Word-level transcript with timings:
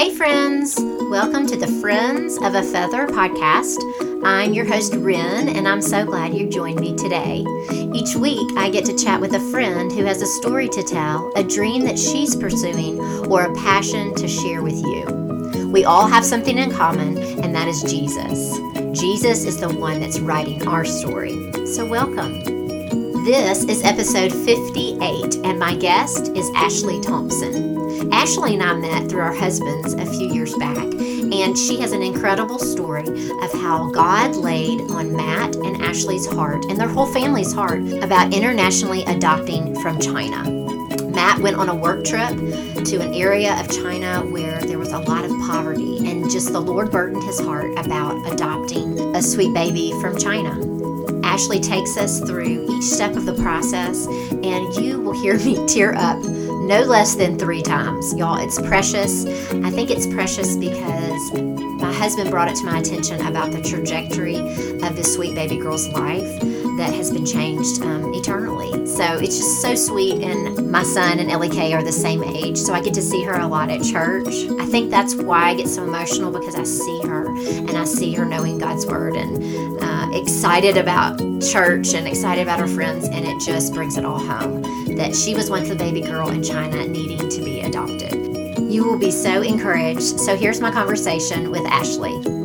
Hey, 0.00 0.14
friends! 0.14 0.76
Welcome 0.80 1.46
to 1.46 1.58
the 1.58 1.66
Friends 1.78 2.38
of 2.38 2.54
a 2.54 2.62
Feather 2.62 3.06
podcast. 3.06 3.76
I'm 4.24 4.54
your 4.54 4.64
host, 4.64 4.94
Ren, 4.94 5.50
and 5.50 5.68
I'm 5.68 5.82
so 5.82 6.06
glad 6.06 6.32
you 6.32 6.48
joined 6.48 6.80
me 6.80 6.96
today. 6.96 7.44
Each 7.94 8.16
week, 8.16 8.50
I 8.56 8.70
get 8.70 8.86
to 8.86 8.96
chat 8.96 9.20
with 9.20 9.34
a 9.34 9.50
friend 9.50 9.92
who 9.92 10.06
has 10.06 10.22
a 10.22 10.26
story 10.26 10.70
to 10.70 10.82
tell, 10.82 11.30
a 11.36 11.44
dream 11.44 11.84
that 11.84 11.98
she's 11.98 12.34
pursuing, 12.34 12.98
or 13.26 13.42
a 13.42 13.54
passion 13.56 14.14
to 14.14 14.26
share 14.26 14.62
with 14.62 14.82
you. 14.82 15.68
We 15.70 15.84
all 15.84 16.06
have 16.06 16.24
something 16.24 16.56
in 16.56 16.70
common, 16.70 17.18
and 17.18 17.54
that 17.54 17.68
is 17.68 17.82
Jesus. 17.82 18.58
Jesus 18.98 19.44
is 19.44 19.60
the 19.60 19.68
one 19.68 20.00
that's 20.00 20.18
writing 20.18 20.66
our 20.66 20.86
story. 20.86 21.52
So, 21.66 21.84
welcome. 21.84 22.42
This 23.26 23.64
is 23.64 23.84
episode 23.84 24.32
58, 24.32 25.44
and 25.44 25.58
my 25.58 25.76
guest 25.76 26.28
is 26.34 26.50
Ashley 26.54 27.02
Thompson. 27.02 27.79
Ashley 28.12 28.54
and 28.54 28.62
I 28.62 28.74
met 28.74 29.08
through 29.08 29.20
our 29.20 29.34
husbands 29.34 29.94
a 29.94 30.06
few 30.06 30.32
years 30.32 30.54
back, 30.56 30.78
and 30.78 31.56
she 31.56 31.80
has 31.80 31.92
an 31.92 32.02
incredible 32.02 32.58
story 32.58 33.06
of 33.06 33.52
how 33.52 33.90
God 33.90 34.36
laid 34.36 34.80
on 34.90 35.14
Matt 35.14 35.54
and 35.56 35.82
Ashley's 35.82 36.26
heart 36.26 36.64
and 36.66 36.78
their 36.78 36.88
whole 36.88 37.06
family's 37.06 37.52
heart 37.52 37.82
about 38.02 38.32
internationally 38.32 39.04
adopting 39.04 39.80
from 39.80 40.00
China. 40.00 40.50
Matt 41.10 41.40
went 41.40 41.56
on 41.56 41.68
a 41.68 41.74
work 41.74 42.04
trip 42.04 42.30
to 42.84 43.00
an 43.00 43.14
area 43.14 43.58
of 43.60 43.70
China 43.70 44.20
where 44.30 44.60
there 44.62 44.78
was 44.78 44.92
a 44.92 44.98
lot 44.98 45.24
of 45.24 45.30
poverty, 45.46 45.98
and 46.08 46.30
just 46.30 46.52
the 46.52 46.60
Lord 46.60 46.90
burdened 46.90 47.22
his 47.24 47.38
heart 47.40 47.70
about 47.78 48.32
adopting 48.32 48.98
a 49.14 49.22
sweet 49.22 49.52
baby 49.52 49.92
from 50.00 50.16
China. 50.16 50.58
Ashley 51.22 51.60
takes 51.60 51.96
us 51.96 52.20
through 52.20 52.66
each 52.70 52.84
step 52.84 53.14
of 53.16 53.26
the 53.26 53.34
process, 53.34 54.06
and 54.06 54.74
you 54.74 55.00
will 55.00 55.20
hear 55.20 55.38
me 55.38 55.64
tear 55.68 55.94
up 55.94 56.18
no 56.70 56.82
less 56.82 57.16
than 57.16 57.36
three 57.36 57.62
times. 57.62 58.14
Y'all, 58.14 58.38
it's 58.38 58.60
precious. 58.60 59.26
I 59.26 59.70
think 59.70 59.90
it's 59.90 60.06
precious 60.06 60.56
because 60.56 61.32
my 61.32 61.92
husband 61.92 62.30
brought 62.30 62.46
it 62.46 62.54
to 62.58 62.64
my 62.64 62.78
attention 62.78 63.26
about 63.26 63.50
the 63.50 63.60
trajectory 63.60 64.36
of 64.36 64.94
this 64.94 65.12
sweet 65.12 65.34
baby 65.34 65.56
girl's 65.56 65.88
life 65.88 66.49
that 66.80 66.94
has 66.94 67.10
been 67.10 67.26
changed 67.26 67.82
um, 67.82 68.14
eternally. 68.14 68.86
So 68.86 69.04
it's 69.18 69.36
just 69.36 69.60
so 69.60 69.74
sweet. 69.74 70.22
And 70.22 70.70
my 70.70 70.82
son 70.82 71.18
and 71.18 71.30
Ellie 71.30 71.50
Kay 71.50 71.74
are 71.74 71.82
the 71.82 71.92
same 71.92 72.24
age, 72.24 72.56
so 72.56 72.72
I 72.72 72.80
get 72.80 72.94
to 72.94 73.02
see 73.02 73.22
her 73.24 73.34
a 73.34 73.46
lot 73.46 73.68
at 73.68 73.82
church. 73.82 74.28
I 74.58 74.64
think 74.64 74.90
that's 74.90 75.14
why 75.14 75.50
I 75.50 75.54
get 75.54 75.68
so 75.68 75.84
emotional 75.84 76.32
because 76.32 76.54
I 76.54 76.62
see 76.62 77.02
her 77.02 77.26
and 77.26 77.72
I 77.72 77.84
see 77.84 78.14
her 78.14 78.24
knowing 78.24 78.56
God's 78.56 78.86
word 78.86 79.14
and 79.14 79.78
uh, 79.82 80.08
excited 80.18 80.78
about 80.78 81.18
church 81.42 81.92
and 81.92 82.08
excited 82.08 82.40
about 82.40 82.58
her 82.60 82.68
friends, 82.68 83.06
and 83.08 83.26
it 83.26 83.38
just 83.44 83.74
brings 83.74 83.98
it 83.98 84.06
all 84.06 84.18
home 84.18 84.62
that 84.96 85.14
she 85.14 85.34
was 85.34 85.50
once 85.50 85.68
a 85.68 85.76
baby 85.76 86.00
girl 86.00 86.30
in 86.30 86.42
China 86.42 86.86
needing 86.86 87.28
to 87.28 87.42
be 87.42 87.60
adopted. 87.60 88.58
You 88.58 88.84
will 88.84 88.98
be 88.98 89.10
so 89.10 89.42
encouraged. 89.42 90.18
So 90.18 90.34
here's 90.34 90.62
my 90.62 90.70
conversation 90.70 91.50
with 91.50 91.66
Ashley. 91.66 92.39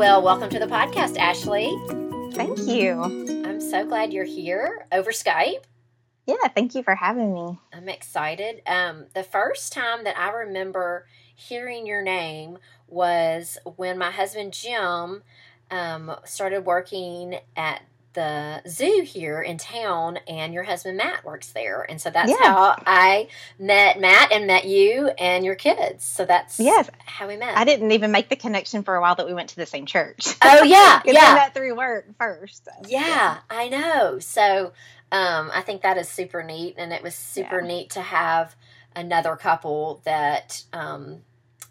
Well, 0.00 0.22
welcome 0.22 0.48
to 0.48 0.58
the 0.58 0.66
podcast, 0.66 1.18
Ashley. 1.18 1.68
Thank 2.32 2.60
you. 2.60 3.02
I'm 3.44 3.60
so 3.60 3.84
glad 3.84 4.14
you're 4.14 4.24
here 4.24 4.86
over 4.90 5.10
Skype. 5.10 5.64
Yeah, 6.24 6.48
thank 6.54 6.74
you 6.74 6.82
for 6.82 6.94
having 6.94 7.34
me. 7.34 7.58
I'm 7.70 7.86
excited. 7.86 8.62
Um, 8.66 9.08
the 9.12 9.22
first 9.22 9.74
time 9.74 10.04
that 10.04 10.18
I 10.18 10.30
remember 10.30 11.06
hearing 11.34 11.86
your 11.86 12.00
name 12.00 12.56
was 12.88 13.58
when 13.76 13.98
my 13.98 14.10
husband 14.10 14.54
Jim 14.54 15.22
um, 15.70 16.16
started 16.24 16.64
working 16.64 17.34
at 17.54 17.82
the 18.12 18.62
zoo 18.68 19.02
here 19.06 19.40
in 19.40 19.56
town 19.56 20.18
and 20.26 20.52
your 20.52 20.64
husband 20.64 20.96
Matt 20.96 21.24
works 21.24 21.52
there. 21.52 21.82
And 21.88 22.00
so 22.00 22.10
that's 22.10 22.30
yeah. 22.30 22.36
how 22.42 22.74
I 22.86 23.28
met 23.58 24.00
Matt 24.00 24.32
and 24.32 24.46
met 24.46 24.64
you 24.64 25.08
and 25.18 25.44
your 25.44 25.54
kids. 25.54 26.04
So 26.04 26.24
that's 26.24 26.58
yes. 26.58 26.90
how 27.04 27.28
we 27.28 27.36
met. 27.36 27.56
I 27.56 27.64
didn't 27.64 27.92
even 27.92 28.10
make 28.10 28.28
the 28.28 28.36
connection 28.36 28.82
for 28.82 28.96
a 28.96 29.00
while 29.00 29.14
that 29.14 29.26
we 29.26 29.34
went 29.34 29.50
to 29.50 29.56
the 29.56 29.66
same 29.66 29.86
church. 29.86 30.26
Oh 30.42 30.64
yeah. 30.64 31.02
yeah. 31.06 31.34
Met 31.34 31.54
through 31.54 31.76
work 31.76 32.06
first. 32.18 32.64
So, 32.64 32.70
yeah, 32.88 33.00
yeah, 33.00 33.38
I 33.48 33.68
know. 33.68 34.18
So 34.18 34.72
um, 35.12 35.50
I 35.52 35.62
think 35.62 35.82
that 35.82 35.96
is 35.96 36.08
super 36.08 36.42
neat 36.42 36.74
and 36.78 36.92
it 36.92 37.02
was 37.02 37.14
super 37.14 37.60
yeah. 37.60 37.66
neat 37.66 37.90
to 37.90 38.00
have 38.00 38.56
another 38.96 39.36
couple 39.36 40.02
that 40.04 40.64
um, 40.72 41.22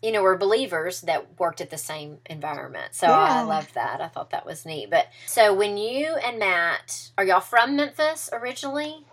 you 0.01 0.11
know, 0.11 0.21
were 0.21 0.37
believers 0.37 1.01
that 1.01 1.39
worked 1.39 1.61
at 1.61 1.69
the 1.69 1.77
same 1.77 2.19
environment. 2.25 2.95
So 2.95 3.07
yeah. 3.07 3.17
I 3.17 3.41
loved 3.43 3.73
that. 3.75 4.01
I 4.01 4.07
thought 4.07 4.31
that 4.31 4.45
was 4.45 4.65
neat. 4.65 4.89
But 4.89 5.07
so 5.25 5.53
when 5.53 5.77
you 5.77 6.15
and 6.15 6.39
Matt, 6.39 7.11
are 7.17 7.25
y'all 7.25 7.41
from 7.41 7.75
Memphis 7.75 8.29
originally? 8.31 9.05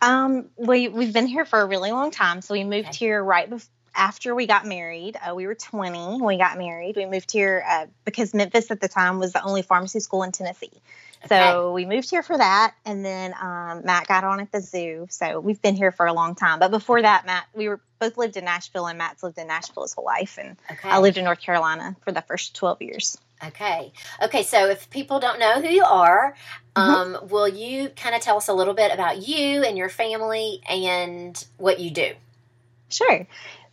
Um, 0.00 0.50
we 0.56 0.88
we've 0.88 1.12
been 1.12 1.26
here 1.26 1.44
for 1.44 1.60
a 1.60 1.66
really 1.66 1.90
long 1.90 2.10
time. 2.10 2.40
So 2.40 2.54
we 2.54 2.64
moved 2.64 2.88
okay. 2.88 2.98
here 2.98 3.22
right 3.22 3.50
before 3.50 3.68
after 3.98 4.34
we 4.34 4.46
got 4.46 4.64
married, 4.64 5.16
uh, 5.16 5.34
we 5.34 5.46
were 5.46 5.56
20 5.56 5.98
when 5.98 6.24
we 6.24 6.38
got 6.38 6.56
married. 6.56 6.96
We 6.96 7.04
moved 7.04 7.32
here 7.32 7.64
uh, 7.68 7.86
because 8.04 8.32
Memphis 8.32 8.70
at 8.70 8.80
the 8.80 8.88
time 8.88 9.18
was 9.18 9.32
the 9.32 9.42
only 9.42 9.62
pharmacy 9.62 9.98
school 9.98 10.22
in 10.22 10.30
Tennessee. 10.30 10.80
Okay. 11.24 11.28
So 11.28 11.72
we 11.72 11.84
moved 11.84 12.10
here 12.10 12.22
for 12.22 12.36
that, 12.36 12.74
and 12.84 13.04
then 13.04 13.34
um, 13.40 13.82
Matt 13.84 14.06
got 14.06 14.24
on 14.24 14.40
at 14.40 14.52
the 14.52 14.60
zoo. 14.60 15.06
So 15.10 15.40
we've 15.40 15.60
been 15.60 15.74
here 15.74 15.90
for 15.90 16.06
a 16.06 16.12
long 16.12 16.34
time. 16.34 16.58
But 16.58 16.70
before 16.70 17.02
that, 17.02 17.26
Matt, 17.26 17.46
we 17.54 17.68
were 17.68 17.80
both 17.98 18.16
lived 18.16 18.36
in 18.36 18.44
Nashville, 18.44 18.86
and 18.86 18.98
Matt's 18.98 19.22
lived 19.22 19.38
in 19.38 19.48
Nashville 19.48 19.82
his 19.82 19.94
whole 19.94 20.04
life, 20.04 20.38
and 20.40 20.56
okay. 20.70 20.88
I 20.88 20.98
lived 20.98 21.18
in 21.18 21.24
North 21.24 21.40
Carolina 21.40 21.96
for 22.04 22.12
the 22.12 22.22
first 22.22 22.54
12 22.54 22.82
years. 22.82 23.18
Okay. 23.44 23.92
Okay. 24.22 24.42
So 24.42 24.68
if 24.68 24.90
people 24.90 25.20
don't 25.20 25.38
know 25.38 25.60
who 25.60 25.68
you 25.68 25.84
are, 25.84 26.34
mm-hmm. 26.76 27.14
um, 27.14 27.28
will 27.28 27.48
you 27.48 27.88
kind 27.90 28.14
of 28.14 28.20
tell 28.20 28.36
us 28.36 28.48
a 28.48 28.54
little 28.54 28.74
bit 28.74 28.92
about 28.92 29.26
you 29.26 29.62
and 29.64 29.76
your 29.76 29.88
family 29.88 30.60
and 30.68 31.44
what 31.56 31.80
you 31.80 31.90
do? 31.90 32.12
Sure. 32.90 33.26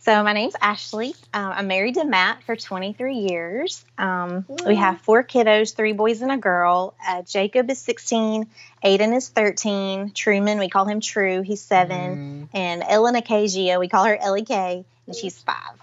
So 0.06 0.22
my 0.22 0.34
name's 0.34 0.54
Ashley. 0.60 1.16
Um, 1.34 1.52
I'm 1.52 1.66
married 1.66 1.96
to 1.96 2.04
Matt 2.04 2.44
for 2.44 2.54
23 2.54 3.16
years. 3.28 3.84
Um, 3.98 4.46
we 4.64 4.76
have 4.76 5.00
four 5.00 5.24
kiddos, 5.24 5.74
three 5.74 5.94
boys 5.94 6.22
and 6.22 6.30
a 6.30 6.36
girl. 6.36 6.94
Uh, 7.04 7.22
Jacob 7.22 7.68
is 7.70 7.80
16, 7.80 8.46
Aiden 8.84 9.16
is 9.16 9.28
13, 9.30 10.12
Truman, 10.12 10.60
we 10.60 10.68
call 10.68 10.84
him 10.84 11.00
True, 11.00 11.42
he's 11.42 11.60
seven, 11.60 12.48
mm. 12.52 12.56
and 12.56 12.84
Ellen 12.86 13.16
Acacia, 13.16 13.80
we 13.80 13.88
call 13.88 14.04
her 14.04 14.16
Ellie 14.16 14.44
K, 14.44 14.84
and 15.08 15.16
she's 15.16 15.42
five. 15.42 15.74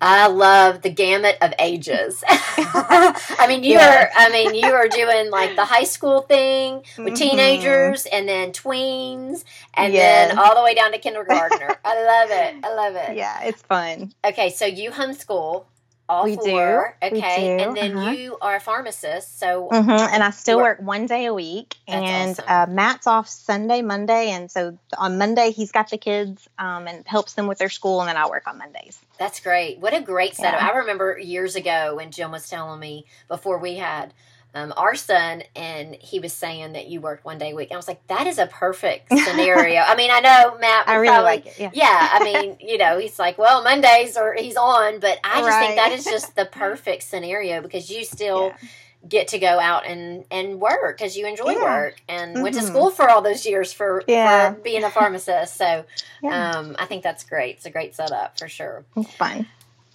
I 0.00 0.28
love 0.28 0.82
the 0.82 0.90
gamut 0.90 1.36
of 1.42 1.52
ages. 1.58 2.24
I 2.28 3.46
mean, 3.48 3.62
you 3.62 3.72
yeah. 3.72 4.04
are. 4.04 4.10
I 4.16 4.30
mean, 4.30 4.54
you 4.54 4.72
are 4.72 4.88
doing 4.88 5.30
like 5.30 5.56
the 5.56 5.64
high 5.64 5.84
school 5.84 6.22
thing 6.22 6.76
with 6.76 6.88
mm-hmm. 6.96 7.14
teenagers, 7.14 8.06
and 8.06 8.28
then 8.28 8.52
tweens, 8.52 9.44
and 9.74 9.92
yes. 9.92 10.28
then 10.28 10.38
all 10.38 10.54
the 10.54 10.62
way 10.62 10.74
down 10.74 10.92
to 10.92 10.98
kindergartner. 10.98 11.76
I 11.84 12.04
love 12.04 12.30
it. 12.30 12.64
I 12.64 12.74
love 12.74 12.96
it. 12.96 13.16
Yeah, 13.16 13.44
it's 13.44 13.62
fun. 13.62 14.12
Okay, 14.24 14.50
so 14.50 14.64
you 14.64 14.90
homeschool 14.90 15.64
all 16.10 16.24
we 16.24 16.34
four. 16.34 16.96
Do. 17.00 17.06
Okay, 17.06 17.56
do. 17.56 17.64
and 17.64 17.76
then 17.76 17.96
uh-huh. 17.96 18.10
you 18.10 18.36
are 18.40 18.56
a 18.56 18.60
pharmacist, 18.60 19.38
so 19.38 19.68
mm-hmm. 19.70 19.90
and 19.90 20.22
I 20.22 20.30
still 20.30 20.58
work 20.58 20.80
one 20.80 21.06
day 21.06 21.26
a 21.26 21.34
week. 21.34 21.76
That's 21.86 22.10
and 22.10 22.30
awesome. 22.30 22.44
uh, 22.48 22.74
Matt's 22.74 23.06
off 23.06 23.28
Sunday, 23.28 23.80
Monday, 23.80 24.30
and 24.30 24.50
so 24.50 24.76
on 24.98 25.18
Monday 25.18 25.52
he's 25.52 25.70
got 25.70 25.90
the 25.90 25.98
kids 25.98 26.48
um, 26.58 26.88
and 26.88 27.06
helps 27.06 27.34
them 27.34 27.46
with 27.46 27.58
their 27.58 27.68
school, 27.68 28.00
and 28.00 28.08
then 28.08 28.16
I 28.16 28.28
work 28.28 28.46
on 28.48 28.58
Mondays. 28.58 28.98
That's 29.18 29.40
great. 29.40 29.78
What 29.78 29.94
a 29.94 30.00
great 30.00 30.34
setup! 30.34 30.60
Yeah. 30.60 30.68
I 30.68 30.76
remember 30.78 31.18
years 31.18 31.54
ago 31.54 31.96
when 31.96 32.10
Jim 32.10 32.32
was 32.32 32.48
telling 32.48 32.80
me 32.80 33.06
before 33.28 33.58
we 33.58 33.76
had 33.76 34.12
um, 34.54 34.72
our 34.76 34.94
son, 34.94 35.42
and 35.54 35.94
he 35.94 36.18
was 36.18 36.32
saying 36.32 36.72
that 36.72 36.88
you 36.88 37.00
worked 37.00 37.24
one 37.24 37.38
day 37.38 37.52
a 37.52 37.54
week. 37.54 37.68
And 37.70 37.74
I 37.74 37.78
was 37.78 37.88
like, 37.88 38.04
that 38.08 38.26
is 38.26 38.38
a 38.38 38.46
perfect 38.46 39.08
scenario. 39.18 39.80
I 39.80 39.94
mean, 39.96 40.10
I 40.10 40.20
know 40.20 40.58
Matt. 40.58 40.88
I 40.88 40.96
really 40.96 41.08
probably, 41.08 41.24
like 41.24 41.46
it. 41.46 41.54
Yeah. 41.58 41.70
yeah. 41.72 42.08
I 42.12 42.24
mean, 42.24 42.56
you 42.60 42.78
know, 42.78 42.98
he's 42.98 43.18
like, 43.18 43.38
well, 43.38 43.62
Mondays 43.62 44.16
or 44.16 44.34
he's 44.34 44.56
on, 44.56 45.00
but 45.00 45.18
I 45.22 45.40
just 45.40 45.48
right. 45.50 45.66
think 45.66 45.76
that 45.76 45.92
is 45.92 46.04
just 46.04 46.34
the 46.34 46.44
perfect 46.52 47.04
scenario 47.04 47.60
because 47.62 47.90
you 47.90 48.04
still. 48.04 48.48
Yeah. 48.48 48.68
Get 49.08 49.28
to 49.28 49.38
go 49.38 49.58
out 49.58 49.86
and 49.86 50.26
and 50.30 50.60
work 50.60 50.98
because 50.98 51.16
you 51.16 51.26
enjoy 51.26 51.52
yeah. 51.52 51.62
work 51.62 52.02
and 52.06 52.34
mm-hmm. 52.34 52.42
went 52.42 52.54
to 52.56 52.60
mm-hmm. 52.60 52.68
school 52.68 52.90
for 52.90 53.08
all 53.08 53.22
those 53.22 53.46
years 53.46 53.72
for, 53.72 54.02
for 54.02 54.60
being 54.62 54.84
a 54.84 54.90
pharmacist. 54.90 55.56
So 55.56 55.86
um, 56.22 56.76
I 56.78 56.84
think 56.84 57.02
that's 57.02 57.24
great. 57.24 57.56
It's 57.56 57.64
a 57.64 57.70
great 57.70 57.94
setup 57.94 58.38
for 58.38 58.46
sure. 58.46 58.84
It's 58.98 59.10
fine. 59.14 59.46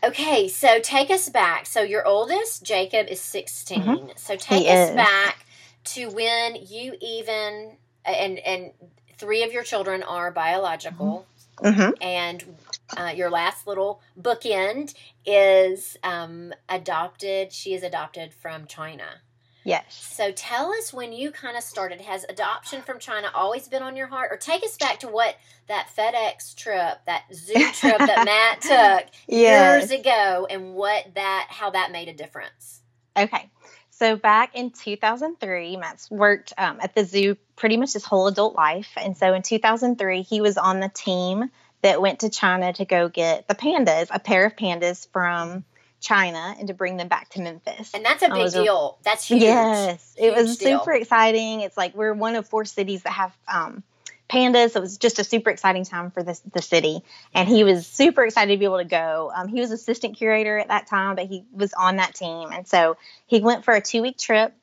Okay, 0.05 0.47
so 0.47 0.79
take 0.79 1.09
us 1.09 1.29
back. 1.29 1.65
So 1.65 1.81
your 1.81 2.05
oldest, 2.05 2.63
Jacob, 2.63 3.07
is 3.07 3.19
16. 3.21 3.81
Mm-hmm. 3.81 4.09
So 4.17 4.35
take 4.35 4.63
he 4.63 4.69
us 4.69 4.89
is. 4.89 4.95
back 4.95 5.45
to 5.85 6.09
when 6.09 6.55
you 6.55 6.95
even 7.01 7.77
and 8.05 8.37
and 8.39 8.71
three 9.17 9.43
of 9.43 9.51
your 9.51 9.63
children 9.63 10.03
are 10.03 10.31
biological. 10.31 11.25
Mm-hmm. 11.57 11.81
mm-hmm. 11.81 11.91
And 12.01 12.57
uh, 12.97 13.13
your 13.15 13.31
last 13.31 13.65
little 13.65 14.01
bookend 14.19 14.93
is 15.25 15.97
um, 16.03 16.53
adopted. 16.69 17.51
She 17.51 17.73
is 17.73 17.81
adopted 17.81 18.33
from 18.33 18.67
China. 18.67 19.21
Yes. 19.65 19.83
So 20.13 20.31
tell 20.31 20.71
us 20.73 20.93
when 20.93 21.11
you 21.11 21.31
kind 21.31 21.57
of 21.57 21.63
started. 21.63 21.99
Has 21.99 22.23
adoption 22.29 22.83
from 22.83 22.99
China 22.99 23.31
always 23.33 23.67
been 23.67 23.81
on 23.81 23.97
your 23.97 24.05
heart? 24.05 24.31
Or 24.31 24.37
take 24.37 24.63
us 24.63 24.77
back 24.77 24.99
to 24.99 25.07
what 25.07 25.35
that 25.67 25.89
FedEx 25.97 26.55
trip, 26.55 26.99
that 27.07 27.23
zoo 27.33 27.53
trip 27.73 27.97
that 27.97 28.25
Matt 28.25 28.61
took 28.61 29.11
yes. 29.27 29.89
years 29.89 29.99
ago 29.99 30.47
and 30.49 30.75
what 30.75 31.15
that 31.15 31.47
how 31.49 31.71
that 31.71 31.91
made 31.91 32.07
a 32.07 32.13
difference. 32.13 32.81
Okay. 33.17 33.49
So 33.89 34.15
back 34.15 34.55
in 34.55 34.69
2003, 34.69 35.77
Matt's 35.77 36.11
worked 36.11 36.53
um, 36.57 36.77
at 36.79 36.93
the 36.93 37.03
zoo 37.03 37.35
pretty 37.55 37.77
much 37.77 37.93
his 37.93 38.05
whole 38.05 38.27
adult 38.27 38.53
life. 38.53 38.89
And 38.97 39.17
so 39.17 39.33
in 39.33 39.41
2003, 39.41 40.21
he 40.21 40.41
was 40.41 40.57
on 40.57 40.79
the 40.79 40.89
team 40.89 41.49
that 41.81 42.01
went 42.01 42.19
to 42.19 42.29
China 42.29 42.71
to 42.73 42.85
go 42.85 43.09
get 43.09 43.47
the 43.47 43.55
pandas, 43.55 44.07
a 44.11 44.19
pair 44.19 44.45
of 44.45 44.55
pandas 44.55 45.07
from 45.11 45.63
China, 46.05 46.55
and 46.59 46.67
to 46.67 46.73
bring 46.73 46.97
them 46.97 47.07
back 47.07 47.29
to 47.29 47.41
Memphis. 47.41 47.91
And 47.93 48.05
that's 48.05 48.21
a 48.21 48.29
big 48.29 48.51
deal. 48.51 48.97
A, 49.01 49.03
that's 49.03 49.27
huge. 49.27 49.41
Yes, 49.41 50.13
huge 50.15 50.27
it 50.27 50.35
was 50.35 50.57
deal. 50.57 50.79
super 50.79 50.93
exciting. 50.93 51.61
It's 51.61 51.75
like 51.75 51.95
we're 51.95 52.13
one 52.13 52.35
of 52.35 52.47
four 52.47 52.63
cities 52.63 53.01
that 53.03 53.13
have 53.13 53.35
um, 53.47 53.83
pandas. 54.29 54.71
So 54.71 54.79
it 54.79 54.81
was 54.81 54.97
just 54.97 55.17
a 55.19 55.23
super 55.23 55.49
exciting 55.49 55.83
time 55.83 56.11
for 56.11 56.21
this, 56.21 56.41
the 56.53 56.61
city. 56.61 57.01
And 57.33 57.49
he 57.49 57.63
was 57.63 57.87
super 57.87 58.23
excited 58.23 58.53
to 58.53 58.59
be 58.59 58.65
able 58.65 58.77
to 58.77 58.85
go. 58.85 59.31
Um, 59.35 59.47
he 59.47 59.59
was 59.59 59.71
assistant 59.71 60.17
curator 60.17 60.57
at 60.57 60.67
that 60.67 60.87
time, 60.87 61.15
but 61.15 61.25
he 61.25 61.43
was 61.51 61.73
on 61.73 61.97
that 61.97 62.13
team. 62.13 62.49
And 62.51 62.67
so 62.67 62.97
he 63.25 63.39
went 63.39 63.65
for 63.65 63.73
a 63.73 63.81
two 63.81 64.01
week 64.01 64.17
trip 64.17 64.53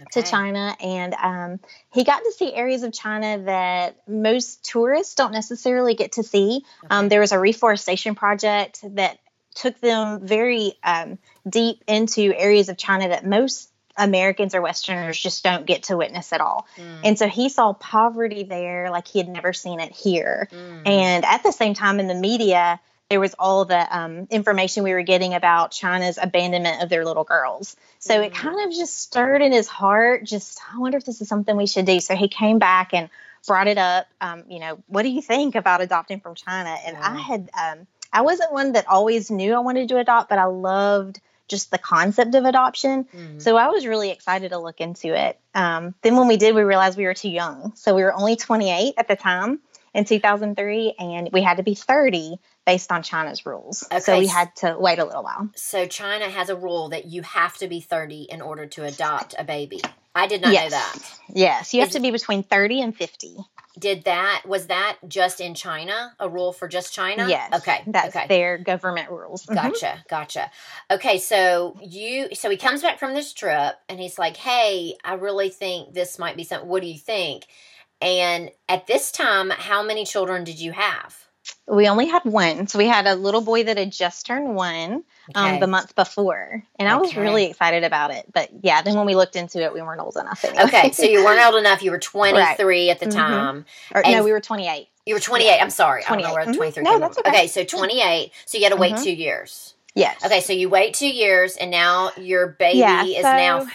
okay. 0.00 0.20
to 0.20 0.28
China 0.28 0.76
and 0.80 1.14
um, 1.14 1.60
he 1.92 2.02
got 2.04 2.24
to 2.24 2.32
see 2.32 2.52
areas 2.52 2.82
of 2.82 2.92
China 2.92 3.44
that 3.44 3.96
most 4.08 4.64
tourists 4.64 5.14
don't 5.14 5.32
necessarily 5.32 5.94
get 5.94 6.12
to 6.12 6.22
see. 6.22 6.64
Okay. 6.84 6.86
Um, 6.90 7.08
there 7.08 7.20
was 7.20 7.32
a 7.32 7.38
reforestation 7.38 8.14
project 8.14 8.80
that 8.96 9.18
took 9.54 9.80
them 9.80 10.26
very 10.26 10.74
um, 10.82 11.18
deep 11.48 11.82
into 11.86 12.32
areas 12.36 12.68
of 12.68 12.76
China 12.76 13.08
that 13.08 13.26
most 13.26 13.70
Americans 13.96 14.54
or 14.54 14.62
Westerners 14.62 15.18
just 15.18 15.44
don't 15.44 15.66
get 15.66 15.84
to 15.84 15.96
witness 15.96 16.32
at 16.32 16.40
all. 16.40 16.66
Mm. 16.76 17.00
And 17.04 17.18
so 17.18 17.28
he 17.28 17.48
saw 17.48 17.74
poverty 17.74 18.42
there 18.42 18.90
like 18.90 19.06
he 19.06 19.18
had 19.18 19.28
never 19.28 19.52
seen 19.52 19.80
it 19.80 19.92
here. 19.92 20.48
Mm. 20.50 20.88
And 20.88 21.24
at 21.24 21.42
the 21.42 21.52
same 21.52 21.74
time, 21.74 22.00
in 22.00 22.06
the 22.06 22.14
media, 22.14 22.80
there 23.10 23.20
was 23.20 23.34
all 23.38 23.66
the 23.66 23.98
um, 23.98 24.26
information 24.30 24.84
we 24.84 24.94
were 24.94 25.02
getting 25.02 25.34
about 25.34 25.72
China's 25.72 26.18
abandonment 26.20 26.82
of 26.82 26.88
their 26.88 27.04
little 27.04 27.24
girls. 27.24 27.76
So 27.98 28.14
mm. 28.14 28.24
it 28.24 28.34
kind 28.34 28.66
of 28.66 28.74
just 28.74 28.98
stirred 28.98 29.42
in 29.42 29.52
his 29.52 29.68
heart, 29.68 30.24
just, 30.24 30.58
I 30.72 30.78
wonder 30.78 30.96
if 30.96 31.04
this 31.04 31.20
is 31.20 31.28
something 31.28 31.54
we 31.54 31.66
should 31.66 31.84
do. 31.84 32.00
So 32.00 32.16
he 32.16 32.28
came 32.28 32.58
back 32.58 32.94
and 32.94 33.10
brought 33.46 33.68
it 33.68 33.76
up. 33.76 34.06
Um, 34.22 34.44
you 34.48 34.60
know, 34.60 34.82
what 34.86 35.02
do 35.02 35.10
you 35.10 35.20
think 35.20 35.54
about 35.54 35.82
adopting 35.82 36.20
from 36.20 36.34
China? 36.34 36.74
And 36.86 36.96
I 36.96 37.18
had, 37.18 37.50
um, 37.52 37.86
I 38.12 38.22
wasn't 38.22 38.52
one 38.52 38.72
that 38.72 38.88
always 38.88 39.30
knew 39.30 39.54
I 39.54 39.60
wanted 39.60 39.88
to 39.88 39.98
adopt, 39.98 40.28
but 40.28 40.38
I 40.38 40.44
loved 40.44 41.20
just 41.48 41.70
the 41.70 41.78
concept 41.78 42.34
of 42.34 42.44
adoption. 42.44 43.04
Mm-hmm. 43.04 43.38
So 43.38 43.56
I 43.56 43.68
was 43.68 43.86
really 43.86 44.10
excited 44.10 44.50
to 44.50 44.58
look 44.58 44.80
into 44.80 45.14
it. 45.14 45.38
Um, 45.54 45.94
then 46.02 46.16
when 46.16 46.28
we 46.28 46.36
did, 46.36 46.54
we 46.54 46.62
realized 46.62 46.96
we 46.96 47.04
were 47.04 47.14
too 47.14 47.30
young. 47.30 47.72
So 47.76 47.94
we 47.94 48.02
were 48.02 48.14
only 48.14 48.36
28 48.36 48.94
at 48.96 49.08
the 49.08 49.16
time 49.16 49.60
in 49.94 50.04
2003, 50.04 50.94
and 50.98 51.28
we 51.32 51.42
had 51.42 51.58
to 51.58 51.62
be 51.62 51.74
30 51.74 52.36
based 52.64 52.90
on 52.90 53.02
China's 53.02 53.44
rules. 53.44 53.84
Okay. 53.84 54.00
So 54.00 54.18
we 54.18 54.26
had 54.26 54.54
to 54.56 54.76
wait 54.78 54.98
a 54.98 55.04
little 55.04 55.22
while. 55.22 55.50
So 55.54 55.86
China 55.86 56.30
has 56.30 56.48
a 56.48 56.56
rule 56.56 56.90
that 56.90 57.06
you 57.06 57.22
have 57.22 57.56
to 57.58 57.68
be 57.68 57.80
30 57.80 58.22
in 58.30 58.40
order 58.40 58.66
to 58.66 58.84
adopt 58.84 59.34
a 59.38 59.44
baby. 59.44 59.82
I 60.14 60.26
did 60.26 60.42
not 60.42 60.52
yes. 60.52 60.70
know 60.70 60.76
that. 60.76 61.18
Yes, 61.34 61.74
you 61.74 61.80
have 61.80 61.90
to 61.90 62.00
be 62.00 62.10
between 62.10 62.42
30 62.42 62.82
and 62.82 62.96
50 62.96 63.38
did 63.78 64.04
that 64.04 64.42
was 64.46 64.66
that 64.66 64.98
just 65.08 65.40
in 65.40 65.54
China 65.54 66.14
a 66.18 66.28
rule 66.28 66.52
for 66.52 66.68
just 66.68 66.92
China? 66.92 67.26
Yes. 67.28 67.52
Okay. 67.52 67.82
That's 67.86 68.14
okay. 68.14 68.26
their 68.26 68.58
government 68.58 69.10
rules. 69.10 69.44
Mm-hmm. 69.46 69.54
Gotcha. 69.54 70.04
Gotcha. 70.08 70.50
Okay, 70.90 71.18
so 71.18 71.76
you 71.82 72.34
so 72.34 72.50
he 72.50 72.56
comes 72.56 72.82
back 72.82 72.98
from 72.98 73.14
this 73.14 73.32
trip 73.32 73.74
and 73.88 73.98
he's 73.98 74.18
like, 74.18 74.36
"Hey, 74.36 74.96
I 75.04 75.14
really 75.14 75.48
think 75.48 75.94
this 75.94 76.18
might 76.18 76.36
be 76.36 76.44
something. 76.44 76.68
What 76.68 76.82
do 76.82 76.88
you 76.88 76.98
think?" 76.98 77.46
And 78.00 78.50
at 78.68 78.86
this 78.86 79.12
time, 79.12 79.50
how 79.50 79.82
many 79.82 80.04
children 80.04 80.44
did 80.44 80.58
you 80.60 80.72
have? 80.72 81.21
We 81.66 81.88
only 81.88 82.06
had 82.06 82.24
one. 82.24 82.66
So 82.66 82.78
we 82.78 82.86
had 82.86 83.06
a 83.06 83.14
little 83.14 83.40
boy 83.40 83.64
that 83.64 83.76
had 83.76 83.92
just 83.92 84.26
turned 84.26 84.54
one 84.54 85.04
um, 85.34 85.46
okay. 85.46 85.60
the 85.60 85.66
month 85.66 85.94
before. 85.94 86.62
And 86.78 86.88
I 86.88 86.96
was 86.96 87.16
really 87.16 87.46
excited 87.46 87.84
about 87.84 88.10
it. 88.12 88.26
But 88.32 88.50
yeah, 88.62 88.82
then 88.82 88.94
when 88.94 89.06
we 89.06 89.14
looked 89.14 89.36
into 89.36 89.60
it, 89.62 89.72
we 89.72 89.82
weren't 89.82 90.00
old 90.00 90.16
enough 90.16 90.44
anyway. 90.44 90.64
Okay. 90.64 90.92
So 90.92 91.04
you 91.04 91.24
weren't 91.24 91.44
old 91.44 91.56
enough. 91.56 91.82
You 91.82 91.90
were 91.90 91.98
23 91.98 92.34
right. 92.44 92.90
at 92.90 93.00
the 93.00 93.06
mm-hmm. 93.06 93.18
time. 93.18 93.64
Or, 93.94 94.02
no, 94.02 94.24
we 94.24 94.32
were 94.32 94.40
28. 94.40 94.88
You 95.06 95.14
were 95.14 95.20
28. 95.20 95.58
I'm 95.60 95.70
sorry. 95.70 96.02
28. 96.04 96.06
I 96.06 96.22
don't 96.22 96.30
know 96.30 96.34
where 96.34 96.54
23 96.54 96.84
mm-hmm. 96.84 96.92
no, 96.92 96.98
that's 96.98 97.18
okay. 97.18 97.30
okay. 97.30 97.46
So 97.46 97.64
28. 97.64 98.32
So 98.46 98.58
you 98.58 98.64
had 98.64 98.72
to 98.72 98.78
wait 98.78 98.94
mm-hmm. 98.94 99.04
two 99.04 99.12
years. 99.12 99.74
Yes. 99.94 100.24
Okay. 100.24 100.40
So 100.40 100.52
you 100.52 100.68
wait 100.68 100.94
two 100.94 101.10
years 101.10 101.56
and 101.56 101.70
now 101.70 102.10
your 102.16 102.48
baby 102.48 102.78
yeah, 102.78 103.04
is 103.04 103.22
now 103.22 103.66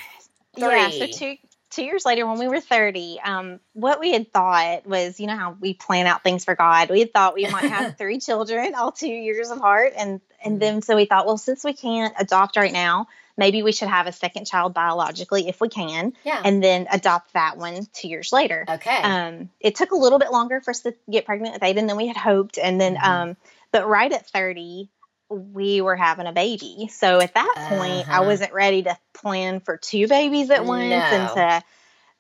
three. 0.56 0.68
Yeah. 0.68 0.90
So 0.90 1.08
two, 1.08 1.38
two 1.78 1.84
years 1.84 2.06
later, 2.08 2.26
when 2.26 2.40
we 2.40 2.48
were 2.48 2.60
30, 2.60 3.20
um, 3.24 3.60
what 3.74 4.00
we 4.00 4.12
had 4.12 4.34
thought 4.34 4.88
was, 4.88 5.20
you 5.20 5.28
know, 5.28 5.38
how 5.38 5.56
we 5.60 5.76
plan 5.76 6.08
out 6.08 6.24
things 6.24 6.44
for 6.44 6.56
God. 6.56 6.90
We 6.90 7.00
had 7.02 7.14
thought 7.14 7.36
we 7.36 7.48
might 7.48 7.70
have 7.70 7.98
three 8.00 8.20
children, 8.20 8.74
all 8.74 8.92
two 8.92 9.08
years 9.08 9.52
apart. 9.52 9.94
And, 9.96 10.20
and 10.44 10.54
mm-hmm. 10.54 10.60
then 10.60 10.82
so 10.82 10.96
we 10.96 11.06
thought, 11.06 11.28
well, 11.28 11.38
since 11.38 11.64
we 11.64 11.74
can't 11.74 12.16
adopt 12.18 12.58
right 12.58 12.74
now, 12.74 13.08
maybe 13.38 13.62
we 13.62 13.72
should 13.72 13.90
have 13.90 14.08
a 14.08 14.12
second 14.12 14.48
child 14.48 14.74
biologically 14.74 15.48
if 15.48 15.62
we 15.62 15.70
can. 15.70 16.14
Yeah. 16.26 16.42
And 16.44 16.64
then 16.64 16.88
adopt 16.92 17.34
that 17.34 17.58
one 17.58 17.88
two 17.94 18.08
years 18.08 18.34
later. 18.34 18.66
Okay. 18.68 18.98
Um, 18.98 19.52
it 19.60 19.76
took 19.76 19.92
a 19.92 19.98
little 19.98 20.18
bit 20.18 20.32
longer 20.32 20.60
for 20.62 20.72
us 20.72 20.82
to 20.82 20.96
get 21.12 21.28
pregnant 21.28 21.54
with 21.54 21.62
Aiden 21.62 21.88
than 21.88 21.96
we 21.96 22.08
had 22.08 22.18
hoped. 22.18 22.58
And 22.58 22.82
then, 22.82 22.96
mm-hmm. 22.96 23.30
um, 23.30 23.38
but 23.72 23.88
right 23.88 24.12
at 24.12 24.28
30, 24.28 24.90
we 25.30 25.82
were 25.82 25.96
having 25.96 26.28
a 26.28 26.32
baby. 26.32 26.90
So 26.92 27.20
at 27.20 27.34
that 27.34 27.54
point, 27.70 28.08
uh-huh. 28.08 28.22
I 28.22 28.26
wasn't 28.26 28.54
ready 28.54 28.84
to 28.84 28.98
plan 29.14 29.60
for 29.60 29.78
two 29.78 30.08
babies 30.08 30.50
at 30.50 30.66
once 30.66 30.90
no. 30.90 30.96
and 30.96 31.30
to 31.36 31.64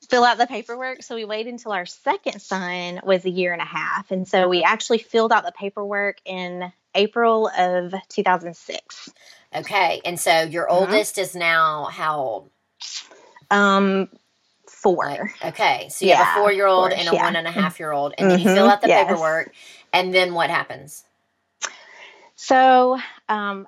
fill 0.09 0.23
out 0.23 0.37
the 0.37 0.47
paperwork. 0.47 1.03
So 1.03 1.15
we 1.15 1.25
waited 1.25 1.51
until 1.51 1.71
our 1.71 1.85
second 1.85 2.41
son 2.41 3.01
was 3.03 3.25
a 3.25 3.29
year 3.29 3.53
and 3.53 3.61
a 3.61 3.65
half. 3.65 4.11
And 4.11 4.27
so 4.27 4.47
we 4.47 4.63
actually 4.63 4.99
filled 4.99 5.31
out 5.31 5.45
the 5.45 5.51
paperwork 5.51 6.17
in 6.25 6.71
April 6.95 7.49
of 7.57 7.93
2006. 8.09 9.09
Okay. 9.55 10.01
And 10.03 10.19
so 10.19 10.41
your 10.41 10.69
uh-huh. 10.69 10.81
oldest 10.81 11.17
is 11.17 11.35
now 11.35 11.85
how 11.85 12.19
old? 12.19 12.49
Um, 13.49 14.09
four. 14.67 15.31
Okay. 15.43 15.87
So 15.89 16.05
you 16.05 16.11
yeah, 16.11 16.23
have 16.23 16.37
a 16.37 16.41
four 16.41 16.51
year 16.51 16.67
old 16.67 16.91
and 16.91 17.07
a 17.07 17.13
yeah. 17.13 17.23
one 17.23 17.35
and 17.35 17.47
a 17.47 17.51
half 17.51 17.79
year 17.79 17.91
old. 17.91 18.13
And 18.17 18.31
mm-hmm, 18.31 18.47
you 18.47 18.53
fill 18.53 18.69
out 18.69 18.81
the 18.81 18.87
yes. 18.87 19.07
paperwork. 19.07 19.53
And 19.93 20.13
then 20.13 20.33
what 20.33 20.49
happens? 20.49 21.03
So 22.37 22.97
um, 23.27 23.67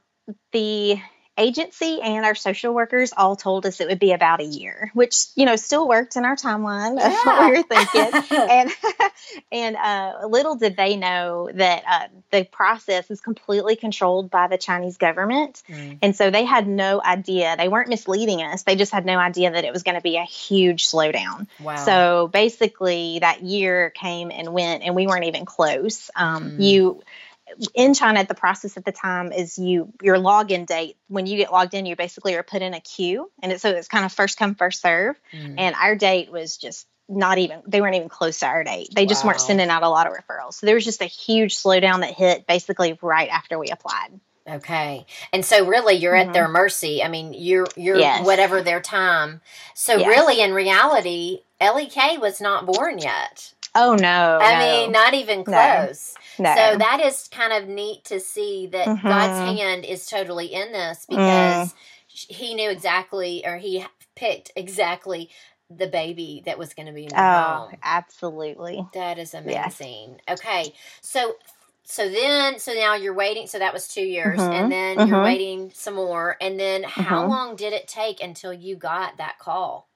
the 0.51 0.99
agency 1.39 2.01
and 2.01 2.25
our 2.25 2.35
social 2.35 2.73
workers 2.73 3.13
all 3.15 3.35
told 3.35 3.65
us 3.65 3.79
it 3.79 3.87
would 3.87 3.99
be 3.99 4.11
about 4.11 4.41
a 4.41 4.45
year, 4.45 4.91
which 4.93 5.25
you 5.35 5.45
know 5.45 5.55
still 5.55 5.87
worked 5.87 6.17
in 6.17 6.25
our 6.25 6.35
timeline. 6.35 6.97
That's 6.97 7.15
yeah. 7.25 7.39
what 7.39 7.51
we 7.51 7.57
were 7.57 7.63
thinking. 7.63 8.47
and 8.49 8.71
and 9.51 9.75
uh, 9.75 10.27
little 10.27 10.55
did 10.55 10.75
they 10.75 10.97
know 10.97 11.49
that 11.53 11.83
uh, 11.89 12.07
the 12.31 12.43
process 12.43 13.09
is 13.09 13.21
completely 13.21 13.75
controlled 13.75 14.29
by 14.29 14.47
the 14.47 14.57
Chinese 14.57 14.97
government, 14.97 15.63
mm. 15.67 15.97
and 16.01 16.15
so 16.15 16.29
they 16.29 16.45
had 16.45 16.67
no 16.67 17.01
idea. 17.01 17.55
They 17.57 17.69
weren't 17.69 17.89
misleading 17.89 18.41
us. 18.41 18.63
They 18.63 18.75
just 18.75 18.91
had 18.91 19.05
no 19.05 19.17
idea 19.17 19.51
that 19.51 19.63
it 19.63 19.73
was 19.73 19.83
going 19.83 19.95
to 19.95 20.01
be 20.01 20.17
a 20.17 20.23
huge 20.23 20.85
slowdown. 20.85 21.47
Wow. 21.59 21.77
So 21.77 22.29
basically, 22.31 23.19
that 23.19 23.41
year 23.41 23.89
came 23.89 24.29
and 24.31 24.53
went, 24.53 24.83
and 24.83 24.95
we 24.95 25.07
weren't 25.07 25.25
even 25.25 25.45
close. 25.45 26.11
Um, 26.15 26.51
mm. 26.51 26.63
You 26.63 27.01
in 27.73 27.93
China, 27.93 28.25
the 28.25 28.35
process 28.35 28.77
at 28.77 28.85
the 28.85 28.91
time 28.91 29.31
is 29.31 29.57
you 29.57 29.91
your 30.01 30.17
login 30.17 30.65
date. 30.65 30.97
When 31.07 31.25
you 31.25 31.37
get 31.37 31.51
logged 31.51 31.73
in, 31.73 31.85
you 31.85 31.95
basically 31.95 32.35
are 32.35 32.43
put 32.43 32.61
in 32.61 32.73
a 32.73 32.79
queue, 32.79 33.31
and 33.41 33.51
it's 33.51 33.61
so 33.61 33.69
it's 33.69 33.87
kind 33.87 34.05
of 34.05 34.11
first 34.11 34.37
come 34.37 34.55
first 34.55 34.81
serve. 34.81 35.15
Mm. 35.33 35.55
And 35.57 35.75
our 35.75 35.95
date 35.95 36.31
was 36.31 36.57
just 36.57 36.87
not 37.09 37.39
even 37.39 37.61
they 37.67 37.81
weren't 37.81 37.95
even 37.95 38.09
close 38.09 38.39
to 38.39 38.45
our 38.45 38.63
date. 38.63 38.89
They 38.93 39.05
just 39.05 39.23
wow. 39.23 39.29
weren't 39.29 39.41
sending 39.41 39.69
out 39.69 39.83
a 39.83 39.89
lot 39.89 40.07
of 40.07 40.13
referrals. 40.13 40.53
So 40.55 40.65
there 40.65 40.75
was 40.75 40.85
just 40.85 41.01
a 41.01 41.05
huge 41.05 41.57
slowdown 41.57 42.01
that 42.01 42.13
hit 42.13 42.45
basically 42.47 42.97
right 43.01 43.29
after 43.29 43.57
we 43.57 43.69
applied. 43.69 44.19
Okay. 44.47 45.05
And 45.31 45.45
so 45.45 45.65
really 45.65 45.95
you're 45.95 46.13
mm-hmm. 46.13 46.29
at 46.29 46.33
their 46.33 46.45
mm-hmm. 46.45 46.53
mercy. 46.53 47.03
I 47.03 47.07
mean, 47.07 47.33
you're 47.33 47.67
you're 47.75 47.97
yes. 47.97 48.25
whatever 48.25 48.61
their 48.61 48.81
time. 48.81 49.41
So 49.73 49.95
yes. 49.95 50.07
really 50.07 50.41
in 50.41 50.53
reality, 50.53 51.41
Ellie 51.59 51.87
K 51.87 52.17
was 52.17 52.39
not 52.39 52.65
born 52.65 52.99
yet. 52.99 53.53
Oh 53.75 53.95
no. 53.95 54.39
I 54.41 54.53
no. 54.53 54.59
mean, 54.59 54.91
not 54.91 55.13
even 55.13 55.43
close. 55.43 56.15
No. 56.37 56.53
So 56.55 56.77
that 56.77 57.01
is 57.03 57.27
kind 57.29 57.53
of 57.53 57.69
neat 57.69 58.05
to 58.05 58.19
see 58.19 58.67
that 58.67 58.87
mm-hmm. 58.87 59.07
God's 59.07 59.59
hand 59.59 59.85
is 59.85 60.05
totally 60.05 60.47
in 60.47 60.71
this 60.71 61.05
because 61.09 61.73
mm. 61.73 61.75
he 62.09 62.53
knew 62.55 62.69
exactly 62.69 63.43
or 63.45 63.57
he 63.57 63.85
picked 64.15 64.51
exactly 64.55 65.29
the 65.69 65.87
baby 65.87 66.41
that 66.45 66.57
was 66.57 66.73
going 66.73 66.87
to 66.87 66.93
be 66.93 67.05
in 67.05 67.11
oh, 67.15 67.67
home. 67.69 67.77
absolutely. 67.83 68.85
That 68.93 69.19
is 69.19 69.33
amazing. 69.33 70.19
Yes. 70.27 70.39
Okay. 70.39 70.73
So 71.01 71.35
so 71.83 72.07
then 72.07 72.59
so 72.59 72.73
now 72.73 72.95
you're 72.95 73.15
waiting 73.15 73.47
so 73.47 73.59
that 73.59 73.73
was 73.73 73.87
2 73.87 74.01
years 74.01 74.39
mm-hmm. 74.39 74.51
and 74.51 74.71
then 74.71 74.97
mm-hmm. 74.97 75.09
you're 75.09 75.23
waiting 75.23 75.71
some 75.73 75.95
more 75.95 76.37
and 76.39 76.59
then 76.59 76.83
how 76.83 77.21
mm-hmm. 77.21 77.31
long 77.31 77.55
did 77.55 77.73
it 77.73 77.87
take 77.87 78.21
until 78.21 78.53
you 78.53 78.75
got 78.75 79.17
that 79.17 79.39
call? 79.39 79.88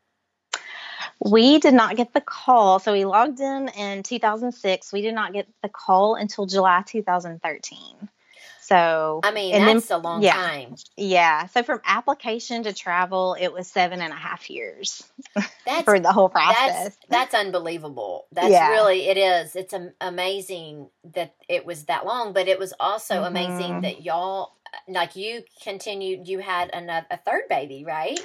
We 1.19 1.59
did 1.59 1.73
not 1.73 1.95
get 1.95 2.13
the 2.13 2.21
call. 2.21 2.79
So 2.79 2.93
we 2.93 3.05
logged 3.05 3.39
in 3.39 3.69
in 3.69 4.03
2006. 4.03 4.91
We 4.91 5.01
did 5.01 5.15
not 5.15 5.33
get 5.33 5.47
the 5.61 5.69
call 5.69 6.15
until 6.15 6.45
July 6.45 6.83
2013. 6.85 8.09
So 8.63 9.19
I 9.23 9.31
mean, 9.31 9.51
that's 9.51 9.87
then, 9.87 9.99
a 9.99 10.01
long 10.01 10.23
yeah, 10.23 10.33
time. 10.33 10.75
Yeah. 10.95 11.47
So 11.47 11.63
from 11.63 11.81
application 11.85 12.63
to 12.63 12.73
travel, 12.73 13.35
it 13.37 13.51
was 13.51 13.67
seven 13.67 14.01
and 14.01 14.13
a 14.13 14.15
half 14.15 14.49
years 14.49 15.03
that's, 15.65 15.83
for 15.83 15.99
the 15.99 16.13
whole 16.13 16.29
process. 16.29 16.83
That's, 16.83 16.97
that's 17.09 17.33
unbelievable. 17.35 18.25
That's 18.31 18.51
yeah. 18.51 18.69
really 18.69 19.09
it 19.09 19.17
is. 19.17 19.57
It's 19.57 19.73
amazing 19.99 20.87
that 21.13 21.35
it 21.49 21.65
was 21.65 21.85
that 21.85 22.05
long, 22.05 22.31
but 22.31 22.47
it 22.47 22.57
was 22.57 22.73
also 22.79 23.15
mm-hmm. 23.15 23.25
amazing 23.25 23.81
that 23.81 24.01
y'all 24.01 24.53
like 24.87 25.17
you 25.17 25.43
continued. 25.61 26.29
You 26.29 26.39
had 26.39 26.69
another 26.73 27.05
a 27.11 27.17
third 27.17 27.43
baby, 27.49 27.83
right? 27.85 28.19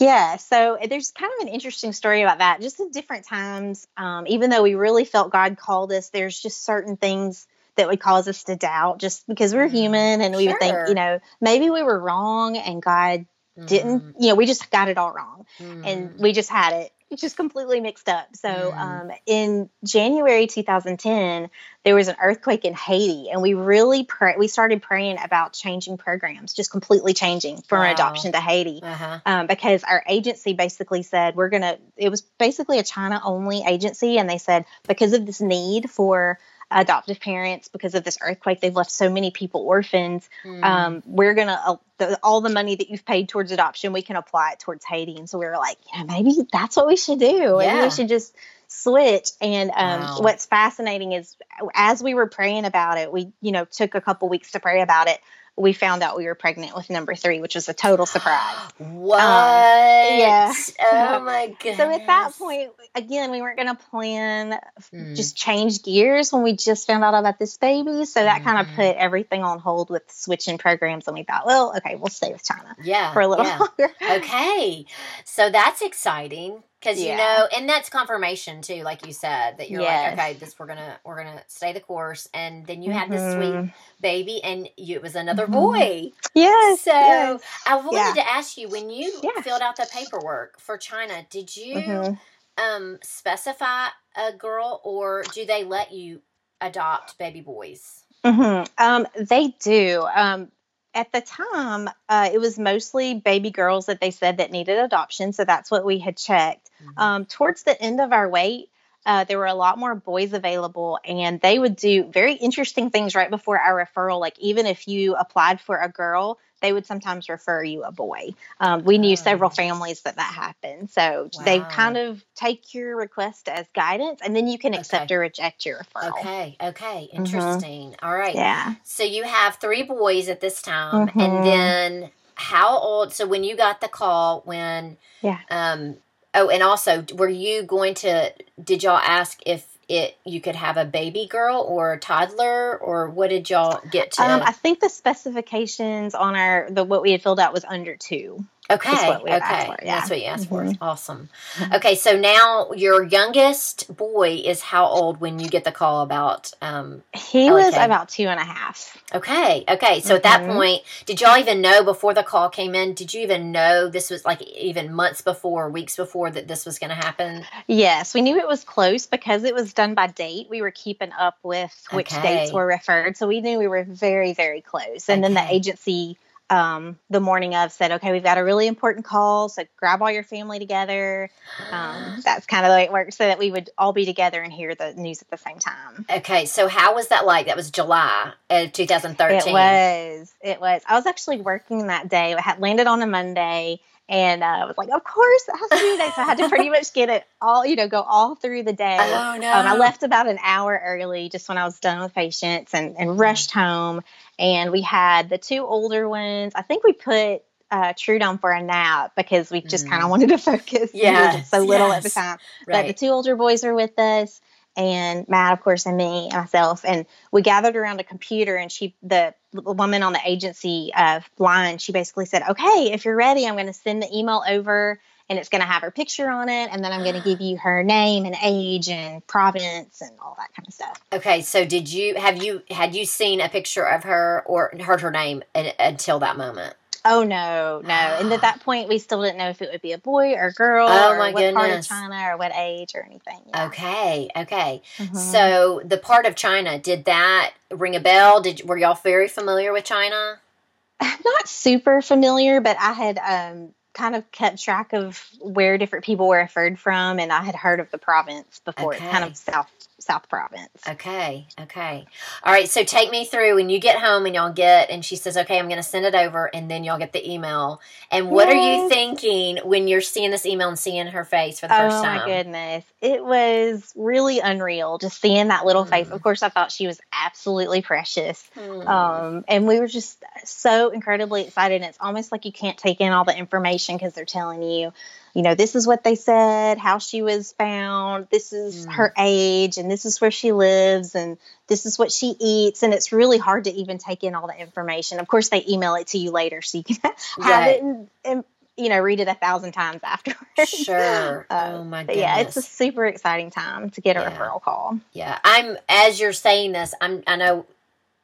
Yeah, 0.00 0.36
so 0.38 0.74
eh, 0.74 0.86
there's 0.86 1.10
kind 1.10 1.30
of 1.38 1.46
an 1.46 1.52
interesting 1.52 1.92
story 1.92 2.22
about 2.22 2.38
that. 2.38 2.62
Just 2.62 2.80
at 2.80 2.90
different 2.90 3.26
times, 3.26 3.86
um, 3.98 4.26
even 4.26 4.48
though 4.48 4.62
we 4.62 4.74
really 4.74 5.04
felt 5.04 5.30
God 5.30 5.58
called 5.58 5.92
us, 5.92 6.08
there's 6.08 6.40
just 6.40 6.64
certain 6.64 6.96
things 6.96 7.46
that 7.76 7.86
would 7.86 8.00
cause 8.00 8.26
us 8.26 8.44
to 8.44 8.56
doubt 8.56 8.98
just 8.98 9.26
because 9.28 9.54
we're 9.54 9.68
mm, 9.68 9.72
human 9.72 10.22
and 10.22 10.34
we 10.34 10.44
sure. 10.44 10.52
would 10.52 10.60
think, 10.60 10.88
you 10.88 10.94
know, 10.94 11.20
maybe 11.40 11.68
we 11.70 11.82
were 11.82 11.98
wrong 11.98 12.56
and 12.56 12.82
God 12.82 13.26
mm. 13.58 13.66
didn't, 13.66 14.16
you 14.18 14.30
know, 14.30 14.34
we 14.34 14.46
just 14.46 14.70
got 14.70 14.88
it 14.88 14.96
all 14.96 15.12
wrong 15.12 15.46
mm. 15.58 15.86
and 15.86 16.18
we 16.18 16.32
just 16.32 16.50
had 16.50 16.72
it 16.72 16.92
just 17.16 17.36
completely 17.36 17.80
mixed 17.80 18.08
up. 18.08 18.36
So, 18.36 18.48
mm. 18.48 18.76
um, 18.76 19.10
in 19.26 19.68
January 19.84 20.46
2010, 20.46 21.50
there 21.84 21.94
was 21.94 22.08
an 22.08 22.16
earthquake 22.22 22.64
in 22.64 22.74
Haiti, 22.74 23.30
and 23.30 23.42
we 23.42 23.54
really 23.54 24.04
pray- 24.04 24.36
we 24.38 24.46
started 24.48 24.82
praying 24.82 25.18
about 25.22 25.52
changing 25.52 25.96
programs, 25.96 26.54
just 26.54 26.70
completely 26.70 27.12
changing 27.12 27.62
from 27.62 27.80
wow. 27.80 27.92
adoption 27.92 28.32
to 28.32 28.40
Haiti, 28.40 28.80
uh-huh. 28.82 29.20
um, 29.26 29.46
because 29.46 29.82
our 29.82 30.04
agency 30.06 30.52
basically 30.52 31.02
said 31.02 31.34
we're 31.34 31.48
gonna. 31.48 31.78
It 31.96 32.10
was 32.10 32.20
basically 32.20 32.78
a 32.78 32.84
China 32.84 33.20
only 33.24 33.64
agency, 33.66 34.18
and 34.18 34.28
they 34.28 34.38
said 34.38 34.64
because 34.86 35.12
of 35.12 35.26
this 35.26 35.40
need 35.40 35.90
for 35.90 36.38
adoptive 36.70 37.20
parents 37.20 37.68
because 37.68 37.94
of 37.94 38.04
this 38.04 38.18
earthquake 38.22 38.60
they've 38.60 38.76
left 38.76 38.90
so 38.90 39.10
many 39.10 39.30
people 39.30 39.62
orphans 39.62 40.28
mm. 40.44 40.62
um, 40.62 41.02
we're 41.04 41.34
gonna 41.34 41.60
uh, 41.66 41.76
the, 41.98 42.18
all 42.22 42.40
the 42.40 42.48
money 42.48 42.76
that 42.76 42.90
you've 42.90 43.04
paid 43.04 43.28
towards 43.28 43.50
adoption 43.50 43.92
we 43.92 44.02
can 44.02 44.16
apply 44.16 44.52
it 44.52 44.58
towards 44.60 44.84
haiti 44.84 45.16
and 45.16 45.28
so 45.28 45.38
we 45.38 45.46
were 45.46 45.56
like 45.56 45.78
yeah 45.92 46.04
maybe 46.04 46.32
that's 46.52 46.76
what 46.76 46.86
we 46.86 46.96
should 46.96 47.18
do 47.18 47.58
yeah. 47.60 47.74
maybe 47.74 47.84
we 47.84 47.90
should 47.90 48.08
just 48.08 48.34
switch 48.68 49.30
and 49.40 49.70
um, 49.70 50.00
wow. 50.00 50.18
what's 50.20 50.46
fascinating 50.46 51.12
is 51.12 51.36
as 51.74 52.02
we 52.02 52.14
were 52.14 52.26
praying 52.26 52.64
about 52.64 52.98
it 52.98 53.12
we 53.12 53.32
you 53.40 53.50
know 53.50 53.64
took 53.64 53.96
a 53.96 54.00
couple 54.00 54.28
weeks 54.28 54.52
to 54.52 54.60
pray 54.60 54.80
about 54.80 55.08
it 55.08 55.18
we 55.56 55.72
found 55.72 56.02
out 56.02 56.16
we 56.16 56.26
were 56.26 56.34
pregnant 56.34 56.74
with 56.74 56.90
number 56.90 57.14
three, 57.14 57.40
which 57.40 57.54
was 57.54 57.68
a 57.68 57.74
total 57.74 58.06
surprise. 58.06 58.56
what? 58.78 59.20
Um, 59.20 60.18
yeah. 60.18 60.52
Oh 60.92 61.20
my 61.20 61.54
god. 61.62 61.76
So 61.76 61.90
at 61.90 62.06
that 62.06 62.32
point, 62.38 62.70
again, 62.94 63.30
we 63.30 63.42
weren't 63.42 63.56
going 63.56 63.74
to 63.74 63.82
plan, 63.90 64.58
mm. 64.92 65.16
just 65.16 65.36
change 65.36 65.82
gears 65.82 66.32
when 66.32 66.42
we 66.42 66.54
just 66.54 66.86
found 66.86 67.04
out 67.04 67.14
about 67.14 67.38
this 67.38 67.56
baby. 67.58 68.04
So 68.04 68.22
that 68.22 68.40
mm-hmm. 68.40 68.48
kind 68.48 68.66
of 68.66 68.74
put 68.74 68.96
everything 68.96 69.42
on 69.42 69.58
hold 69.58 69.90
with 69.90 70.02
switching 70.08 70.58
programs, 70.58 71.06
and 71.06 71.16
we 71.16 71.24
thought, 71.24 71.46
well, 71.46 71.76
okay, 71.76 71.96
we'll 71.96 72.08
stay 72.08 72.32
with 72.32 72.44
China. 72.44 72.74
Yeah. 72.82 73.12
For 73.12 73.20
a 73.20 73.28
little 73.28 73.44
yeah. 73.46 73.58
longer. 73.78 73.94
okay. 74.02 74.86
So 75.24 75.50
that's 75.50 75.82
exciting 75.82 76.62
because 76.80 77.00
yeah. 77.00 77.10
you 77.10 77.16
know 77.16 77.48
and 77.56 77.68
that's 77.68 77.88
confirmation 77.88 78.62
too 78.62 78.82
like 78.82 79.06
you 79.06 79.12
said 79.12 79.58
that 79.58 79.70
you're 79.70 79.82
yes. 79.82 80.16
like 80.16 80.28
okay 80.32 80.38
this 80.38 80.58
we're 80.58 80.66
gonna 80.66 80.98
we're 81.04 81.16
gonna 81.16 81.42
stay 81.46 81.72
the 81.72 81.80
course 81.80 82.28
and 82.32 82.66
then 82.66 82.82
you 82.82 82.90
had 82.90 83.10
this 83.10 83.34
sweet 83.34 83.52
mm-hmm. 83.52 83.68
baby 84.00 84.42
and 84.42 84.68
you, 84.76 84.96
it 84.96 85.02
was 85.02 85.14
another 85.14 85.44
mm-hmm. 85.44 85.52
boy 85.52 86.10
yes 86.34 86.80
so 86.80 86.90
yes. 86.90 87.42
i 87.66 87.76
wanted 87.76 87.96
yeah. 87.96 88.12
to 88.14 88.28
ask 88.30 88.56
you 88.56 88.68
when 88.68 88.88
you 88.90 89.12
yeah. 89.22 89.42
filled 89.42 89.62
out 89.62 89.76
the 89.76 89.86
paperwork 89.92 90.58
for 90.58 90.76
china 90.78 91.26
did 91.30 91.54
you 91.54 91.74
mm-hmm. 91.76 92.62
um 92.62 92.98
specify 93.02 93.88
a 94.16 94.32
girl 94.32 94.80
or 94.84 95.22
do 95.34 95.44
they 95.44 95.64
let 95.64 95.92
you 95.92 96.20
adopt 96.60 97.18
baby 97.18 97.40
boys 97.40 98.04
mm-hmm. 98.24 98.64
um 98.82 99.06
they 99.18 99.48
do 99.62 100.06
um 100.14 100.50
at 100.94 101.12
the 101.12 101.20
time, 101.20 101.88
uh, 102.08 102.30
it 102.32 102.38
was 102.38 102.58
mostly 102.58 103.14
baby 103.14 103.50
girls 103.50 103.86
that 103.86 104.00
they 104.00 104.10
said 104.10 104.38
that 104.38 104.50
needed 104.50 104.78
adoption. 104.78 105.32
So 105.32 105.44
that's 105.44 105.70
what 105.70 105.84
we 105.84 105.98
had 105.98 106.16
checked. 106.16 106.68
Mm-hmm. 106.82 106.98
Um, 106.98 107.24
towards 107.26 107.62
the 107.62 107.80
end 107.80 108.00
of 108.00 108.12
our 108.12 108.28
wait, 108.28 108.70
uh, 109.06 109.24
there 109.24 109.38
were 109.38 109.46
a 109.46 109.54
lot 109.54 109.78
more 109.78 109.94
boys 109.94 110.32
available, 110.32 110.98
and 111.04 111.40
they 111.40 111.58
would 111.58 111.76
do 111.76 112.04
very 112.04 112.34
interesting 112.34 112.90
things 112.90 113.14
right 113.14 113.30
before 113.30 113.58
our 113.58 113.86
referral. 113.86 114.20
Like, 114.20 114.38
even 114.38 114.66
if 114.66 114.86
you 114.88 115.14
applied 115.14 115.60
for 115.60 115.76
a 115.76 115.88
girl, 115.88 116.38
they 116.60 116.72
would 116.72 116.86
sometimes 116.86 117.28
refer 117.28 117.62
you 117.62 117.82
a 117.82 117.92
boy. 117.92 118.34
Um, 118.58 118.84
we 118.84 118.98
knew 118.98 119.16
several 119.16 119.50
families 119.50 120.02
that 120.02 120.16
that 120.16 120.34
happened. 120.34 120.90
So 120.90 121.28
wow. 121.34 121.44
they 121.44 121.60
kind 121.60 121.96
of 121.96 122.24
take 122.34 122.74
your 122.74 122.96
request 122.96 123.48
as 123.48 123.66
guidance 123.74 124.20
and 124.24 124.34
then 124.34 124.46
you 124.46 124.58
can 124.58 124.74
accept 124.74 125.06
okay. 125.06 125.14
or 125.14 125.20
reject 125.20 125.66
your 125.66 125.78
referral. 125.78 126.18
Okay, 126.18 126.56
okay, 126.60 127.08
mm-hmm. 127.08 127.16
interesting. 127.16 127.90
Mm-hmm. 127.90 128.06
All 128.06 128.14
right. 128.14 128.34
Yeah. 128.34 128.74
So 128.84 129.02
you 129.02 129.24
have 129.24 129.56
three 129.56 129.82
boys 129.82 130.28
at 130.28 130.40
this 130.40 130.62
time. 130.62 131.08
Mm-hmm. 131.08 131.20
And 131.20 131.44
then 131.44 132.10
how 132.34 132.78
old? 132.78 133.12
So 133.12 133.26
when 133.26 133.44
you 133.44 133.56
got 133.56 133.80
the 133.80 133.88
call, 133.88 134.42
when. 134.44 134.96
Yeah. 135.22 135.38
Um, 135.50 135.96
oh, 136.34 136.48
and 136.48 136.62
also, 136.62 137.04
were 137.14 137.28
you 137.28 137.62
going 137.62 137.94
to, 137.94 138.32
did 138.62 138.82
y'all 138.82 138.96
ask 138.96 139.38
if 139.44 139.78
it 139.90 140.16
you 140.24 140.40
could 140.40 140.54
have 140.54 140.76
a 140.76 140.84
baby 140.84 141.26
girl 141.26 141.64
or 141.68 141.92
a 141.92 141.98
toddler 141.98 142.78
or 142.78 143.10
what 143.10 143.30
did 143.30 143.50
y'all 143.50 143.80
get 143.90 144.12
to? 144.12 144.22
Um, 144.22 144.42
I 144.42 144.52
think 144.52 144.80
the 144.80 144.88
specifications 144.88 146.14
on 146.14 146.36
our 146.36 146.68
the 146.70 146.84
what 146.84 147.02
we 147.02 147.10
had 147.12 147.22
filled 147.22 147.40
out 147.40 147.52
was 147.52 147.64
under 147.64 147.96
two. 147.96 148.44
Okay. 148.70 149.14
okay. 149.14 149.30
Yeah. 149.32 149.68
That's 149.82 150.10
what 150.10 150.20
you 150.20 150.26
asked 150.26 150.48
mm-hmm. 150.48 150.72
for. 150.72 150.84
Awesome. 150.84 151.28
Okay. 151.74 151.94
So 151.96 152.18
now 152.18 152.72
your 152.72 153.02
youngest 153.02 153.94
boy 153.94 154.42
is 154.44 154.62
how 154.62 154.86
old 154.86 155.20
when 155.20 155.38
you 155.38 155.48
get 155.48 155.64
the 155.64 155.72
call 155.72 156.02
about? 156.02 156.52
Um, 156.62 157.02
he 157.14 157.50
was 157.50 157.74
about 157.74 158.08
two 158.08 158.28
and 158.28 158.38
a 158.38 158.44
half. 158.44 158.96
Okay. 159.12 159.64
Okay. 159.68 160.00
So 160.00 160.08
mm-hmm. 160.08 160.16
at 160.16 160.22
that 160.22 160.40
mm-hmm. 160.42 160.52
point, 160.52 160.82
did 161.06 161.20
y'all 161.20 161.38
even 161.38 161.60
know 161.60 161.82
before 161.82 162.14
the 162.14 162.22
call 162.22 162.48
came 162.48 162.74
in? 162.74 162.94
Did 162.94 163.12
you 163.12 163.22
even 163.22 163.50
know 163.50 163.88
this 163.88 164.10
was 164.10 164.24
like 164.24 164.42
even 164.42 164.92
months 164.94 165.20
before, 165.20 165.68
weeks 165.68 165.96
before 165.96 166.30
that 166.30 166.46
this 166.46 166.64
was 166.64 166.78
going 166.78 166.90
to 166.90 166.96
happen? 166.96 167.44
Yes. 167.66 168.14
We 168.14 168.22
knew 168.22 168.36
it 168.36 168.46
was 168.46 168.62
close 168.62 169.06
because 169.06 169.44
it 169.44 169.54
was 169.54 169.72
done 169.72 169.94
by 169.94 170.06
date. 170.06 170.46
We 170.48 170.62
were 170.62 170.70
keeping 170.70 171.12
up 171.12 171.38
with 171.42 171.74
which 171.90 172.12
okay. 172.12 172.40
dates 172.40 172.52
were 172.52 172.66
referred. 172.66 173.16
So 173.16 173.26
we 173.26 173.40
knew 173.40 173.58
we 173.58 173.68
were 173.68 173.84
very, 173.84 174.32
very 174.32 174.60
close. 174.60 175.08
And 175.08 175.24
okay. 175.24 175.34
then 175.34 175.46
the 175.46 175.52
agency 175.52 176.16
um, 176.50 176.98
the 177.08 177.20
morning 177.20 177.54
of 177.54 177.70
said, 177.70 177.92
okay, 177.92 178.10
we've 178.10 178.24
got 178.24 178.36
a 178.36 178.44
really 178.44 178.66
important 178.66 179.04
call. 179.04 179.48
So 179.48 179.64
grab 179.76 180.02
all 180.02 180.10
your 180.10 180.24
family 180.24 180.58
together. 180.58 181.30
Um, 181.70 182.20
that's 182.24 182.44
kind 182.46 182.66
of 182.66 182.70
the 182.70 182.74
way 182.74 182.82
it 182.82 182.92
works 182.92 183.16
so 183.16 183.24
that 183.24 183.38
we 183.38 183.50
would 183.50 183.70
all 183.78 183.92
be 183.92 184.04
together 184.04 184.42
and 184.42 184.52
hear 184.52 184.74
the 184.74 184.92
news 184.94 185.22
at 185.22 185.30
the 185.30 185.38
same 185.38 185.58
time. 185.58 186.04
Okay. 186.10 186.44
So 186.46 186.68
how 186.68 186.94
was 186.94 187.08
that 187.08 187.24
like? 187.24 187.46
That 187.46 187.56
was 187.56 187.70
July 187.70 188.32
of 188.50 188.72
2013. 188.72 189.38
It 189.38 189.52
was. 189.52 190.34
It 190.42 190.60
was. 190.60 190.82
I 190.88 190.96
was 190.96 191.06
actually 191.06 191.40
working 191.40 191.86
that 191.86 192.08
day. 192.08 192.34
I 192.34 192.40
had 192.40 192.60
landed 192.60 192.88
on 192.88 193.00
a 193.00 193.06
Monday 193.06 193.80
and 194.10 194.42
uh, 194.42 194.46
I 194.46 194.64
was 194.64 194.76
like, 194.76 194.90
of 194.90 195.04
course, 195.04 195.48
it 195.48 195.56
has 195.56 195.70
to 195.70 195.76
be 195.76 195.92
today. 195.92 196.10
So 196.16 196.22
I 196.22 196.24
had 196.24 196.38
to 196.38 196.48
pretty 196.48 196.68
much 196.70 196.92
get 196.92 197.08
it 197.08 197.24
all, 197.40 197.64
you 197.64 197.76
know, 197.76 197.86
go 197.86 198.02
all 198.02 198.34
through 198.34 198.64
the 198.64 198.72
day. 198.72 198.98
Oh, 199.00 199.38
no. 199.40 199.52
Um, 199.52 199.66
I 199.66 199.76
left 199.76 200.02
about 200.02 200.26
an 200.26 200.38
hour 200.42 200.78
early 200.84 201.28
just 201.28 201.48
when 201.48 201.56
I 201.56 201.64
was 201.64 201.78
done 201.78 202.00
with 202.00 202.12
patients 202.12 202.74
and, 202.74 202.96
and 202.98 203.20
rushed 203.20 203.52
home. 203.52 204.02
And 204.36 204.72
we 204.72 204.82
had 204.82 205.28
the 205.30 205.38
two 205.38 205.64
older 205.64 206.08
ones. 206.08 206.54
I 206.56 206.62
think 206.62 206.82
we 206.82 206.92
put 206.92 207.42
uh, 207.70 207.92
down 208.18 208.38
for 208.38 208.50
a 208.50 208.60
nap 208.60 209.12
because 209.16 209.48
we 209.48 209.60
just 209.60 209.86
mm. 209.86 209.90
kind 209.90 210.02
of 210.02 210.10
wanted 210.10 210.30
to 210.30 210.38
focus. 210.38 210.90
Yeah. 211.00 211.42
so 211.42 211.60
little 211.60 211.88
yes. 211.88 211.98
at 211.98 212.02
the 212.02 212.10
time. 212.10 212.38
Right. 212.66 212.82
But 212.82 212.86
the 212.88 212.94
two 212.94 213.12
older 213.12 213.36
boys 213.36 213.62
are 213.62 213.74
with 213.74 213.96
us 213.96 214.40
and 214.80 215.28
Matt, 215.28 215.52
of 215.52 215.62
course, 215.62 215.86
and 215.86 215.96
me 215.96 216.28
and 216.32 216.34
myself. 216.34 216.84
And 216.84 217.06
we 217.30 217.42
gathered 217.42 217.76
around 217.76 218.00
a 218.00 218.04
computer, 218.04 218.56
and 218.56 218.72
she, 218.72 218.94
the, 219.02 219.34
the 219.52 219.60
woman 219.60 220.02
on 220.02 220.12
the 220.12 220.20
agency 220.24 220.90
uh, 220.94 221.20
line, 221.38 221.78
she 221.78 221.92
basically 221.92 222.26
said, 222.26 222.42
"Okay, 222.48 222.90
if 222.92 223.04
you're 223.04 223.16
ready, 223.16 223.46
I'm 223.46 223.54
going 223.54 223.66
to 223.66 223.72
send 223.72 224.02
the 224.02 224.08
email 224.16 224.42
over." 224.48 225.00
And 225.28 225.38
it's 225.38 225.48
going 225.48 225.60
to 225.60 225.66
have 225.66 225.82
her 225.82 225.92
picture 225.92 226.28
on 226.28 226.48
it, 226.48 226.70
and 226.72 226.82
then 226.82 226.90
I'm 226.90 227.04
going 227.04 227.14
to 227.14 227.20
give 227.22 227.40
you 227.40 227.56
her 227.58 227.84
name 227.84 228.24
and 228.24 228.34
age 228.42 228.88
and 228.88 229.24
province 229.28 230.00
and 230.00 230.10
all 230.20 230.34
that 230.38 230.52
kind 230.56 230.66
of 230.66 230.74
stuff. 230.74 231.00
Okay, 231.12 231.42
so 231.42 231.64
did 231.64 231.88
you 231.92 232.16
have 232.16 232.42
you 232.42 232.62
had 232.68 232.96
you 232.96 233.04
seen 233.04 233.40
a 233.40 233.48
picture 233.48 233.84
of 233.84 234.02
her 234.02 234.42
or 234.44 234.72
heard 234.80 235.02
her 235.02 235.12
name 235.12 235.44
until 235.54 236.18
that 236.18 236.36
moment? 236.36 236.74
Oh 237.04 237.22
no, 237.22 237.80
no. 237.84 237.88
And 237.88 238.32
at 238.32 238.42
that 238.42 238.60
point, 238.64 238.88
we 238.88 238.98
still 238.98 239.22
didn't 239.22 239.38
know 239.38 239.48
if 239.48 239.62
it 239.62 239.70
would 239.72 239.82
be 239.82 239.92
a 239.92 239.98
boy 239.98 240.34
or 240.34 240.50
girl, 240.52 240.88
oh, 240.88 241.12
or 241.12 241.18
what 241.18 241.34
goodness. 241.34 241.54
part 241.54 241.78
of 241.78 241.86
China, 241.86 242.32
or 242.32 242.36
what 242.36 242.52
age, 242.54 242.92
or 242.94 243.02
anything. 243.02 243.40
Yeah. 243.48 243.66
Okay, 243.66 244.30
okay. 244.36 244.82
Mm-hmm. 244.98 245.16
So 245.16 245.80
the 245.84 245.98
part 245.98 246.26
of 246.26 246.34
China 246.36 246.78
did 246.78 247.06
that 247.06 247.52
ring 247.70 247.96
a 247.96 248.00
bell? 248.00 248.40
Did 248.40 248.62
were 248.64 248.76
y'all 248.76 248.94
very 248.94 249.28
familiar 249.28 249.72
with 249.72 249.84
China? 249.84 250.38
Not 251.02 251.48
super 251.48 252.02
familiar, 252.02 252.60
but 252.60 252.76
I 252.78 252.92
had 252.92 253.18
um, 253.18 253.74
kind 253.94 254.14
of 254.14 254.30
kept 254.30 254.62
track 254.62 254.92
of 254.92 255.24
where 255.40 255.78
different 255.78 256.04
people 256.04 256.28
were 256.28 256.38
referred 256.38 256.78
from, 256.78 257.18
and 257.18 257.32
I 257.32 257.42
had 257.42 257.54
heard 257.54 257.80
of 257.80 257.90
the 257.90 257.98
province 257.98 258.60
before. 258.64 258.94
Okay. 258.94 259.04
It's 259.04 259.12
kind 259.12 259.24
of 259.24 259.36
south 259.36 259.70
South 260.00 260.28
Province. 260.28 260.68
Okay, 260.88 261.46
okay. 261.60 262.04
All 262.42 262.52
right, 262.52 262.68
so 262.68 262.84
take 262.84 263.10
me 263.10 263.24
through 263.24 263.54
when 263.54 263.70
you 263.70 263.78
get 263.78 263.98
home 263.98 264.26
and 264.26 264.34
y'all 264.34 264.52
get, 264.52 264.90
and 264.90 265.04
she 265.04 265.16
says, 265.16 265.36
okay, 265.36 265.58
I'm 265.58 265.66
going 265.66 265.76
to 265.76 265.82
send 265.82 266.06
it 266.06 266.14
over, 266.14 266.50
and 266.52 266.70
then 266.70 266.84
y'all 266.84 266.98
get 266.98 267.12
the 267.12 267.30
email. 267.30 267.80
And 268.10 268.30
what 268.30 268.48
yes. 268.48 268.56
are 268.56 268.82
you 268.82 268.88
thinking 268.88 269.58
when 269.64 269.88
you're 269.88 270.00
seeing 270.00 270.30
this 270.30 270.46
email 270.46 270.68
and 270.68 270.78
seeing 270.78 271.06
her 271.06 271.24
face 271.24 271.60
for 271.60 271.68
the 271.68 271.74
first 271.74 271.98
oh, 271.98 272.02
time? 272.02 272.22
Oh, 272.22 272.26
my 272.26 272.26
goodness. 272.26 272.84
It 273.00 273.24
was 273.24 273.92
really 273.96 274.40
unreal 274.40 274.98
just 274.98 275.20
seeing 275.20 275.48
that 275.48 275.64
little 275.64 275.84
mm. 275.84 275.90
face. 275.90 276.08
Hmm. 276.08 276.14
Of 276.14 276.22
course, 276.22 276.42
I 276.42 276.48
thought 276.48 276.72
she 276.72 276.86
was 276.86 277.00
absolutely 277.12 277.82
precious. 277.82 278.48
Mm. 278.56 278.86
Um, 278.86 279.44
and 279.48 279.66
we 279.66 279.80
were 279.80 279.86
just 279.86 280.22
so 280.44 280.90
incredibly 280.90 281.42
excited. 281.42 281.76
And 281.76 281.84
it's 281.84 281.98
almost 282.00 282.32
like 282.32 282.44
you 282.44 282.52
can't 282.52 282.78
take 282.78 283.00
in 283.00 283.12
all 283.12 283.24
the 283.24 283.36
information 283.36 283.96
because 283.96 284.14
they're 284.14 284.24
telling 284.24 284.62
you 284.62 284.92
you 285.34 285.42
know, 285.42 285.54
this 285.54 285.74
is 285.74 285.86
what 285.86 286.04
they 286.04 286.14
said, 286.14 286.78
how 286.78 286.98
she 286.98 287.22
was 287.22 287.52
found, 287.52 288.28
this 288.30 288.52
is 288.52 288.86
mm. 288.86 288.92
her 288.92 289.12
age, 289.16 289.78
and 289.78 289.90
this 289.90 290.04
is 290.04 290.20
where 290.20 290.30
she 290.30 290.52
lives, 290.52 291.14
and 291.14 291.38
this 291.68 291.86
is 291.86 291.98
what 291.98 292.10
she 292.10 292.34
eats. 292.38 292.82
And 292.82 292.92
it's 292.92 293.12
really 293.12 293.38
hard 293.38 293.64
to 293.64 293.70
even 293.70 293.98
take 293.98 294.24
in 294.24 294.34
all 294.34 294.46
the 294.46 294.60
information. 294.60 295.20
Of 295.20 295.28
course, 295.28 295.48
they 295.48 295.64
email 295.68 295.94
it 295.94 296.08
to 296.08 296.18
you 296.18 296.30
later 296.30 296.62
so 296.62 296.78
you 296.78 296.84
can 296.84 296.96
have 297.42 297.68
it 297.68 297.82
and, 297.82 298.08
in, 298.24 298.44
you 298.76 298.88
know, 298.88 298.98
read 298.98 299.20
it 299.20 299.28
a 299.28 299.34
thousand 299.34 299.72
times 299.72 300.00
afterwards. 300.04 300.68
Sure. 300.68 301.46
uh, 301.50 301.72
oh 301.74 301.84
my 301.84 302.02
goodness. 302.02 302.16
Yeah, 302.16 302.38
it's 302.40 302.56
a 302.56 302.62
super 302.62 303.06
exciting 303.06 303.50
time 303.50 303.90
to 303.90 304.00
get 304.00 304.16
a 304.16 304.20
yeah. 304.20 304.36
referral 304.36 304.60
call. 304.62 304.98
Yeah, 305.12 305.38
I'm 305.44 305.76
as 305.88 306.18
you're 306.18 306.32
saying 306.32 306.72
this, 306.72 306.94
I'm 307.00 307.22
I 307.26 307.36
know 307.36 307.66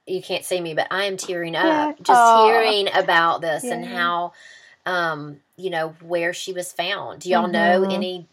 you 0.07 0.23
can't 0.23 0.45
see 0.45 0.61
me, 0.61 0.75
but 0.75 0.87
I 0.91 1.05
am 1.05 1.17
tearing 1.17 1.57
up 1.57 1.65
yeah. 1.65 1.93
just 2.03 2.21
oh. 2.23 2.47
hearing 2.47 2.89
about 2.95 3.41
this 3.41 3.65
yeah. 3.65 3.75
and 3.75 3.85
how, 3.85 4.33
um, 4.87 5.41
you 5.57 5.71
know, 5.71 5.95
where 6.01 6.33
she 6.33 6.53
was 6.53 6.73
found. 6.73 7.21
Do 7.21 7.29
y'all 7.29 7.45
mm-hmm. 7.45 7.53
know 7.53 7.83
any 7.91 8.27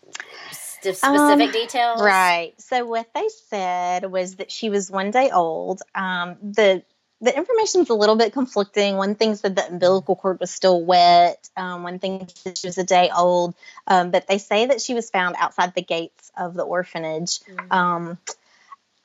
specific 0.51 1.03
um, 1.03 1.51
details? 1.51 2.01
Right. 2.01 2.53
So 2.59 2.85
what 2.85 3.09
they 3.13 3.27
said 3.49 4.09
was 4.09 4.35
that 4.35 4.51
she 4.51 4.69
was 4.69 4.89
one 4.89 5.11
day 5.11 5.31
old. 5.31 5.81
Um, 5.95 6.37
the 6.41 6.83
the 7.21 7.35
information 7.35 7.81
is 7.81 7.89
a 7.89 7.93
little 7.93 8.17
bit 8.17 8.33
conflicting. 8.33 8.97
One 8.97 9.15
thing 9.15 9.35
said 9.35 9.55
the 9.55 9.65
umbilical 9.65 10.17
cord 10.17 10.41
was 10.41 10.51
still 10.51 10.83
wet. 10.83 11.49
Um, 11.55 11.83
one 11.83 11.97
thing 11.97 12.27
said 12.35 12.57
she 12.57 12.67
was 12.67 12.77
a 12.77 12.83
day 12.83 13.09
old. 13.15 13.55
Um, 13.87 14.11
but 14.11 14.27
they 14.27 14.37
say 14.37 14.65
that 14.65 14.81
she 14.81 14.93
was 14.93 15.09
found 15.09 15.37
outside 15.39 15.73
the 15.73 15.81
gates 15.81 16.31
of 16.37 16.53
the 16.53 16.63
orphanage. 16.63 17.39
Mm-hmm. 17.39 17.71
Um, 17.71 18.17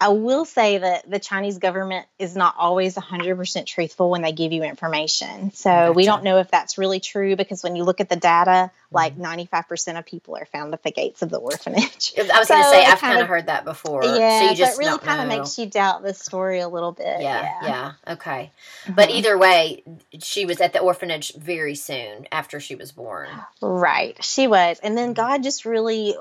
I 0.00 0.08
will 0.10 0.44
say 0.44 0.78
that 0.78 1.10
the 1.10 1.18
Chinese 1.18 1.58
government 1.58 2.06
is 2.20 2.36
not 2.36 2.54
always 2.56 2.94
100% 2.94 3.66
truthful 3.66 4.10
when 4.10 4.22
they 4.22 4.30
give 4.30 4.52
you 4.52 4.62
information. 4.62 5.50
So 5.52 5.70
gotcha. 5.70 5.92
we 5.92 6.04
don't 6.04 6.22
know 6.22 6.38
if 6.38 6.52
that's 6.52 6.78
really 6.78 7.00
true 7.00 7.34
because 7.34 7.64
when 7.64 7.74
you 7.74 7.82
look 7.82 8.00
at 8.00 8.08
the 8.08 8.14
data, 8.14 8.70
like 8.92 9.18
95% 9.18 9.50
mm-hmm. 9.50 9.96
of 9.96 10.06
people 10.06 10.36
are 10.36 10.46
found 10.46 10.72
at 10.72 10.84
the 10.84 10.92
gates 10.92 11.22
of 11.22 11.30
the 11.30 11.38
orphanage. 11.38 12.14
I 12.18 12.38
was 12.38 12.46
so 12.46 12.54
going 12.54 12.64
to 12.64 12.70
say, 12.70 12.84
I've 12.84 13.00
kind 13.00 13.20
of 13.20 13.26
heard 13.26 13.46
that 13.46 13.64
before. 13.64 14.04
Yeah, 14.04 14.38
so 14.38 14.50
you 14.50 14.56
just 14.56 14.76
so 14.76 14.80
it 14.80 14.86
really 14.86 14.98
kind 15.00 15.20
of 15.20 15.26
makes 15.26 15.58
you 15.58 15.66
doubt 15.66 16.04
the 16.04 16.14
story 16.14 16.60
a 16.60 16.68
little 16.68 16.92
bit. 16.92 17.20
Yeah, 17.20 17.42
yeah, 17.42 17.66
yeah. 17.66 18.12
okay. 18.12 18.52
Mm-hmm. 18.84 18.94
But 18.94 19.10
either 19.10 19.36
way, 19.36 19.82
she 20.20 20.44
was 20.44 20.60
at 20.60 20.72
the 20.72 20.78
orphanage 20.78 21.34
very 21.34 21.74
soon 21.74 22.28
after 22.30 22.60
she 22.60 22.76
was 22.76 22.92
born. 22.92 23.30
Right, 23.60 24.22
she 24.22 24.46
was. 24.46 24.78
And 24.80 24.96
then 24.96 25.12
God 25.12 25.42
just 25.42 25.64
really 25.64 26.14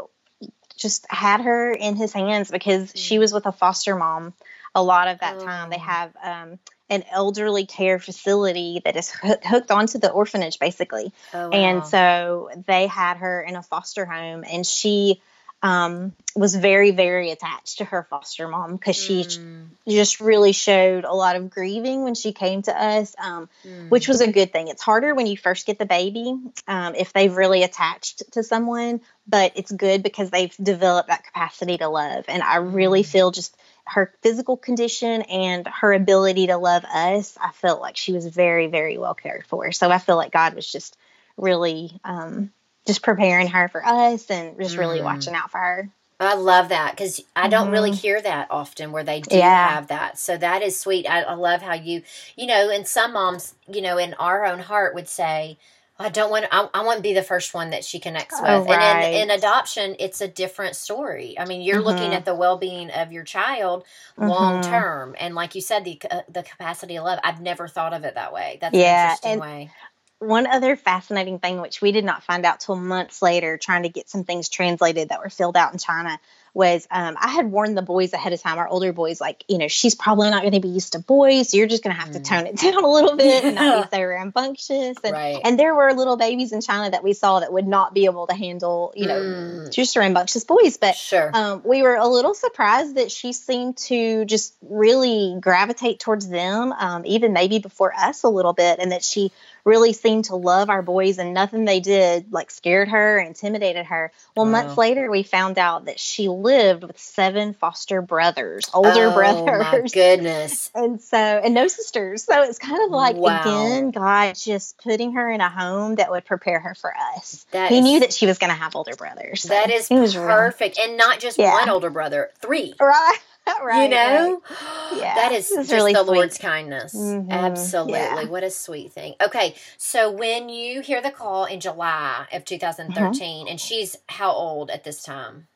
just 0.78 1.06
had 1.10 1.42
her 1.42 1.72
in 1.72 1.96
his 1.96 2.14
hands 2.14 2.52
because 2.52 2.92
she 2.96 3.18
mm. 3.18 3.20
was 3.20 3.34
with 3.34 3.46
a 3.46 3.52
foster 3.52 3.96
mom 3.96 4.34
a 4.76 4.84
lot 4.84 5.08
of 5.08 5.20
that 5.20 5.38
oh. 5.38 5.46
time. 5.46 5.70
They 5.70 5.80
have 5.80 6.16
um, 6.24 6.60
an 6.90 7.04
elderly 7.12 7.66
care 7.66 8.00
facility 8.00 8.82
that 8.86 8.96
is 8.96 9.10
hooked 9.12 9.72
onto 9.72 9.98
the 9.98 10.12
orphanage, 10.12 10.60
basically. 10.60 11.12
Oh, 11.34 11.50
wow. 11.50 11.54
And 11.54 11.86
so 11.86 12.50
they 12.68 12.88
had 12.88 13.18
her 13.18 13.42
in 13.42 13.56
a 13.56 13.64
foster 13.64 14.06
home, 14.06 14.44
and 14.50 14.66
she 14.66 15.22
um, 15.64 16.14
was 16.36 16.56
very, 16.56 16.92
very 16.92 17.32
attached 17.32 17.80
to 17.80 17.86
her 17.86 18.06
foster 18.10 18.48
mom 18.48 18.74
because 18.74 18.96
she 18.96 19.24
mm. 19.24 19.68
just 19.88 20.20
really 20.20 20.52
showed 20.52 21.04
a 21.04 21.14
lot 21.14 21.36
of 21.36 21.50
grieving 21.50 22.04
when 22.04 22.14
she 22.14 22.32
came 22.32 22.62
to 22.62 22.72
us, 22.72 23.16
um, 23.18 23.50
mm. 23.66 23.90
which 23.90 24.08
was 24.08 24.22
a 24.22 24.32
good 24.32 24.52
thing. 24.52 24.68
It's 24.68 24.84
harder 24.84 25.16
when 25.16 25.26
you 25.26 25.36
first 25.36 25.66
get 25.66 25.80
the 25.80 25.86
baby 25.86 26.38
um, 26.68 26.94
if 26.94 27.12
they've 27.12 27.36
really 27.36 27.64
attached 27.64 28.32
to 28.34 28.44
someone, 28.44 29.02
but 29.28 29.54
it's 29.56 29.72
good 29.72 30.04
because 30.04 30.30
they've 30.30 30.56
developed 30.62 31.10
that 31.10 31.26
capacity 31.26 31.78
to 31.80 31.88
love. 31.88 32.26
And 32.28 32.44
I 32.44 32.58
really 32.58 33.02
mm. 33.02 33.08
feel 33.08 33.32
just 33.32 33.58
her 33.86 34.14
physical 34.22 34.58
condition 34.58 35.24
and 35.24 35.68
her 35.68 35.92
ability 35.94 36.48
to 36.48 36.58
love 36.58 36.84
us, 36.86 37.36
I 37.42 37.52
felt 37.52 37.82
like 37.82 37.98
she 37.98 38.14
was 38.14 38.28
very, 38.28 38.68
very 38.68 38.98
well 38.98 39.16
cared 39.16 39.46
for. 39.48 39.72
So 39.72 39.90
I 39.90 39.98
feel 39.98 40.18
like 40.18 40.32
God 40.32 40.54
was 40.54 40.72
just 40.72 40.98
really 41.38 42.00
um, 42.04 42.52
just 42.88 43.04
preparing 43.04 43.48
her 43.48 43.68
for 43.68 43.86
us 43.86 44.30
and 44.32 44.58
just 44.60 44.78
really 44.78 45.00
mm. 45.00 45.04
watching 45.04 45.36
out 45.36 45.52
for 45.52 45.60
her. 45.60 45.90
I 46.20 46.34
love 46.34 46.70
that 46.70 46.92
because 46.92 47.22
I 47.36 47.48
don't 47.48 47.66
mm-hmm. 47.66 47.74
really 47.74 47.92
hear 47.92 48.20
that 48.20 48.48
often 48.50 48.92
where 48.92 49.04
they 49.04 49.22
do 49.22 49.38
yeah. 49.38 49.70
have 49.76 49.88
that. 49.88 50.18
So 50.18 50.36
that 50.36 50.64
is 50.64 50.80
sweet. 50.80 51.06
I, 51.06 51.22
I, 51.22 51.34
love 51.34 51.62
how 51.62 51.76
you, 51.76 52.02
you 52.36 52.48
know, 52.48 52.72
and 52.72 52.88
some 52.88 53.14
moms, 53.14 53.54
you 53.72 53.82
know, 53.82 54.00
in 54.00 54.16
our 54.16 54.44
own 54.46 54.58
heart 54.58 54.96
would 54.96 55.08
say, 55.08 55.60
I 56.00 56.10
don't 56.10 56.32
want, 56.32 56.46
I, 56.52 56.70
I 56.74 56.84
want 56.84 56.98
to 56.98 57.04
be 57.04 57.14
the 57.14 57.24
first 57.24 57.54
one 57.54 57.70
that 57.70 57.84
she 57.84 58.00
connects 58.00 58.36
oh, 58.40 58.62
with. 58.62 58.70
Right. 58.70 58.82
And 58.82 59.16
in, 59.16 59.22
in, 59.30 59.38
adoption, 59.38 59.96
it's 60.00 60.22
a 60.22 60.28
different 60.28 60.76
story. 60.76 61.38
I 61.38 61.46
mean, 61.46 61.62
you're 61.62 61.78
mm-hmm. 61.78 61.86
looking 61.86 62.14
at 62.14 62.26
the 62.26 62.34
well 62.34 62.58
being 62.58 62.90
of 62.90 63.12
your 63.12 63.24
child 63.24 63.84
long 64.18 64.62
mm-hmm. 64.62 64.72
term. 64.72 65.16
And 65.20 65.36
like 65.36 65.54
you 65.54 65.62
said, 65.62 65.84
the, 65.84 66.02
uh, 66.10 66.22
the 66.30 66.42
capacity 66.42 66.98
of 66.98 67.04
love, 67.04 67.20
I've 67.24 67.42
never 67.42 67.68
thought 67.68 67.94
of 67.94 68.06
it 68.06 68.16
that 68.16 68.34
way. 68.34 68.58
That's 68.60 68.76
yeah, 68.76 69.10
an 69.24 69.30
interesting 69.34 69.40
way 69.40 69.72
one 70.20 70.48
other 70.48 70.76
fascinating 70.76 71.40
thing, 71.40 71.62
which 71.62 71.82
we 71.82 71.92
did 71.92 72.04
not 72.04 72.24
find 72.24 72.46
out 72.46 72.60
till 72.60 72.76
months 72.76 73.22
later, 73.22 73.58
trying 73.58 73.84
to 73.84 73.90
get 73.90 74.10
some 74.10 74.24
things 74.24 74.50
translated 74.50 75.10
that 75.10 75.20
were 75.20 75.30
filled 75.30 75.56
out 75.56 75.74
in 75.74 75.80
China, 75.80 76.20
was 76.58 76.88
um, 76.90 77.16
I 77.20 77.30
had 77.30 77.52
warned 77.52 77.78
the 77.78 77.84
boys 77.84 78.14
ahead 78.14 78.34
of 78.34 78.42
time, 78.42 78.58
our 78.58 78.68
older 78.68 78.92
boys, 78.92 79.22
like, 79.22 79.44
you 79.48 79.60
know, 79.60 79.68
she's 79.68 79.94
probably 79.94 80.32
not 80.32 80.42
going 80.42 80.54
to 80.54 80.60
be 80.60 80.70
used 80.70 80.94
to 80.94 81.00
boys. 81.00 81.50
So 81.50 81.58
you're 81.58 81.68
just 81.68 81.84
going 81.84 81.96
to 81.96 82.02
have 82.02 82.10
mm. 82.10 82.14
to 82.14 82.20
tone 82.20 82.48
it 82.48 82.56
down 82.60 82.84
a 82.84 82.92
little 82.92 83.16
bit 83.16 83.44
and 83.44 83.56
not 83.56 83.92
be 83.92 83.96
so 83.96 84.04
rambunctious. 84.04 84.98
And, 85.04 85.14
right. 85.14 85.40
and 85.44 85.60
there 85.60 85.76
were 85.76 85.94
little 85.94 86.18
babies 86.18 86.54
in 86.54 86.62
China 86.62 86.90
that 86.90 87.04
we 87.04 87.14
saw 87.14 87.42
that 87.42 87.54
would 87.54 87.68
not 87.68 87.94
be 87.94 88.06
able 88.06 88.26
to 88.26 88.34
handle, 88.34 88.92
you 88.96 89.06
know, 89.06 89.22
mm. 89.22 89.72
just 89.72 89.96
rambunctious 89.96 90.46
boys. 90.46 90.78
But 90.78 90.96
sure. 90.96 91.30
um, 91.32 91.62
we 91.64 91.84
were 91.84 91.96
a 91.96 92.08
little 92.08 92.34
surprised 92.34 92.96
that 92.96 93.12
she 93.12 93.34
seemed 93.34 93.78
to 93.78 94.26
just 94.26 94.56
really 94.64 95.38
gravitate 95.40 96.00
towards 96.00 96.28
them, 96.28 96.74
um, 96.74 97.04
even 97.06 97.34
maybe 97.34 97.60
before 97.60 97.94
us 97.96 98.24
a 98.24 98.30
little 98.30 98.54
bit, 98.54 98.80
and 98.80 98.94
that 98.94 99.04
she 99.04 99.32
really 99.68 99.92
seemed 99.92 100.26
to 100.26 100.36
love 100.36 100.70
our 100.70 100.82
boys 100.82 101.18
and 101.18 101.34
nothing 101.34 101.66
they 101.66 101.82
did 101.82 102.32
like 102.32 102.50
scared 102.50 102.88
her, 102.88 103.20
intimidated 103.20 103.86
her. 103.86 104.14
Well, 104.36 104.46
wow. 104.46 104.54
months 104.54 104.78
later, 104.78 105.12
we 105.12 105.24
found 105.24 105.60
out 105.60 105.86
that 105.86 106.00
she 106.00 106.30
lived 106.30 106.84
with 106.86 106.98
seven 106.98 107.54
foster 107.54 108.02
brothers, 108.02 108.70
older 108.74 109.08
oh, 109.08 109.14
brothers. 109.14 109.92
goodness. 109.92 110.72
And 110.78 111.02
so, 111.02 111.18
and 111.18 111.54
no 111.54 111.68
sisters. 111.68 112.24
So 112.24 112.44
it's 112.44 112.60
kind 112.60 112.82
of 112.84 112.92
like, 112.92 113.16
wow. 113.16 113.42
again, 113.42 113.92
God 113.92 114.36
just 114.36 114.78
putting 114.78 115.14
her 115.14 115.30
in 115.30 115.42
a 115.42 115.50
home 115.50 115.96
that 115.96 116.12
would 116.12 116.24
prepare 116.24 116.60
her 116.60 116.76
for 116.76 116.94
us. 117.16 117.46
That 117.52 117.72
he 117.72 117.80
is, 117.80 117.84
knew 117.84 118.00
that 118.02 118.14
she 118.14 118.28
was 118.28 118.38
going 118.38 118.52
to 118.52 118.56
have 118.56 118.76
older 118.76 118.96
brothers. 118.96 119.42
So 119.42 119.50
that 119.50 119.72
is 119.72 119.88
perfect. 119.88 120.78
Really, 120.78 120.90
and 120.90 120.98
not 120.98 121.20
just 121.20 121.40
yeah. 121.40 121.52
one 121.52 121.68
older 121.68 121.90
brother, 121.90 122.30
three. 122.40 122.76
Right. 122.80 123.18
right. 123.64 123.84
You 123.84 123.90
know? 123.90 124.42
Right. 124.50 125.00
Yeah. 125.00 125.16
That 125.16 125.32
is 125.32 125.50
just 125.50 125.72
really 125.72 125.94
the 125.94 126.04
sweet. 126.04 126.16
Lord's 126.16 126.38
kindness. 126.38 126.96
Mm-hmm. 126.96 127.32
Absolutely. 127.32 128.00
Yeah. 128.00 128.26
What 128.26 128.44
a 128.44 128.52
sweet 128.52 128.92
thing. 128.92 129.16
Okay. 129.22 129.56
So 129.78 130.12
when 130.12 130.50
you 130.50 130.82
hear 130.82 131.02
the 131.02 131.12
call 131.12 131.46
in 131.46 131.60
July 131.60 132.28
of 132.32 132.46
2013, 132.46 132.94
mm-hmm. 132.94 133.48
and 133.50 133.60
she's 133.60 133.98
how 134.08 134.32
old 134.32 134.70
at 134.70 134.84
this 134.84 135.04
time? 135.04 135.48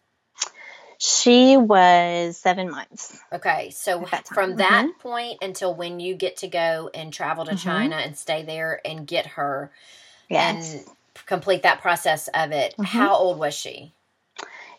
She 0.97 1.57
was 1.57 2.37
seven 2.37 2.69
months. 2.69 3.19
Okay. 3.33 3.71
So 3.71 4.05
that 4.11 4.27
from 4.27 4.57
that 4.57 4.85
mm-hmm. 4.85 4.99
point 4.99 5.39
until 5.41 5.73
when 5.73 5.99
you 5.99 6.13
get 6.13 6.37
to 6.37 6.47
go 6.47 6.91
and 6.93 7.11
travel 7.11 7.45
to 7.45 7.51
mm-hmm. 7.51 7.69
China 7.69 7.95
and 7.95 8.15
stay 8.15 8.43
there 8.43 8.79
and 8.85 9.07
get 9.07 9.25
her 9.25 9.71
yes. 10.29 10.75
and 10.75 10.85
complete 11.25 11.63
that 11.63 11.81
process 11.81 12.27
of 12.35 12.51
it, 12.51 12.73
mm-hmm. 12.73 12.83
how 12.83 13.15
old 13.15 13.39
was 13.39 13.55
she? 13.55 13.93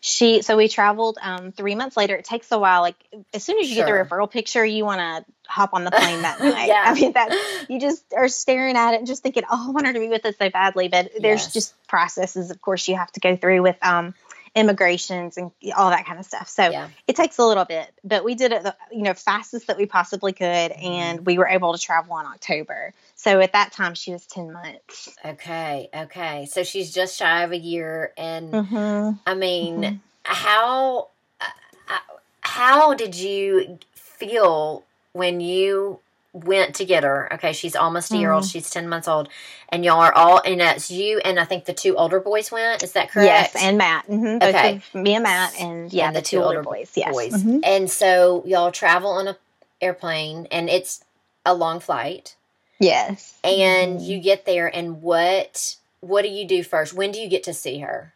She 0.05 0.43
so 0.43 0.57
we 0.57 0.67
traveled 0.67 1.17
um, 1.23 1.53
three 1.53 1.77
months 1.77 1.97
later 1.97 2.17
it 2.17 2.25
takes 2.25 2.51
a 2.51 2.59
while 2.59 2.81
like 2.81 2.97
as 3.33 3.45
soon 3.45 3.61
as 3.61 3.69
you 3.69 3.77
sure. 3.77 3.87
get 3.87 4.09
the 4.09 4.17
referral 4.17 4.29
picture 4.29 4.65
you 4.65 4.85
want 4.85 4.99
to 4.99 5.33
hop 5.47 5.75
on 5.75 5.85
the 5.85 5.93
plane 5.93 6.23
that 6.23 6.41
night 6.41 6.67
yeah. 6.67 6.83
i 6.87 6.93
mean 6.93 7.13
that 7.13 7.67
you 7.69 7.79
just 7.79 8.05
are 8.13 8.27
staring 8.27 8.77
at 8.77 8.95
it 8.95 8.99
and 8.99 9.07
just 9.07 9.23
thinking 9.23 9.45
oh 9.49 9.69
i 9.69 9.71
want 9.71 9.87
her 9.87 9.93
to 9.93 10.01
be 10.01 10.09
with 10.09 10.27
us 10.27 10.35
so 10.37 10.51
badly 10.51 10.89
but 10.89 11.09
there's 11.21 11.43
yes. 11.43 11.53
just 11.53 11.87
processes 11.87 12.51
of 12.51 12.61
course 12.61 12.89
you 12.89 12.97
have 12.97 13.13
to 13.13 13.21
go 13.21 13.37
through 13.37 13.63
with 13.63 13.77
um, 13.81 14.13
immigrations 14.55 15.39
and 15.39 15.51
all 15.75 15.91
that 15.91 16.05
kind 16.05 16.19
of 16.19 16.27
stuff. 16.27 16.49
So 16.49 16.69
yeah. 16.69 16.89
it 17.07 17.17
takes 17.17 17.39
a 17.39 17.45
little 17.45 17.65
bit, 17.65 17.91
but 18.05 18.23
we 18.23 18.35
did 18.35 18.53
it, 18.53 18.63
the, 18.63 18.77
you 18.91 19.03
know, 19.03 19.15
fastest 19.15 19.69
that 19.69 19.79
we 19.79 19.87
possibly 19.87 20.33
could, 20.33 20.47
mm-hmm. 20.73 20.85
and 20.85 21.27
we 21.27 21.39
were 21.39 21.47
able 21.47 21.73
to 21.73 21.79
travel 21.79 22.19
in 22.19 22.27
October. 22.27 22.93
So 23.15 23.41
at 23.41 23.53
that 23.53 23.73
time, 23.73 23.95
she 23.95 24.13
was 24.13 24.27
ten 24.27 24.53
months. 24.53 25.17
Okay, 25.25 25.89
okay. 25.95 26.47
So 26.47 26.65
she's 26.65 26.93
just 26.93 27.19
shy 27.19 27.45
of 27.45 27.53
a 27.53 27.59
year, 27.59 28.13
and 28.19 28.53
mm-hmm. 28.53 29.17
I 29.27 29.35
mean, 29.35 29.81
mm-hmm. 29.81 29.97
how 30.25 31.09
uh, 31.41 31.99
how 32.43 32.95
did 32.95 33.15
you 33.15 33.79
feel 33.95 34.85
when 35.13 35.41
you 35.41 36.01
went 36.33 36.77
to 36.77 36.85
get 36.85 37.05
her. 37.05 37.33
Okay, 37.35 37.53
she's 37.53 37.77
almost 37.77 38.13
a 38.13 38.17
year 38.17 38.33
old. 38.33 38.45
Mm-hmm. 38.45 38.51
She's 38.51 38.71
ten 38.71 38.89
months 38.89 39.09
old, 39.09 39.29
and 39.69 39.85
y'all 39.85 40.01
are 40.01 40.15
all. 40.15 40.41
And 40.45 40.61
it's 40.61 40.91
you 40.91 41.21
and 41.25 41.39
I 41.39 41.45
think 41.45 41.67
the 41.67 41.75
two 41.75 41.97
older 41.97 42.21
boys 42.21 42.51
went. 42.51 42.83
Is 42.83 42.93
that 42.93 43.11
correct? 43.11 43.27
Yes, 43.27 43.57
and 43.63 43.79
Matt. 43.79 44.07
Mm-hmm. 44.07 44.43
Okay, 44.43 44.81
me 44.95 45.15
and 45.15 45.23
Matt, 45.23 45.59
and 45.61 45.93
yeah, 45.93 46.07
and 46.07 46.17
the, 46.17 46.21
the, 46.21 46.25
two, 46.25 46.39
two 46.39 46.43
older, 46.43 46.59
older 46.59 46.63
boys. 46.63 46.93
Yes, 46.95 47.13
boys. 47.13 47.33
Mm-hmm. 47.33 47.61
and 47.65 47.91
so 47.91 48.43
y'all 48.47 48.73
travel 48.73 49.11
on 49.11 49.29
a 49.29 49.37
airplane, 49.81 50.47
and 50.51 50.69
it's 50.69 51.05
a 51.45 51.55
long 51.55 51.81
flight. 51.81 52.37
Yes, 52.79 53.39
and 53.45 53.99
mm-hmm. 53.99 54.05
you 54.05 54.21
get 54.21 54.47
there, 54.47 54.75
and 54.75 55.03
what 55.03 55.77
what 56.01 56.23
do 56.23 56.29
you 56.29 56.47
do 56.47 56.63
first? 56.63 56.95
When 56.95 57.13
do 57.13 57.21
you 57.21 57.29
get 57.29 57.45
to 57.45 57.55
see 57.55 57.79
her? 57.79 58.13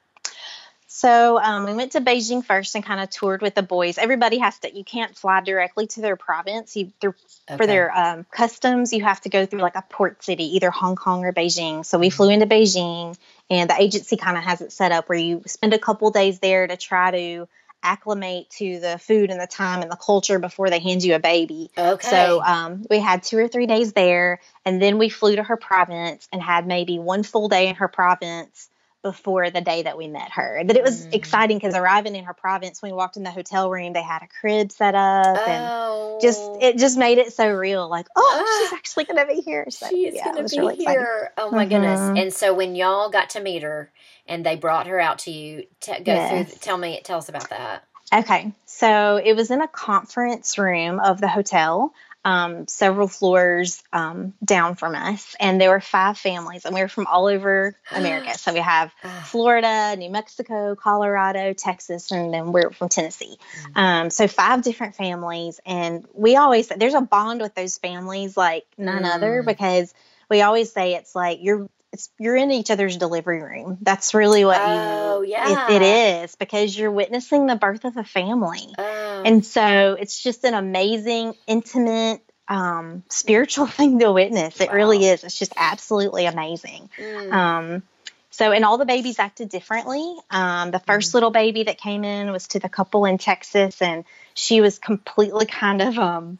So 0.96 1.38
um, 1.38 1.66
we 1.66 1.74
went 1.74 1.92
to 1.92 2.00
Beijing 2.00 2.42
first 2.42 2.74
and 2.74 2.82
kind 2.82 3.02
of 3.02 3.10
toured 3.10 3.42
with 3.42 3.54
the 3.54 3.62
boys. 3.62 3.98
Everybody 3.98 4.38
has 4.38 4.58
to. 4.60 4.74
You 4.74 4.82
can't 4.82 5.14
fly 5.14 5.42
directly 5.42 5.86
to 5.88 6.00
their 6.00 6.16
province. 6.16 6.74
You 6.74 6.90
through, 7.02 7.12
okay. 7.50 7.58
for 7.58 7.66
their 7.66 7.94
um, 7.94 8.24
customs. 8.30 8.94
You 8.94 9.04
have 9.04 9.20
to 9.20 9.28
go 9.28 9.44
through 9.44 9.60
like 9.60 9.76
a 9.76 9.84
port 9.90 10.24
city, 10.24 10.56
either 10.56 10.70
Hong 10.70 10.96
Kong 10.96 11.22
or 11.22 11.34
Beijing. 11.34 11.84
So 11.84 11.98
we 11.98 12.08
flew 12.08 12.30
into 12.30 12.46
Beijing, 12.46 13.14
and 13.50 13.68
the 13.68 13.78
agency 13.78 14.16
kind 14.16 14.38
of 14.38 14.44
has 14.44 14.62
it 14.62 14.72
set 14.72 14.90
up 14.90 15.10
where 15.10 15.18
you 15.18 15.42
spend 15.46 15.74
a 15.74 15.78
couple 15.78 16.10
days 16.12 16.38
there 16.38 16.66
to 16.66 16.78
try 16.78 17.10
to 17.10 17.46
acclimate 17.82 18.48
to 18.52 18.80
the 18.80 18.98
food 18.98 19.30
and 19.30 19.38
the 19.38 19.46
time 19.46 19.82
and 19.82 19.90
the 19.90 19.96
culture 19.96 20.38
before 20.38 20.70
they 20.70 20.78
hand 20.78 21.04
you 21.04 21.14
a 21.14 21.18
baby. 21.18 21.70
Okay. 21.76 22.08
So 22.08 22.42
um, 22.42 22.86
we 22.88 23.00
had 23.00 23.22
two 23.22 23.36
or 23.36 23.48
three 23.48 23.66
days 23.66 23.92
there, 23.92 24.40
and 24.64 24.80
then 24.80 24.96
we 24.96 25.10
flew 25.10 25.36
to 25.36 25.42
her 25.42 25.58
province 25.58 26.26
and 26.32 26.40
had 26.40 26.66
maybe 26.66 26.98
one 26.98 27.22
full 27.22 27.50
day 27.50 27.68
in 27.68 27.74
her 27.74 27.88
province 27.88 28.70
before 29.10 29.50
the 29.50 29.60
day 29.60 29.82
that 29.84 29.96
we 29.96 30.08
met 30.08 30.32
her. 30.32 30.62
But 30.66 30.76
it 30.76 30.82
was 30.82 31.06
Mm. 31.06 31.14
exciting 31.14 31.58
because 31.58 31.74
arriving 31.76 32.16
in 32.16 32.24
her 32.24 32.34
province, 32.34 32.82
when 32.82 32.90
we 32.90 32.96
walked 32.96 33.16
in 33.16 33.22
the 33.22 33.30
hotel 33.30 33.70
room, 33.70 33.92
they 33.92 34.02
had 34.02 34.22
a 34.22 34.28
crib 34.40 34.72
set 34.72 34.94
up 34.96 35.38
and 35.46 35.64
oh, 35.70 36.18
just 36.20 36.40
it 36.60 36.76
just 36.78 36.98
made 36.98 37.18
it 37.18 37.32
so 37.32 37.48
real. 37.48 37.88
Like, 37.88 38.06
oh, 38.16 38.44
Ah. 38.44 38.58
she's 38.70 38.72
actually 38.72 39.04
gonna 39.04 39.26
be 39.26 39.40
here. 39.42 39.66
So 39.70 39.88
she 39.88 40.06
is 40.06 40.14
yeah, 40.16 40.24
gonna 40.24 40.48
be 40.48 40.58
really 40.58 40.74
exciting. 40.74 41.00
here. 41.00 41.32
Oh 41.38 41.50
my 41.52 41.66
goodness! 41.66 42.00
Mhm. 42.00 42.22
And 42.22 42.32
so 42.34 42.52
when 42.54 42.74
y'all 42.74 43.10
got 43.10 43.30
to 43.30 43.40
meet 43.40 43.62
her 43.62 43.92
and 44.26 44.44
they 44.44 44.56
brought 44.56 44.88
her 44.88 44.98
out 45.00 45.20
to 45.20 45.30
you, 45.30 45.64
t- 45.80 45.92
go 46.00 46.12
Yes. 46.14 46.48
through. 46.50 46.58
Tell 46.60 46.78
me, 46.78 47.00
tell 47.04 47.18
us 47.18 47.28
about 47.28 47.50
that. 47.50 47.84
Okay, 48.14 48.52
so 48.66 49.20
it 49.22 49.34
was 49.34 49.50
in 49.50 49.60
a 49.60 49.68
conference 49.68 50.58
room 50.58 51.00
of 51.00 51.20
the 51.20 51.28
hotel, 51.28 51.92
um, 52.26 52.66
several 52.66 53.06
floors 53.06 53.82
um, 53.92 54.34
down 54.44 54.74
from 54.74 54.96
us, 54.96 55.36
and 55.38 55.60
there 55.60 55.70
were 55.70 55.80
five 55.80 56.18
families, 56.18 56.64
and 56.64 56.74
we 56.74 56.80
were 56.80 56.88
from 56.88 57.06
all 57.06 57.26
over 57.26 57.76
America. 57.92 58.36
So 58.36 58.52
we 58.52 58.58
have 58.58 58.92
Ah, 59.04 59.22
Florida, 59.30 59.94
New 59.96 60.10
Mexico, 60.10 60.74
Colorado, 60.74 61.52
Texas, 61.52 62.10
and 62.10 62.34
then 62.34 62.50
we're 62.50 62.72
from 62.72 62.88
Tennessee. 62.88 63.38
Mm. 63.76 63.80
Um, 63.80 64.10
so 64.10 64.26
five 64.26 64.62
different 64.62 64.96
families, 64.96 65.60
and 65.64 66.04
we 66.14 66.34
always 66.36 66.66
there's 66.66 66.94
a 66.94 67.00
bond 67.00 67.40
with 67.40 67.54
those 67.54 67.78
families 67.78 68.36
like 68.36 68.66
none 68.76 69.04
other 69.04 69.42
Mm. 69.42 69.46
because 69.46 69.94
we 70.28 70.42
always 70.42 70.72
say 70.72 70.94
it's 70.96 71.14
like 71.14 71.38
you're 71.40 71.68
it's 71.92 72.10
you're 72.18 72.34
in 72.36 72.50
each 72.50 72.72
other's 72.72 72.96
delivery 72.96 73.40
room. 73.40 73.78
That's 73.80 74.12
really 74.14 74.44
what 74.44 74.60
Oh, 74.60 75.22
you 75.22 75.28
yeah. 75.30 75.70
it, 75.70 75.80
it 75.80 76.22
is 76.24 76.34
because 76.34 76.76
you're 76.76 76.90
witnessing 76.90 77.46
the 77.46 77.54
birth 77.54 77.84
of 77.84 77.96
a 77.96 78.02
family. 78.04 78.74
oh, 78.76 79.05
And 79.26 79.44
so 79.44 79.96
it's 79.98 80.22
just 80.22 80.44
an 80.44 80.54
amazing, 80.54 81.34
intimate, 81.46 82.22
um, 82.48 83.02
spiritual 83.08 83.66
thing 83.78 83.98
to 83.98 84.12
witness. 84.12 84.60
It 84.60 84.72
really 84.72 85.04
is. 85.04 85.24
It's 85.24 85.38
just 85.38 85.52
absolutely 85.56 86.26
amazing. 86.26 86.88
mm, 86.96 87.32
Um, 87.32 87.82
so, 88.30 88.52
and 88.52 88.64
all 88.64 88.76
the 88.78 88.84
babies 88.84 89.18
acted 89.18 89.48
differently. 89.48 90.14
Um, 90.30 90.70
the 90.70 90.78
1st 90.78 91.14
little 91.14 91.30
baby 91.30 91.64
that 91.64 91.78
came 91.78 92.04
in 92.04 92.30
was 92.30 92.46
to 92.48 92.58
the 92.58 92.68
couple 92.68 93.06
in 93.06 93.16
Texas, 93.18 93.80
and 93.80 94.04
she 94.34 94.60
was 94.60 94.78
completely 94.78 95.46
kind 95.46 95.80
of 95.80 95.98
um, 95.98 96.38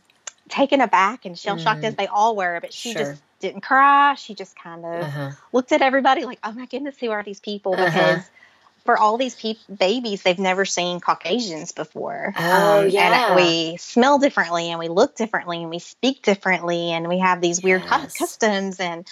taken 0.49 0.81
aback 0.81 1.25
and 1.25 1.39
shell 1.39 1.57
shocked, 1.57 1.83
Mm. 1.83 1.89
as 1.89 1.95
they 1.97 2.07
all 2.07 2.37
were. 2.37 2.61
But 2.61 2.73
she 2.73 2.93
Sure. 2.93 3.03
just 3.03 3.23
didn't 3.41 3.63
cry. 3.63 4.15
She 4.15 4.35
just 4.35 4.55
kind 4.59 4.85
of 4.85 5.03
uh-huh. 5.05 5.31
looked 5.53 5.73
at 5.73 5.81
everybody 5.83 6.25
like, 6.25 6.39
"Oh 6.45 6.53
my 6.53 6.67
goodness, 6.67 6.97
who 7.01 7.11
are 7.11 7.23
these 7.23 7.41
people?" 7.41 7.75
Uh-huh. 7.75 8.21
For 8.87 8.97
all 8.97 9.19
these 9.19 9.35
peop 9.35 9.59
babies, 9.79 10.23
they've 10.23 10.39
never 10.39 10.65
seen 10.65 11.01
Caucasians 11.01 11.73
before. 11.73 12.33
Oh, 12.37 12.81
Um, 12.85 12.89
yeah. 12.89 13.27
And 13.29 13.37
we 13.37 13.77
smell 13.79 14.19
differently, 14.19 14.71
and 14.71 14.79
we 14.79 14.89
look 14.89 15.17
differently, 15.17 15.61
and 15.63 15.71
we 15.71 15.81
speak 15.81 16.23
differently, 16.23 16.93
and 16.93 17.09
we 17.09 17.19
have 17.19 17.41
these 17.41 17.63
weird 17.63 17.83
Yes. 17.83 18.17
customs. 18.17 18.81
And 18.81 19.07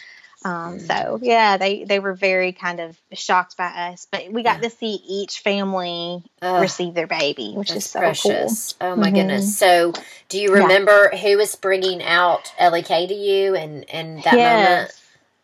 um, 0.44 0.78
Mm. 0.78 0.87
so, 0.87 1.18
yeah, 1.22 1.56
they 1.56 1.84
they 1.84 1.98
were 2.00 2.14
very 2.14 2.52
kind 2.52 2.80
of 2.80 2.96
shocked 3.12 3.56
by 3.56 3.66
us, 3.66 4.06
but 4.10 4.30
we 4.30 4.42
got 4.42 4.62
Yeah. 4.62 4.68
to 4.68 4.76
see 4.76 4.94
each 5.08 5.40
family 5.40 6.22
Ugh, 6.42 6.60
receive 6.62 6.94
their 6.94 7.06
baby, 7.06 7.52
which 7.54 7.70
is 7.70 7.87
so 7.87 8.00
precious. 8.00 8.74
Oh 8.80 8.94
my 8.94 9.10
Mhm. 9.10 9.14
goodness! 9.14 9.58
So, 9.58 9.92
do 10.28 10.38
you 10.38 10.50
Yeah. 10.54 10.62
remember 10.62 11.10
who 11.16 11.37
was 11.38 11.56
bringing 11.56 12.02
out 12.02 12.52
Ellie 12.58 12.82
K 12.82 13.06
to 13.06 13.14
you 13.14 13.54
and 13.56 13.88
and 13.90 14.22
that 14.24 14.34
cool. 14.34 14.42
moment? 14.42 14.92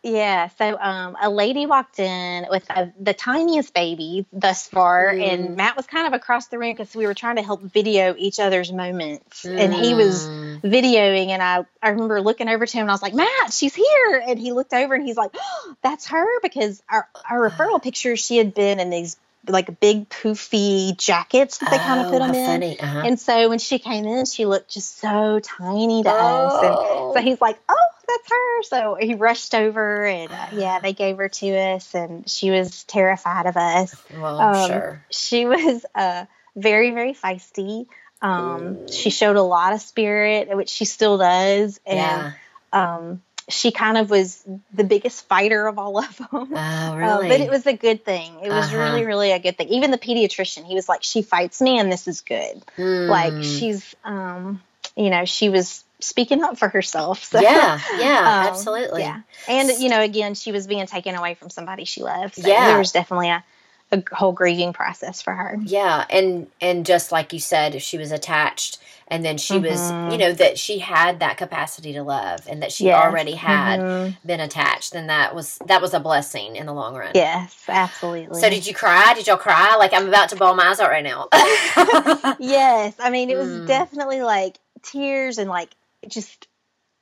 Yeah, 0.03 0.47
so 0.57 0.79
um, 0.79 1.15
a 1.21 1.29
lady 1.29 1.67
walked 1.67 1.99
in 1.99 2.47
with 2.49 2.67
a, 2.71 2.91
the 2.99 3.13
tiniest 3.13 3.73
baby 3.73 4.25
thus 4.33 4.67
far, 4.67 5.13
Mm. 5.13 5.23
and 5.23 5.55
Matt 5.55 5.77
was 5.77 5.85
kind 5.85 6.07
of 6.07 6.13
across 6.13 6.47
the 6.47 6.57
room 6.57 6.71
because 6.73 6.95
we 6.95 7.05
were 7.05 7.13
trying 7.13 7.35
to 7.35 7.43
help 7.43 7.61
video 7.61 8.15
each 8.17 8.39
other's 8.39 8.71
moments, 8.71 9.45
and 9.45 9.71
he 9.71 9.93
was 9.93 10.27
Mm. 10.27 10.61
videoing 10.63 11.27
and 11.29 11.41
I, 11.41 11.65
I 11.83 11.89
remember 11.89 12.19
looking 12.21 12.47
over 12.49 12.65
to 12.65 12.73
him 12.77 12.81
and 12.81 12.89
I 12.91 12.93
was 12.93 13.01
like, 13.01 13.13
Matt, 13.13 13.51
she's 13.53 13.73
here. 13.75 14.23
And 14.27 14.37
he 14.39 14.51
looked 14.51 14.73
over 14.73 14.93
and 14.93 15.03
he's 15.05 15.17
like, 15.17 15.31
oh, 15.35 15.75
that's 15.81 16.07
her 16.07 16.25
because 16.41 16.81
our, 16.89 17.07
our 17.29 17.49
referral 17.49 17.81
picture, 17.83 18.15
she 18.15 18.37
had 18.37 18.53
been 18.53 18.79
in 18.79 18.89
these 18.89 19.17
like 19.47 19.79
big 19.79 20.07
poofy 20.09 20.95
jackets 20.97 21.57
that 21.59 21.71
they 21.71 21.79
kind 21.79 21.99
of 21.99 22.07
Oh, 22.07 22.09
put 22.11 22.19
them 22.19 22.35
in. 22.35 22.77
Uh-huh. 22.79 23.01
And 23.05 23.19
so 23.19 23.49
when 23.49 23.57
she 23.57 23.79
came 23.79 24.05
in, 24.05 24.25
she 24.25 24.45
looked 24.45 24.69
just 24.69 24.99
so 24.99 25.39
tiny 25.39 26.03
to 26.03 26.09
us. 26.09 26.63
And 26.63 26.75
Oh. 26.79 27.11
so 27.15 27.21
he's 27.21 27.41
like, 27.41 27.57
oh, 27.67 27.75
that's 28.11 28.29
her. 28.31 28.63
So 28.63 28.97
he 28.99 29.15
rushed 29.15 29.53
over 29.55 30.05
and 30.05 30.31
uh, 30.31 30.47
yeah, 30.53 30.79
they 30.79 30.93
gave 30.93 31.17
her 31.17 31.29
to 31.29 31.47
us 31.57 31.93
and 31.95 32.29
she 32.29 32.51
was 32.51 32.83
terrified 32.83 33.45
of 33.45 33.57
us 33.57 33.95
well, 34.13 34.39
I'm 34.39 34.53
um, 34.53 34.69
sure. 34.69 35.05
she 35.11 35.45
was 35.45 35.85
uh, 35.95 36.25
very 36.55 36.91
very 36.91 37.13
feisty 37.13 37.87
um, 38.21 38.77
she 38.87 39.09
showed 39.09 39.35
a 39.35 39.41
lot 39.41 39.73
of 39.73 39.81
spirit 39.81 40.55
which 40.55 40.69
she 40.69 40.85
still 40.85 41.17
does 41.17 41.79
and 41.85 41.97
Yeah. 41.97 42.31
um, 42.73 43.21
she 43.49 43.71
kind 43.71 43.97
of 43.97 44.09
was 44.09 44.43
the 44.73 44.83
biggest 44.83 45.27
fighter 45.27 45.67
of 45.67 45.79
all 45.79 45.97
of 45.97 46.17
them 46.17 46.27
Oh, 46.31 46.55
Uh, 46.55 46.95
really? 46.97 47.27
but 47.29 47.39
it 47.41 47.49
was 47.49 47.65
a 47.65 47.73
good 47.73 48.05
thing 48.05 48.39
it 48.43 48.49
was 48.49 48.65
Uh-huh. 48.71 48.77
really 48.77 49.05
really 49.05 49.31
a 49.31 49.39
good 49.39 49.57
thing 49.57 49.69
even 49.69 49.91
the 49.91 49.97
pediatrician 49.97 50.65
he 50.65 50.75
was 50.75 50.87
like 50.87 51.03
she 51.03 51.21
fights 51.21 51.61
me 51.61 51.79
and 51.79 51.91
this 51.91 52.07
is 52.07 52.21
good 52.21 52.61
like 52.77 53.33
Mm. 53.33 53.43
she's 53.59 53.95
um, 54.03 54.61
you 54.95 55.09
know 55.09 55.25
she 55.25 55.49
was 55.49 55.83
speaking 56.01 56.43
up 56.43 56.57
for 56.57 56.67
herself 56.69 57.23
so 57.31 57.39
yeah, 57.39 57.79
yeah, 57.97 58.23
um, 58.27 58.47
absolutely. 58.47 59.01
yeah. 59.01 59.21
And 59.47 59.69
you 59.81 59.89
know, 59.89 60.01
again, 60.01 60.33
she 60.35 60.51
was 60.51 60.67
being 60.67 60.85
taken 60.87 61.15
away 61.15 61.33
from 61.35 61.49
somebody 61.49 61.85
she 61.85 62.03
loved. 62.03 62.35
So 62.35 62.47
Yeah. 62.47 62.67
there 62.67 62.77
was 62.77 62.91
definitely 62.91 63.29
a, 63.29 63.43
a 63.91 64.03
whole 64.13 64.31
grieving 64.33 64.73
process 64.73 65.21
for 65.21 65.33
her. 65.33 65.59
Yeah, 65.63 66.05
and 66.09 66.47
and 66.61 66.85
just 66.85 67.11
like 67.11 67.33
you 67.33 67.39
said, 67.39 67.75
if 67.75 67.81
she 67.81 67.97
was 67.97 68.11
attached, 68.11 68.77
and 69.07 69.25
then 69.25 69.37
she 69.37 69.59
was, 69.59 69.91
Mhm. 69.91 70.11
you 70.13 70.17
know, 70.17 70.31
that 70.33 70.57
she 70.57 70.79
had 70.79 71.19
that 71.19 71.37
capacity 71.37 71.91
to 71.93 72.03
love, 72.03 72.47
and 72.47 72.61
that 72.63 72.71
she 72.71 72.85
Yes. 72.85 73.05
already 73.05 73.33
had 73.33 73.79
Mhm. 73.79 74.15
been 74.25 74.39
attached, 74.39 74.93
then 74.93 75.07
that 75.07 75.35
was 75.35 75.57
that 75.65 75.81
was 75.81 75.93
a 75.93 75.99
blessing 75.99 76.55
in 76.55 76.65
the 76.67 76.73
long 76.73 76.95
run. 76.95 77.11
Yes, 77.13 77.55
absolutely. 77.67 78.41
So 78.41 78.49
did 78.49 78.65
you 78.65 78.73
cry? 78.73 79.13
Did 79.15 79.27
y'all 79.27 79.37
cry? 79.37 79.75
Like 79.77 79.93
I'm 79.93 80.07
about 80.07 80.29
to 80.29 80.35
bawl 80.35 80.55
my 80.55 80.69
eyes 80.69 80.79
out 80.79 80.89
right 80.89 81.03
now. 81.03 81.27
yes, 82.39 82.95
I 82.99 83.09
mean, 83.09 83.29
it 83.29 83.37
was 83.37 83.49
Mm. 83.49 83.65
definitely 83.65 84.21
like 84.21 84.57
tears 84.83 85.37
and 85.37 85.49
like 85.49 85.69
just. 86.07 86.47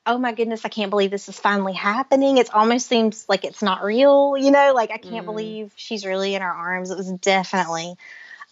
Oh 0.05 0.17
my 0.17 0.33
goodness, 0.33 0.65
I 0.65 0.69
can't 0.69 0.89
believe 0.89 1.11
this 1.11 1.29
is 1.29 1.39
finally 1.39 1.73
happening. 1.73 2.37
It 2.37 2.53
almost 2.53 2.87
seems 2.87 3.25
like 3.29 3.45
it's 3.45 3.61
not 3.61 3.83
real, 3.83 4.35
you 4.37 4.49
know, 4.51 4.73
like 4.73 4.91
I 4.91 4.97
can't 4.97 5.25
Mm. 5.25 5.25
believe 5.25 5.73
she's 5.75 6.05
really 6.05 6.35
in 6.35 6.41
our 6.41 6.53
arms. 6.53 6.89
It 6.89 6.97
was 6.97 7.11
definitely 7.11 7.95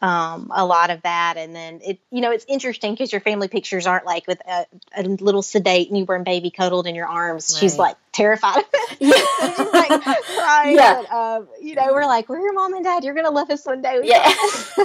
um, 0.01 0.51
a 0.53 0.65
lot 0.65 0.89
of 0.91 1.01
that. 1.01 1.37
And 1.37 1.55
then 1.55 1.81
it, 1.83 1.99
you 2.11 2.21
know, 2.21 2.31
it's 2.31 2.45
interesting 2.47 2.93
because 2.93 3.11
your 3.11 3.21
family 3.21 3.47
pictures 3.47 3.87
aren't 3.87 4.05
like 4.05 4.27
with 4.27 4.39
a, 4.47 4.65
a 4.95 5.03
little 5.03 5.41
sedate 5.41 5.91
newborn 5.91 6.23
baby 6.23 6.51
cuddled 6.51 6.85
in 6.85 6.93
your 6.95 7.07
arms. 7.07 7.57
She's 7.57 7.77
like 7.79 7.95
terrified. 8.11 8.63
yeah. 8.99 9.11
She's 9.41 9.57
like 9.73 10.01
crying. 10.01 10.75
Yeah. 10.75 10.99
And, 10.99 11.07
um, 11.07 11.47
you 11.61 11.75
know, 11.75 11.87
we're 11.91 12.05
like, 12.05 12.29
we're 12.29 12.39
your 12.39 12.53
mom 12.53 12.73
and 12.75 12.83
dad. 12.83 13.03
You're 13.03 13.15
gonna 13.15 13.31
love 13.31 13.49
us 13.49 13.65
one 13.65 13.81
day. 13.81 13.99
We 13.99 14.09
Yeah. 14.09 14.31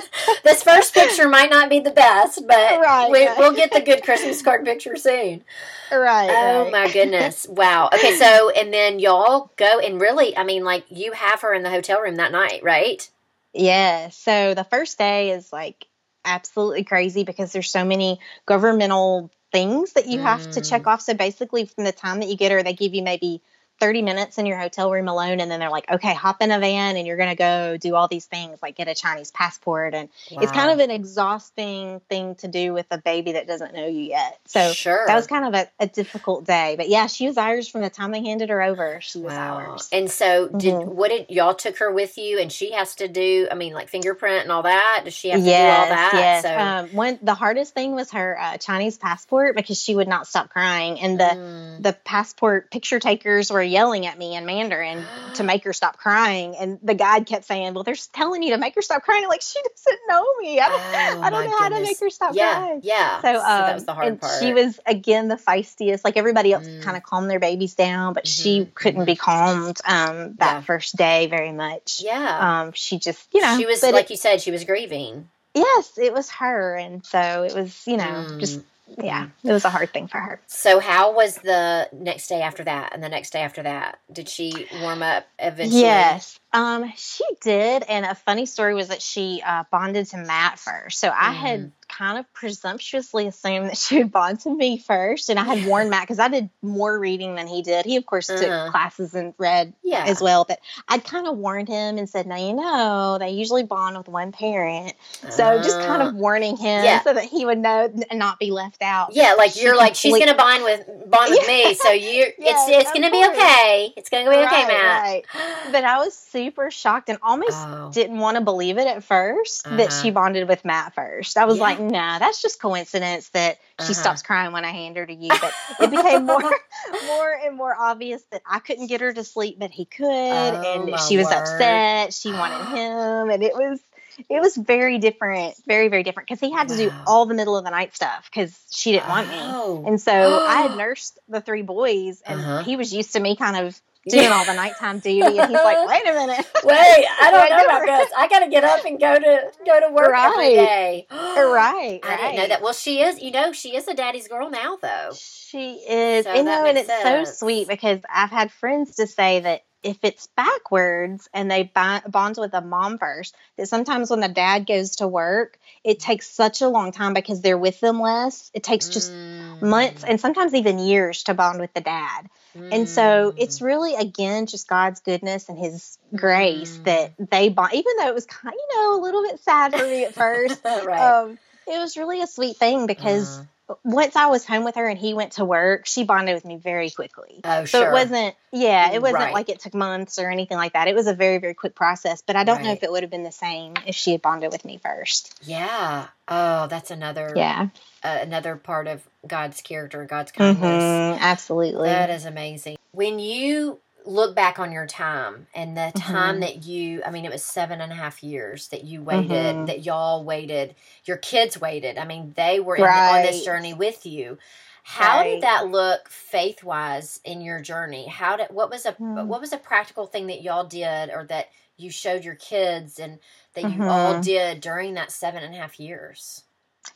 this 0.44 0.62
first 0.62 0.94
picture 0.94 1.29
might 1.29 1.51
not 1.51 1.68
be 1.68 1.81
the 1.81 1.90
best, 1.90 2.46
but 2.46 2.81
Right, 2.81 3.11
we, 3.11 3.27
right. 3.27 3.38
we'll 3.38 3.53
get 3.55 3.70
the 3.72 3.81
good 3.81 4.03
Christmas 4.03 4.40
card 4.40 4.64
picture 4.64 4.96
soon. 4.96 5.44
right. 5.90 6.31
Oh 6.31 6.62
right. 6.64 6.72
my 6.72 6.90
goodness. 6.90 7.46
Wow. 7.51 7.90
Okay, 7.92 8.16
so 8.16 8.48
and 8.51 8.72
then 8.72 8.98
y'all 8.98 9.51
go 9.57 9.79
and 9.79 10.01
really, 10.01 10.37
I 10.37 10.44
mean, 10.44 10.64
like 10.64 10.85
you 10.88 11.12
have 11.12 11.42
her 11.42 11.53
in 11.53 11.62
the 11.62 11.70
hotel 11.70 12.01
room 12.01 12.16
that 12.16 12.33
night, 12.33 12.62
right? 12.62 13.09
Yeah. 13.53 14.09
So 14.11 14.55
the 14.55 14.65
first 14.65 14.99
day 14.99 15.31
is 15.33 15.53
like 15.53 15.87
absolutely 16.25 16.85
crazy 16.85 17.25
because 17.25 17.53
there's 17.53 17.71
so 17.71 17.85
many 17.85 18.21
governmental 18.47 19.31
things 19.53 19.93
that 19.95 20.07
you 20.07 20.21
have 20.21 20.49
to 20.51 20.61
Mm. 20.61 20.69
check 20.69 20.87
off. 20.87 21.03
So 21.03 21.15
basically, 21.15 21.67
from 21.67 21.85
the 21.85 21.93
time 21.93 22.21
that 22.21 22.29
you 22.29 22.37
get 22.37 22.53
her, 22.53 22.62
they 22.62 22.73
give 22.75 22.95
you 22.95 23.03
maybe 23.03 23.43
30 23.83 24.03
minutes 24.03 24.38
in 24.38 24.47
your 24.47 24.59
hotel 24.59 24.92
room 24.92 25.09
alone. 25.09 25.40
And 25.40 25.51
then 25.51 25.59
they're 25.59 25.68
like, 25.68 25.90
okay, 25.90 26.14
hop 26.14 26.40
in 26.40 26.53
a 26.53 26.61
van 26.61 26.97
and 26.97 27.05
you're 27.05 27.16
going 27.16 27.31
to 27.31 27.35
go 27.35 27.77
do 27.77 27.97
all 27.97 28.07
these 28.07 28.27
things 28.27 28.61
like 28.62 28.77
get 28.77 28.87
a 28.87 28.95
Chinese 28.95 29.33
passport. 29.33 29.92
And 29.92 30.09
it's 30.31 30.53
kind 30.53 30.71
of 30.71 30.79
an 30.79 30.92
exhausting 30.92 32.01
thing 32.09 32.37
to 32.37 32.47
do 32.49 32.73
with 32.75 32.87
a 32.92 32.99
baby 32.99 33.33
that 33.33 33.49
doesn't 33.49 33.75
know 33.75 33.88
you 33.88 34.03
yet. 34.03 34.38
So 34.47 34.73
sure. 34.73 35.03
that 35.09 35.16
was 35.16 35.27
kind 35.27 35.47
of 35.47 35.55
a, 35.55 35.68
a 35.81 35.88
difficult 35.88 36.45
day. 36.47 36.77
But 36.77 36.90
yeah, 36.90 37.09
she 37.09 37.27
was 37.27 37.37
ours 37.37 37.66
from 37.66 37.81
the 37.81 37.90
time 37.90 38.12
they 38.12 38.23
handed 38.23 38.51
her 38.51 38.62
over. 38.62 39.01
She 39.03 39.18
was 39.18 39.33
Wow. 39.33 39.57
ours. 39.57 39.88
And 39.90 40.09
so 40.09 40.49
did 40.49 40.75
Mhm. 40.75 40.85
what 40.87 41.09
did 41.11 41.27
y'all 41.29 41.55
took 41.55 41.79
her 41.79 41.90
with 41.90 42.16
you 42.18 42.38
and 42.38 42.53
she 42.53 42.71
has 42.73 42.95
to 42.97 43.09
do 43.09 43.49
I 43.51 43.57
mean 43.57 43.73
like 43.75 43.88
fingerprint 43.88 44.45
and 44.45 44.53
all 44.53 44.62
that? 44.62 45.03
Does 45.05 45.14
she 45.14 45.31
have 45.31 45.40
to 45.40 45.47
yes, 45.47 45.66
do 45.66 45.71
all 45.73 45.88
that? 45.88 46.12
Yes. 46.14 46.42
So 46.45 46.57
Um, 46.57 46.88
one 46.95 47.18
the 47.21 47.35
hardest 47.35 47.75
thing 47.75 47.97
was 47.97 48.12
her 48.12 48.38
uh, 48.40 48.59
Chinese 48.59 48.97
passport 48.97 49.57
because 49.57 49.83
she 49.83 49.97
would 49.97 50.09
not 50.09 50.29
stop 50.29 50.51
crying, 50.51 51.01
and 51.01 51.18
the 51.18 51.33
Mm. 51.33 51.83
the 51.83 51.92
passport 52.05 52.71
picture 52.71 53.01
takers 53.01 53.51
were 53.51 53.62
yelling 53.72 54.06
at 54.06 54.16
me 54.18 54.37
in 54.37 54.46
Mandarin 54.46 55.04
to 55.35 55.42
make 55.42 55.64
her 55.64 55.72
stop 55.72 55.96
crying, 55.98 56.54
and 56.56 56.78
the 56.82 56.94
guide 56.94 57.26
kept 57.26 57.44
saying, 57.46 57.72
"Well, 57.74 57.82
they're 57.85 57.96
telling 58.12 58.42
you 58.42 58.50
to 58.52 58.58
make 58.58 58.74
her 58.74 58.82
stop 58.82 59.02
crying." 59.02 59.22
I'm 59.24 59.28
like 59.30 59.42
she 59.42 59.58
doesn't 59.62 60.00
know 60.08 60.24
me. 60.40 60.61
I 60.61 60.68
don't, 60.68 60.80
Oh, 60.94 61.22
I 61.24 61.30
don't 61.30 61.44
know 61.46 61.56
how 61.58 61.68
to 61.70 61.82
make 61.82 61.98
her 62.00 62.11
stop 62.11 62.35
yeah, 62.35 62.54
crying. 62.54 62.80
Yeah. 62.85 63.20
So, 63.22 63.28
um, 63.30 63.44
that 63.44 63.74
was 63.74 63.85
the 63.87 63.94
hard 63.94 64.06
and 64.08 64.20
part. 64.20 64.38
she 64.38 64.52
was 64.52 64.78
again 64.87 65.28
the 65.28 65.37
feistiest. 65.37 66.04
Like 66.04 66.16
everybody 66.16 66.52
else, 66.52 66.66
Mm. 66.68 66.82
kind 66.82 66.96
of 66.96 67.02
calmed 67.02 67.30
their 67.30 67.40
babies 67.40 67.74
down, 67.74 68.12
but 68.12 68.26
she 68.26 68.61
Mhm, 68.61 68.74
couldn't 68.74 69.04
be 69.06 69.16
calmed 69.16 69.80
um, 69.87 70.35
that 70.38 70.56
Yeah. 70.56 70.61
first 70.61 70.96
day 70.96 71.26
very 71.28 71.52
much. 71.52 72.00
Yeah. 72.04 72.62
Um, 72.62 72.72
she 72.72 72.98
just, 72.98 73.26
you 73.32 73.40
know, 73.40 73.56
she 73.58 73.66
was 73.66 73.80
but 73.80 73.88
it- 73.90 73.94
like 73.94 74.11
you 74.11 74.16
said, 74.16 74.40
she 74.40 74.50
was 74.50 74.64
grieving. 74.64 75.28
Yes, 75.54 75.98
it 75.98 76.12
was 76.14 76.30
her, 76.30 76.76
and 76.76 77.04
so 77.04 77.42
it 77.42 77.54
was, 77.54 77.87
you 77.87 77.96
know, 77.98 78.26
mm. 78.28 78.38
just 78.40 78.61
yeah, 78.98 79.24
mm-hmm. 79.24 79.48
it 79.48 79.52
was 79.52 79.64
a 79.64 79.70
hard 79.70 79.92
thing 79.92 80.07
for 80.07 80.18
her. 80.18 80.40
So, 80.46 80.81
how 80.81 81.14
was 81.14 81.37
the 81.37 81.88
next 81.92 82.28
day 82.28 82.42
after 82.42 82.64
that, 82.64 82.94
and 82.94 83.02
the 83.02 83.09
next 83.09 83.31
day 83.31 83.40
after 83.40 83.62
that? 83.62 83.98
Did 84.12 84.28
she 84.28 84.66
warm 84.81 85.02
up 85.02 85.26
eventually? 85.38 85.83
Yes, 85.83 86.38
um, 86.53 86.93
she 86.97 87.25
did. 87.41 87.83
And 87.85 88.05
a 88.05 88.15
funny 88.15 88.47
story 88.47 88.75
was 88.75 88.88
that 88.88 89.03
she 89.03 89.43
uh, 89.45 89.65
bonded 89.71 90.07
to 90.09 90.19
Matt 90.19 90.59
first. 90.59 90.99
So 90.99 91.09
I 91.09 91.33
had 91.33 91.61
mm 91.61 91.73
kind 91.93 92.19
of 92.19 92.33
presumptuously 92.33 93.27
assumed 93.27 93.69
that 93.69 93.77
she 93.79 93.99
would 93.99 94.11
bond 94.11 94.41
to 94.41 94.55
me 94.55 94.79
first. 94.79 95.29
And 95.29 95.38
I 95.38 95.45
had 95.45 95.67
warned 95.67 95.91
Matt 95.91 96.03
because 96.03 96.19
I 96.19 96.29
did 96.29 96.49
more 96.62 96.99
reading 96.99 97.35
than 97.35 97.47
he 97.47 97.62
did. 97.62 97.85
He, 97.85 97.97
of 97.97 98.07
course, 98.07 98.29
uh-huh. 98.29 98.41
took 98.41 98.73
classes 98.73 99.15
and 99.15 99.35
read 99.38 99.73
yeah. 99.83 100.05
as 100.07 100.21
well. 100.21 100.45
But 100.47 100.61
I'd 100.88 101.05
kind 101.05 101.27
of 101.27 101.37
warned 101.37 101.69
him 101.69 101.99
and 101.99 102.09
said, 102.09 102.27
now, 102.27 102.37
you 102.37 102.55
know, 102.55 103.19
they 103.19 103.31
usually 103.31 103.62
bond 103.62 103.97
with 103.97 104.09
one 104.09 104.33
parent. 104.33 104.95
So 105.31 105.45
uh, 105.45 105.62
just 105.62 105.79
kind 105.81 106.03
of 106.03 106.15
uh, 106.15 106.17
warning 106.17 106.57
him 106.57 106.85
yeah. 106.85 107.03
so 107.03 107.12
that 107.12 107.25
he 107.25 107.45
would 107.45 107.59
know 107.59 107.93
and 108.11 108.19
not 108.19 108.38
be 108.38 108.51
left 108.51 108.83
out. 108.83 109.15
Yeah, 109.15 109.35
like 109.35 109.61
you're 109.61 109.77
like, 109.77 109.95
she's 109.95 110.12
going 110.12 110.29
to 110.29 110.35
bond 110.35 110.65
with 110.65 110.87
bond 111.11 111.31
with 111.31 111.41
yeah. 111.43 111.47
me. 111.69 111.75
So 111.75 111.91
you 111.91 112.27
yes, 112.38 112.69
it's, 112.69 112.83
it's 112.83 112.93
going 112.93 113.05
to 113.05 113.11
be 113.11 113.25
okay. 113.25 113.93
It's 113.97 114.09
going 114.09 114.25
to 114.25 114.31
be 114.31 114.37
right, 114.37 114.47
okay, 114.47 114.67
Matt. 114.67 115.03
Right. 115.03 115.25
But 115.71 115.85
I 115.85 115.99
was 115.99 116.17
super 116.33 116.41
shocked 116.70 117.09
and 117.09 117.18
almost 117.22 117.57
oh. 117.57 117.90
didn't 117.92 118.18
want 118.18 118.37
to 118.37 118.42
believe 118.42 118.78
it 118.78 118.87
at 118.87 118.98
1st 118.98 119.66
uh-huh. 119.66 119.76
that 119.76 119.92
she 119.92 120.11
bonded 120.11 120.48
with 120.48 120.64
Matt 120.64 120.94
first. 120.94 121.37
I 121.37 121.44
was 121.44 121.59
like, 121.59 121.81
nah, 121.81 122.18
that's 122.18 122.42
just 122.42 122.61
coincidence 122.61 123.28
that 123.31 123.59
she 123.78 123.85
uh-huh. 123.85 123.92
stops 123.92 124.22
crying 124.22 124.52
when 124.52 124.64
I 124.64 124.70
hand 124.70 124.96
her 124.96 125.07
to 125.07 125.14
you. 125.14 125.28
But 125.28 125.52
it 125.81 125.90
became 125.90 126.26
more, 126.26 126.42
more 127.07 127.40
and 127.44 127.57
more 127.57 127.74
obvious 127.74 128.22
that 128.31 128.42
I 128.46 128.59
couldn't 128.59 128.87
get 128.87 129.00
her 129.00 129.12
to 129.12 129.24
sleep, 129.24 129.59
but 129.59 129.70
he 129.70 129.85
could, 129.85 130.07
oh, 130.07 130.88
and 130.88 131.00
she 131.00 131.16
was 131.16 131.26
word. 131.26 131.35
upset. 131.35 132.14
She 132.14 132.33
wanted 132.33 132.64
him, 132.76 133.31
and 133.31 133.42
it 133.42 133.55
was 133.55 133.81
it 134.28 134.40
was 134.40 134.57
very 134.57 134.98
different, 134.98 135.55
very 135.66 135.88
very 135.88 136.02
different 136.02 136.28
because 136.28 136.40
he 136.40 136.52
had 136.52 136.68
to 136.68 136.74
wow. 136.74 136.90
do 136.90 136.92
all 137.07 137.26
the 137.26 137.35
middle 137.35 137.57
of 137.57 137.64
the 137.64 137.70
night 137.70 137.94
stuff 137.94 138.28
because 138.31 138.59
she 138.70 138.92
didn't 138.92 139.09
want 139.09 139.28
oh. 139.33 139.81
me, 139.81 139.88
and 139.88 140.00
so 140.00 140.12
I 140.12 140.62
had 140.62 140.76
nursed 140.76 141.18
the 141.28 141.40
three 141.40 141.62
boys, 141.62 142.22
and 142.24 142.40
uh-huh. 142.40 142.62
he 142.64 142.76
was 142.76 142.92
used 142.92 143.12
to 143.14 143.20
me 143.20 143.37
kind 143.37 143.66
of 143.66 143.81
doing 144.09 144.29
all 144.29 144.45
the 144.45 144.55
nighttime 144.55 144.99
duty, 145.01 145.38
and 145.38 145.51
he's 145.51 145.51
like, 145.51 145.88
"Wait 145.88 146.03
a 146.07 146.12
minute, 146.12 146.47
wait, 146.65 147.07
I 147.21 147.31
don't 147.31 147.51
know 147.57 147.65
about 147.65 147.87
this. 147.87 148.11
I 148.17 148.29
got 148.29 148.41
to 148.41 148.49
get 148.49 148.65
up 148.65 148.85
and 148.85 148.99
go 148.99 149.15
to 149.19 149.53
go 149.65 149.81
to 149.81 149.93
work 149.93 150.09
right. 150.09 150.33
every 150.33 150.55
day." 150.55 151.07
right, 151.11 152.01
I 152.03 152.17
didn't 152.17 152.37
know 152.37 152.49
that. 152.49 152.62
Well, 152.62 152.73
she 152.73 153.03
is. 153.03 153.21
You 153.21 153.31
know, 153.31 153.53
she 153.53 153.77
is 153.77 153.87
a 153.88 153.95
daddy's 153.95 154.29
girl 154.29 154.51
now, 154.51 154.77
though. 154.81 155.11
She 155.15 155.75
is. 155.88 156.25
So 156.25 156.35
you 156.35 156.43
know, 156.43 156.65
and 156.67 156.79
it's 156.79 156.88
sense. 156.88 157.29
so 157.29 157.47
sweet 157.47 157.69
because 157.69 158.01
I've 158.12 158.31
had 158.31 158.51
friends 158.51 158.97
to 158.97 159.07
say 159.07 159.41
that 159.41 159.62
if 159.83 159.99
it's 160.03 160.29
backwards 160.29 161.29
and 161.35 161.51
they 161.51 161.64
bond 161.64 162.37
with 162.38 162.55
a 162.55 162.61
mom 162.61 162.99
first, 162.99 163.35
that 163.57 163.68
sometimes 163.68 164.11
when 164.11 164.21
the 164.21 164.29
dad 164.29 164.66
goes 164.66 164.97
to 164.97 165.09
work, 165.09 165.59
it 165.85 165.99
takes 165.99 166.29
such 166.29 166.61
a 166.61 166.68
long 166.68 166.92
time 166.92 167.14
because 167.14 167.40
they're 167.40 167.59
with 167.59 167.81
them 167.81 168.01
less. 168.01 168.51
It 168.55 168.62
takes 168.62 168.88
just 168.88 169.12
mm. 169.12 169.61
months 169.62 170.05
and 170.05 170.21
sometimes 170.21 170.55
even 170.55 170.79
years 170.79 171.25
to 171.25 171.35
bond 171.35 171.61
with 171.61 171.75
the 171.75 171.81
dad. 171.81 172.29
Mm. 172.57 172.73
And 172.73 172.88
so 172.88 173.35
it's 173.37 173.59
mm. 173.59 173.64
really, 173.64 173.95
again, 173.95 174.47
just 174.47 174.68
God's 174.68 175.01
goodness 175.01 175.49
and 175.49 175.59
His 175.59 175.99
grace 176.14 176.77
mm. 176.77 176.85
that 176.85 177.14
they 177.31 177.49
bond, 177.49 177.75
even 177.75 177.92
though 177.99 178.09
it 178.09 178.14
was 178.14 178.27
kind 178.27 178.55
of, 178.55 178.59
you 178.59 178.77
know, 178.77 179.01
a 179.01 179.03
little 179.03 179.23
bit 179.23 179.40
sad 179.40 179.75
for 179.75 179.85
me 179.85 180.05
at 180.05 180.14
first. 180.14 180.64
right. 180.64 181.23
Um, 181.23 181.38
it 181.66 181.79
was 181.79 181.97
really 181.97 182.23
a 182.23 182.27
sweet 182.27 182.57
thing 182.57 182.87
because. 182.87 183.38
Uh 183.38 183.45
once 183.85 184.16
I 184.16 184.26
was 184.26 184.44
home 184.44 184.64
with 184.64 184.76
her 184.76 184.87
and 184.87 184.98
he 184.98 185.14
went 185.14 185.32
to 185.32 185.44
work, 185.44 185.87
she 185.87 186.04
bonded 186.04 186.35
with 186.35 186.44
me 186.44 186.56
very 186.56 186.90
quickly. 186.90 187.40
Oh, 187.44 187.64
so 187.64 187.80
sure. 187.80 187.90
it 187.90 187.92
wasn't, 187.92 188.35
yeah, 188.52 188.92
it 188.92 189.02
wasn't 189.02 189.20
right. 189.20 189.32
like 189.35 189.48
it 189.48 189.61
took 189.61 189.74
months 189.74 190.18
or 190.18 190.30
anything 190.30 190.56
like 190.56 190.72
that. 190.72 190.88
It 190.88 190.94
was 190.94 191.06
a 191.06 191.14
very, 191.14 191.38
very 191.38 191.54
quick 191.54 191.74
process. 191.74 192.22
But 192.22 192.37
I 192.37 192.44
don't 192.44 192.56
right. 192.56 192.64
know 192.64 192.72
if 192.72 192.82
it 192.82 192.90
would 192.90 193.02
have 193.02 193.11
been 193.11 193.22
the 193.22 193.32
same 193.32 193.74
if 193.87 193.94
she 193.94 194.12
had 194.12 194.22
bonded 194.22 194.52
with 194.52 194.64
me 194.64 194.78
first. 194.78 195.38
Yeah. 195.42 196.08
Oh, 196.28 196.66
that's 196.68 196.90
another. 196.90 197.32
Yeah. 197.35 197.68
Uh, 198.02 198.18
another 198.22 198.56
part 198.56 198.87
of 198.88 199.02
God's 199.26 199.61
character, 199.61 200.04
God's 200.04 200.32
kindness. 200.32 200.64
Mm-hmm, 200.64 201.22
absolutely. 201.22 201.88
That 201.88 202.11
is 202.11 202.24
amazing. 202.24 202.76
When 202.92 203.18
you 203.18 203.78
look 204.07 204.35
back 204.35 204.59
on 204.59 204.73
your 204.73 204.87
time 204.87 205.47
and 205.55 205.77
the 205.77 205.93
time 205.97 206.35
mm-hmm. 206.35 206.41
that 206.41 206.65
you 206.65 207.03
i 207.05 207.11
mean 207.11 207.25
it 207.25 207.33
was 207.33 207.45
seven 207.45 207.81
and 207.81 207.93
a 207.93 207.95
half 207.95 208.23
years 208.23 208.69
that 208.69 208.85
you 208.85 209.03
waited 209.03 209.31
mm-hmm. 209.31 209.65
that 209.67 209.85
y'all 209.85 210.25
waited 210.25 210.75
your 211.05 211.17
kids 211.17 211.61
waited 211.61 211.99
i 211.99 212.05
mean 212.05 212.33
they 212.37 212.61
were 212.61 212.77
right. 212.77 213.19
on 213.19 213.23
this 213.23 213.45
journey 213.45 213.75
with 213.75 214.05
you 214.07 214.38
how 214.83 215.19
right. 215.19 215.35
did 215.35 215.43
that 215.43 215.69
look 215.69 216.09
faith 216.09 216.65
wise 216.65 217.21
in 217.25 217.41
your 217.41 217.61
journey 217.61 218.07
how 218.07 218.37
did 218.37 218.49
what 218.51 218.71
was 218.71 218.85
a 218.85 218.93
mm. 218.93 219.27
what 219.27 219.41
was 219.41 219.53
a 219.53 219.59
practical 219.59 220.07
thing 220.07 220.27
that 220.27 220.43
y'all 220.43 220.67
did 220.67 221.11
or 221.11 221.25
that 221.25 221.49
you 221.77 221.91
showed 221.91 222.25
your 222.25 222.35
kids 222.35 222.99
and 222.99 223.19
that 223.55 223.62
you 223.73 223.83
all 223.85 224.15
mm-hmm. 224.15 224.23
did 224.23 224.61
during 224.61 224.95
that 224.95 225.12
seven 225.12 225.43
and 225.43 225.55
a 225.55 225.59
half 225.59 225.79
years 225.79 226.45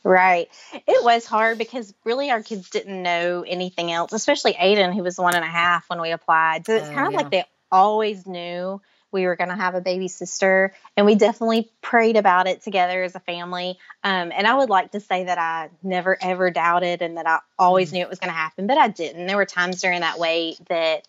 Right. 0.03 0.49
It 0.73 1.03
was 1.03 1.25
hard 1.25 1.57
because 1.57 1.93
really 2.03 2.31
our 2.31 2.43
kids 2.43 2.69
didn't 2.69 3.01
know 3.01 3.43
anything 3.47 3.91
else, 3.91 4.13
especially 4.13 4.53
Aiden, 4.53 4.93
who 4.93 5.03
was 5.03 5.17
one 5.17 5.35
and 5.35 5.43
a 5.43 5.47
half 5.47 5.89
when 5.89 6.01
we 6.01 6.11
applied. 6.11 6.65
So 6.65 6.75
it's 6.75 6.87
uh, 6.87 6.93
kind 6.93 7.07
of 7.07 7.13
yeah. 7.13 7.17
like 7.19 7.31
they 7.31 7.45
always 7.71 8.25
knew 8.25 8.81
we 9.11 9.25
were 9.25 9.35
going 9.35 9.49
to 9.49 9.55
have 9.55 9.73
a 9.73 9.81
baby 9.81 10.09
sister, 10.09 10.73
and 10.95 11.05
we 11.05 11.15
definitely 11.15 11.71
prayed 11.81 12.17
about 12.17 12.47
it 12.47 12.61
together 12.61 13.03
as 13.03 13.15
a 13.15 13.19
family. 13.21 13.77
Um, 14.03 14.31
and 14.35 14.45
I 14.45 14.55
would 14.55 14.69
like 14.69 14.91
to 14.91 14.99
say 14.99 15.23
that 15.25 15.37
I 15.37 15.69
never 15.81 16.17
ever 16.21 16.51
doubted 16.51 17.01
and 17.01 17.17
that 17.17 17.25
I 17.25 17.39
always 17.57 17.89
mm. 17.89 17.93
knew 17.93 18.01
it 18.01 18.09
was 18.09 18.19
going 18.19 18.29
to 18.29 18.37
happen, 18.37 18.67
but 18.67 18.77
I 18.77 18.89
didn't. 18.89 19.27
There 19.27 19.37
were 19.37 19.45
times 19.45 19.81
during 19.81 20.01
that 20.01 20.19
wait 20.19 20.57
that 20.67 21.07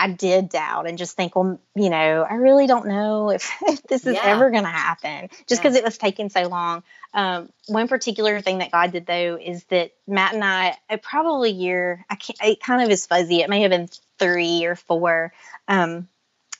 I 0.00 0.08
did 0.08 0.48
doubt 0.48 0.88
and 0.88 0.96
just 0.96 1.14
think, 1.14 1.36
well, 1.36 1.60
you 1.76 1.90
know, 1.90 2.26
I 2.28 2.36
really 2.36 2.66
don't 2.66 2.86
know 2.86 3.28
if, 3.28 3.52
if 3.62 3.82
this 3.82 4.06
is 4.06 4.14
yeah. 4.14 4.22
ever 4.24 4.50
going 4.50 4.64
to 4.64 4.70
happen 4.70 5.28
just 5.46 5.60
because 5.60 5.74
yeah. 5.74 5.80
it 5.80 5.84
was 5.84 5.98
taking 5.98 6.30
so 6.30 6.48
long. 6.48 6.82
Um, 7.12 7.50
one 7.66 7.86
particular 7.86 8.40
thing 8.40 8.58
that 8.58 8.70
God 8.70 8.92
did 8.92 9.04
though 9.04 9.38
is 9.38 9.64
that 9.64 9.92
Matt 10.06 10.32
and 10.32 10.42
I, 10.42 10.78
probably 11.02 11.50
year, 11.50 12.06
I 12.08 12.14
can't, 12.14 12.38
it 12.42 12.62
kind 12.62 12.82
of 12.82 12.88
is 12.88 13.04
fuzzy. 13.04 13.42
It 13.42 13.50
may 13.50 13.60
have 13.60 13.70
been 13.70 13.90
three 14.18 14.64
or 14.64 14.74
four. 14.74 15.34
Um, 15.68 16.08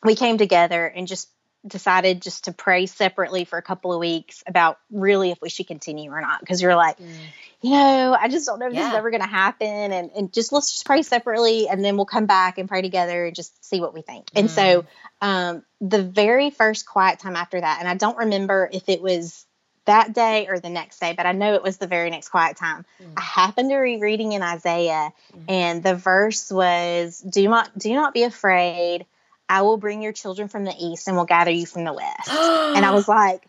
we 0.04 0.16
came 0.16 0.36
together 0.36 0.86
and 0.86 1.08
just 1.08 1.30
decided 1.66 2.22
just 2.22 2.44
to 2.44 2.52
pray 2.52 2.86
separately 2.86 3.44
for 3.44 3.58
a 3.58 3.62
couple 3.62 3.92
of 3.92 4.00
weeks 4.00 4.42
about 4.46 4.78
really 4.90 5.30
if 5.30 5.38
we 5.42 5.50
should 5.50 5.66
continue 5.66 6.10
or 6.10 6.20
not 6.20 6.40
because 6.40 6.62
you're 6.62 6.74
like 6.74 6.98
mm. 6.98 7.12
you 7.60 7.70
know 7.70 8.16
i 8.18 8.28
just 8.28 8.46
don't 8.46 8.58
know 8.58 8.66
if 8.66 8.72
yeah. 8.72 8.80
this 8.80 8.88
is 8.88 8.94
ever 8.94 9.10
going 9.10 9.22
to 9.22 9.28
happen 9.28 9.66
and, 9.68 10.10
and 10.16 10.32
just 10.32 10.52
let's 10.52 10.72
just 10.72 10.86
pray 10.86 11.02
separately 11.02 11.68
and 11.68 11.84
then 11.84 11.96
we'll 11.96 12.06
come 12.06 12.24
back 12.24 12.56
and 12.56 12.68
pray 12.68 12.80
together 12.80 13.26
and 13.26 13.36
just 13.36 13.62
see 13.64 13.80
what 13.80 13.92
we 13.92 14.00
think 14.00 14.26
mm. 14.26 14.40
and 14.40 14.50
so 14.50 14.82
mm. 14.82 14.86
um, 15.20 15.62
the 15.82 16.02
very 16.02 16.50
first 16.50 16.86
quiet 16.86 17.18
time 17.18 17.36
after 17.36 17.60
that 17.60 17.78
and 17.80 17.88
i 17.88 17.94
don't 17.94 18.16
remember 18.16 18.68
if 18.72 18.88
it 18.88 19.02
was 19.02 19.44
that 19.84 20.14
day 20.14 20.46
or 20.48 20.58
the 20.60 20.70
next 20.70 20.98
day 20.98 21.12
but 21.14 21.26
i 21.26 21.32
know 21.32 21.52
it 21.52 21.62
was 21.62 21.76
the 21.76 21.86
very 21.86 22.08
next 22.08 22.30
quiet 22.30 22.56
time 22.56 22.86
mm. 23.02 23.12
i 23.18 23.20
happened 23.20 23.68
to 23.68 23.82
be 23.82 23.98
reading 23.98 24.32
in 24.32 24.42
isaiah 24.42 25.12
mm. 25.36 25.44
and 25.46 25.82
the 25.82 25.94
verse 25.94 26.50
was 26.50 27.20
do 27.20 27.46
not 27.48 27.76
do 27.76 27.92
not 27.92 28.14
be 28.14 28.22
afraid 28.22 29.04
I 29.50 29.62
will 29.62 29.76
bring 29.76 30.00
your 30.00 30.12
children 30.12 30.46
from 30.46 30.64
the 30.64 30.74
east 30.78 31.08
and 31.08 31.16
we'll 31.16 31.26
gather 31.26 31.50
you 31.50 31.66
from 31.66 31.82
the 31.82 31.92
west. 31.92 32.28
and 32.30 32.86
I 32.86 32.92
was 32.92 33.08
like, 33.08 33.44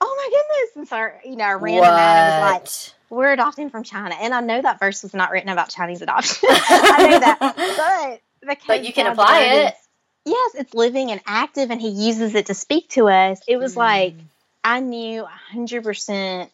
oh 0.00 0.14
my 0.16 0.28
goodness. 0.36 0.76
And 0.76 0.88
so, 0.88 1.30
you 1.30 1.36
know, 1.36 1.44
I 1.44 1.52
ran 1.52 1.78
what? 1.78 1.90
and 1.90 2.62
was 2.64 2.90
like, 2.90 2.94
we're 3.08 3.32
adopting 3.32 3.70
from 3.70 3.84
China. 3.84 4.16
And 4.20 4.34
I 4.34 4.40
know 4.40 4.60
that 4.60 4.80
verse 4.80 5.04
was 5.04 5.14
not 5.14 5.30
written 5.30 5.48
about 5.48 5.70
Chinese 5.70 6.02
adoption. 6.02 6.48
I 6.50 7.08
know 7.08 7.20
that. 7.20 8.20
But, 8.44 8.58
but 8.66 8.84
you 8.84 8.92
can 8.92 9.06
apply 9.06 9.40
it. 9.42 9.74
yes, 10.24 10.54
it's 10.56 10.74
living 10.74 11.10
and 11.12 11.20
active, 11.24 11.70
and 11.70 11.80
he 11.80 11.88
uses 11.88 12.34
it 12.34 12.46
to 12.46 12.54
speak 12.54 12.88
to 12.90 13.08
us. 13.08 13.40
It 13.46 13.56
was 13.58 13.74
mm. 13.74 13.78
like, 13.78 14.14
I 14.64 14.80
knew 14.80 15.26
100% 15.54 16.50